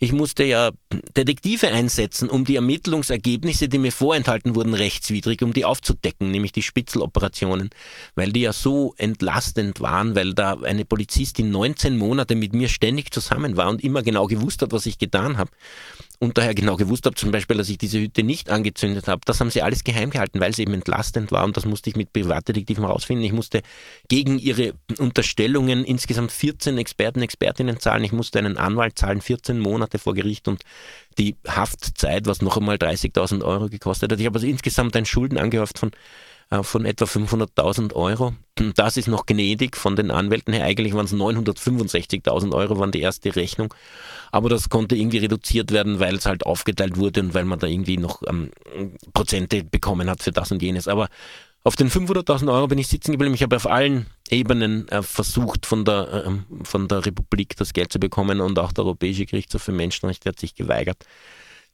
Ich 0.00 0.12
musste 0.12 0.44
ja 0.44 0.70
Detektive 1.16 1.68
einsetzen, 1.68 2.28
um 2.28 2.44
die 2.44 2.56
Ermittlungsergebnisse, 2.56 3.68
die 3.68 3.78
mir 3.78 3.92
vorenthalten 3.92 4.54
wurden, 4.54 4.74
rechtswidrig, 4.74 5.42
um 5.42 5.54
die 5.54 5.64
aufzudecken, 5.64 6.30
nämlich 6.30 6.52
die 6.52 6.62
Spitzeloperationen, 6.62 7.70
weil 8.14 8.32
die 8.32 8.42
ja 8.42 8.52
so 8.52 8.94
entlastend 8.98 9.80
waren, 9.80 10.14
weil 10.14 10.34
da 10.34 10.58
eine 10.62 10.84
Polizistin 10.84 11.50
19 11.50 11.96
Monate 11.96 12.34
mit 12.34 12.52
mir 12.52 12.68
ständig 12.68 13.12
zusammen 13.12 13.56
war 13.56 13.70
und 13.70 13.82
immer 13.82 14.02
genau 14.02 14.26
gewusst 14.26 14.60
hat, 14.60 14.72
was 14.72 14.84
ich 14.86 14.98
getan 14.98 15.38
habe 15.38 15.50
und 16.18 16.38
daher 16.38 16.54
genau 16.54 16.76
gewusst 16.76 17.06
habe, 17.06 17.16
zum 17.16 17.30
Beispiel, 17.30 17.56
dass 17.56 17.68
ich 17.68 17.78
diese 17.78 18.00
Hütte 18.00 18.22
nicht 18.22 18.50
angezündet 18.50 19.08
habe, 19.08 19.22
das 19.24 19.40
haben 19.40 19.50
sie 19.50 19.62
alles 19.62 19.84
geheim 19.84 20.10
gehalten, 20.10 20.40
weil 20.40 20.50
es 20.50 20.58
eben 20.58 20.74
entlastend 20.74 21.32
war 21.32 21.44
und 21.44 21.56
das 21.56 21.64
musste 21.64 21.90
ich 21.90 21.96
mit 21.96 22.12
Privatdetektiven 22.12 22.84
herausfinden. 22.84 23.24
Ich 23.24 23.32
musste 23.32 23.62
gegen 24.08 24.38
ihre 24.38 24.74
Unterstellungen 24.98 25.84
insgesamt 25.84 26.32
14 26.32 26.78
Experten, 26.78 27.22
Expertinnen 27.22 27.80
zahlen. 27.80 28.04
Ich 28.04 28.12
musste 28.12 28.38
einen 28.38 28.56
Anwalt 28.56 28.98
zahlen, 28.98 29.20
14 29.20 29.58
Monate 29.58 29.98
vor 29.98 30.14
Gericht 30.14 30.48
und 30.48 30.62
die 31.18 31.36
Haftzeit, 31.46 32.26
was 32.26 32.42
noch 32.42 32.56
einmal 32.56 32.76
30.000 32.76 33.44
Euro 33.44 33.68
gekostet 33.68 34.12
hat. 34.12 34.20
Ich 34.20 34.26
habe 34.26 34.36
also 34.36 34.46
insgesamt 34.46 34.96
einen 34.96 35.06
Schulden 35.06 35.38
angehäuft 35.38 35.78
von 35.78 35.90
von 36.62 36.84
etwa 36.84 37.04
500.000 37.04 37.94
Euro. 37.94 38.34
Das 38.76 38.96
ist 38.96 39.08
noch 39.08 39.26
gnädig 39.26 39.76
von 39.76 39.96
den 39.96 40.10
Anwälten 40.10 40.54
her. 40.54 40.64
Eigentlich 40.64 40.94
waren 40.94 41.06
es 41.06 41.12
965.000 41.12 42.54
Euro, 42.54 42.78
waren 42.78 42.92
die 42.92 43.00
erste 43.00 43.34
Rechnung. 43.34 43.74
Aber 44.30 44.48
das 44.48 44.68
konnte 44.68 44.94
irgendwie 44.94 45.18
reduziert 45.18 45.72
werden, 45.72 46.00
weil 46.00 46.16
es 46.16 46.26
halt 46.26 46.46
aufgeteilt 46.46 46.96
wurde 46.96 47.20
und 47.20 47.34
weil 47.34 47.44
man 47.44 47.58
da 47.58 47.66
irgendwie 47.66 47.96
noch 47.96 48.22
ähm, 48.28 48.50
Prozente 49.12 49.64
bekommen 49.64 50.08
hat 50.08 50.22
für 50.22 50.32
das 50.32 50.52
und 50.52 50.62
jenes. 50.62 50.86
Aber 50.86 51.08
auf 51.64 51.76
den 51.76 51.90
500.000 51.90 52.52
Euro 52.52 52.68
bin 52.68 52.78
ich 52.78 52.88
sitzen 52.88 53.12
geblieben. 53.12 53.34
Ich 53.34 53.42
habe 53.42 53.56
auf 53.56 53.66
allen 53.66 54.06
Ebenen 54.30 54.86
äh, 54.88 55.02
versucht, 55.02 55.66
von 55.66 55.84
der, 55.84 56.26
äh, 56.26 56.64
von 56.64 56.88
der 56.88 57.06
Republik 57.06 57.56
das 57.56 57.72
Geld 57.72 57.92
zu 57.92 57.98
bekommen 57.98 58.40
und 58.40 58.58
auch 58.58 58.72
der 58.72 58.84
Europäische 58.84 59.26
Gerichtshof 59.26 59.62
für 59.62 59.72
Menschenrechte 59.72 60.28
hat 60.28 60.38
sich 60.38 60.54
geweigert 60.54 61.04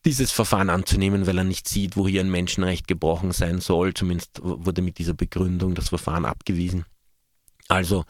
dieses 0.05 0.33
Verfahren 0.33 0.71
anzunehmen, 0.71 1.27
weil 1.27 1.39
er 1.39 1.45
nicht 1.45 1.69
sieht, 1.69 1.97
wo 1.97 2.09
hier 2.09 2.23
ein 2.23 2.31
Menschenrecht 2.31 2.89
gebrochen 2.89 3.33
sein 3.33 3.61
soll. 3.61 3.95
Zumindest 3.95 4.41
wurde 4.43 4.83
mit 4.83 4.99
dieser 4.99 5.15
Begründung 5.15 5.75
das 5.75 5.91
Verfahren 5.91 6.25
abgewiesen. 6.25 6.87
Also 7.69 8.05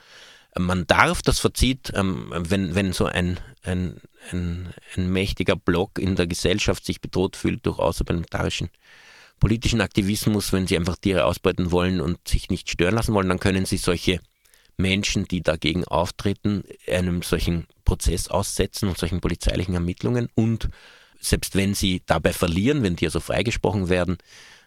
man 0.58 0.86
darf, 0.86 1.22
das 1.22 1.38
verzieht, 1.38 1.92
ähm, 1.94 2.32
wenn, 2.34 2.74
wenn 2.74 2.92
so 2.92 3.06
ein, 3.06 3.38
ein, 3.62 4.00
ein, 4.30 4.72
ein 4.96 5.12
mächtiger 5.12 5.56
Block 5.56 5.98
in 5.98 6.16
der 6.16 6.26
Gesellschaft 6.26 6.84
sich 6.84 7.00
bedroht 7.00 7.36
fühlt 7.36 7.66
durch 7.66 7.78
außerparlamentarischen 7.78 8.70
politischen 9.38 9.80
Aktivismus, 9.80 10.52
wenn 10.52 10.66
sie 10.66 10.76
einfach 10.76 10.96
Tiere 10.96 11.24
ausbeuten 11.24 11.70
wollen 11.70 12.00
und 12.00 12.26
sich 12.28 12.50
nicht 12.50 12.70
stören 12.70 12.94
lassen 12.94 13.14
wollen, 13.14 13.28
dann 13.28 13.40
können 13.40 13.64
sie 13.64 13.78
solche 13.78 14.20
Menschen, 14.76 15.26
die 15.26 15.42
dagegen 15.42 15.84
auftreten, 15.84 16.64
einem 16.88 17.22
solchen 17.22 17.66
Prozess 17.84 18.28
aussetzen 18.28 18.88
und 18.88 18.98
solchen 18.98 19.20
polizeilichen 19.20 19.74
Ermittlungen 19.74 20.28
und 20.34 20.68
selbst 21.20 21.54
wenn 21.54 21.74
sie 21.74 22.02
dabei 22.06 22.32
verlieren, 22.32 22.82
wenn 22.82 22.96
die 22.96 23.06
also 23.06 23.20
freigesprochen 23.20 23.88
werden, 23.88 24.18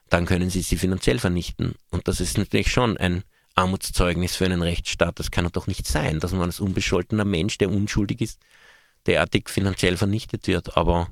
dann 0.10 0.26
können 0.26 0.49
sie 0.49 0.62
sie 0.62 0.78
finanziell 0.78 1.20
vernichten. 1.20 1.76
Und 1.89 2.08
das 2.08 2.20
ist 2.22 2.38
natürlich 2.38 2.72
schon 2.72 2.97
ein 2.97 3.24
Armutszeugnis 3.56 4.36
für 4.36 4.45
einen 4.45 4.62
Rechtsstaat. 4.62 5.20
Das 5.20 5.32
kann 5.32 5.49
doch 5.51 5.68
nicht 5.68 5.88
sein, 5.88 6.20
dass 6.20 6.32
man 6.32 6.43
als 6.43 6.60
unbescholtener 6.60 7.26
Mensch, 7.26 7.58
der 7.58 7.70
unschuldig 7.70 8.22
ist, 8.22 8.39
derartig 9.06 9.49
finanziell 9.49 9.97
vernichtet 9.97 10.47
wird. 10.47 10.78
Aber 10.78 11.10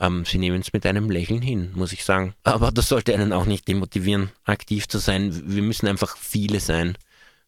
ähm, 0.00 0.24
sie 0.24 0.38
nehmen 0.38 0.60
es 0.60 0.72
mit 0.72 0.86
einem 0.86 1.10
Lächeln 1.10 1.42
hin, 1.42 1.72
muss 1.74 1.92
ich 1.92 2.04
sagen. 2.04 2.34
Aber 2.44 2.72
das 2.72 2.88
sollte 2.88 3.14
einen 3.14 3.32
auch 3.32 3.46
nicht 3.46 3.68
demotivieren, 3.68 4.30
aktiv 4.44 4.88
zu 4.88 4.98
sein. 4.98 5.42
Wir 5.46 5.62
müssen 5.62 5.86
einfach 5.86 6.16
viele 6.16 6.60
sein, 6.60 6.96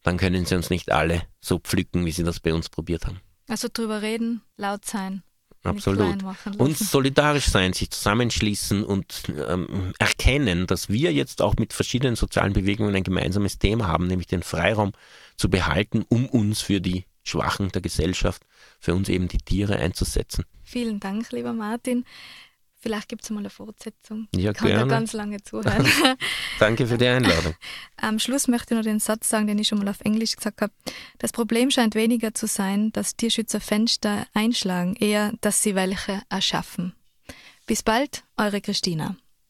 dann 0.02 0.16
können 0.16 0.46
sie 0.46 0.54
uns 0.54 0.70
nicht 0.70 0.90
alle 0.90 1.22
so 1.40 1.58
pflücken, 1.58 2.04
wie 2.06 2.12
sie 2.12 2.24
das 2.24 2.40
bei 2.40 2.54
uns 2.54 2.68
probiert 2.68 3.06
haben. 3.06 3.20
Also 3.48 3.68
drüber 3.72 4.02
reden, 4.02 4.42
laut 4.56 4.84
sein. 4.84 5.22
Absolut. 5.64 6.16
Und 6.56 6.78
solidarisch 6.78 7.46
sein, 7.46 7.72
sich 7.72 7.90
zusammenschließen 7.90 8.84
und 8.84 9.24
ähm, 9.48 9.92
erkennen, 9.98 10.66
dass 10.66 10.88
wir 10.88 11.12
jetzt 11.12 11.42
auch 11.42 11.56
mit 11.56 11.72
verschiedenen 11.72 12.16
sozialen 12.16 12.52
Bewegungen 12.52 12.94
ein 12.94 13.02
gemeinsames 13.02 13.58
Thema 13.58 13.88
haben, 13.88 14.06
nämlich 14.06 14.28
den 14.28 14.42
Freiraum 14.42 14.92
zu 15.36 15.50
behalten, 15.50 16.04
um 16.08 16.26
uns 16.26 16.60
für 16.60 16.80
die 16.80 17.04
Schwachen 17.24 17.70
der 17.70 17.82
Gesellschaft, 17.82 18.42
für 18.80 18.94
uns 18.94 19.08
eben 19.08 19.28
die 19.28 19.38
Tiere 19.38 19.76
einzusetzen. 19.76 20.44
Vielen 20.62 21.00
Dank, 21.00 21.30
lieber 21.32 21.52
Martin. 21.52 22.04
Vielleicht 22.88 23.10
gibt 23.10 23.22
es 23.22 23.28
mal 23.28 23.40
eine 23.40 23.50
Fortsetzung. 23.50 24.28
Ja, 24.34 24.52
ich 24.52 24.56
kann 24.56 24.68
gerne. 24.68 24.84
da 24.84 24.88
ganz 24.88 25.12
lange 25.12 25.42
zuhören. 25.42 25.86
Danke 26.58 26.86
für 26.86 26.96
die 26.96 27.06
Einladung. 27.06 27.54
Am 27.98 28.18
Schluss 28.18 28.48
möchte 28.48 28.72
ich 28.72 28.78
noch 28.78 28.82
den 28.82 28.98
Satz 28.98 29.28
sagen, 29.28 29.46
den 29.46 29.58
ich 29.58 29.68
schon 29.68 29.76
mal 29.76 29.88
auf 29.88 30.00
Englisch 30.00 30.34
gesagt 30.34 30.62
habe. 30.62 30.72
Das 31.18 31.32
Problem 31.32 31.70
scheint 31.70 31.94
weniger 31.94 32.32
zu 32.32 32.46
sein, 32.46 32.90
dass 32.92 33.14
Tierschützer 33.14 33.60
Fenster 33.60 34.26
einschlagen, 34.32 34.96
eher, 34.96 35.34
dass 35.42 35.62
sie 35.62 35.74
welche 35.74 36.22
erschaffen. 36.30 36.94
Bis 37.66 37.82
bald, 37.82 38.24
eure 38.38 38.62
Christina. 38.62 39.16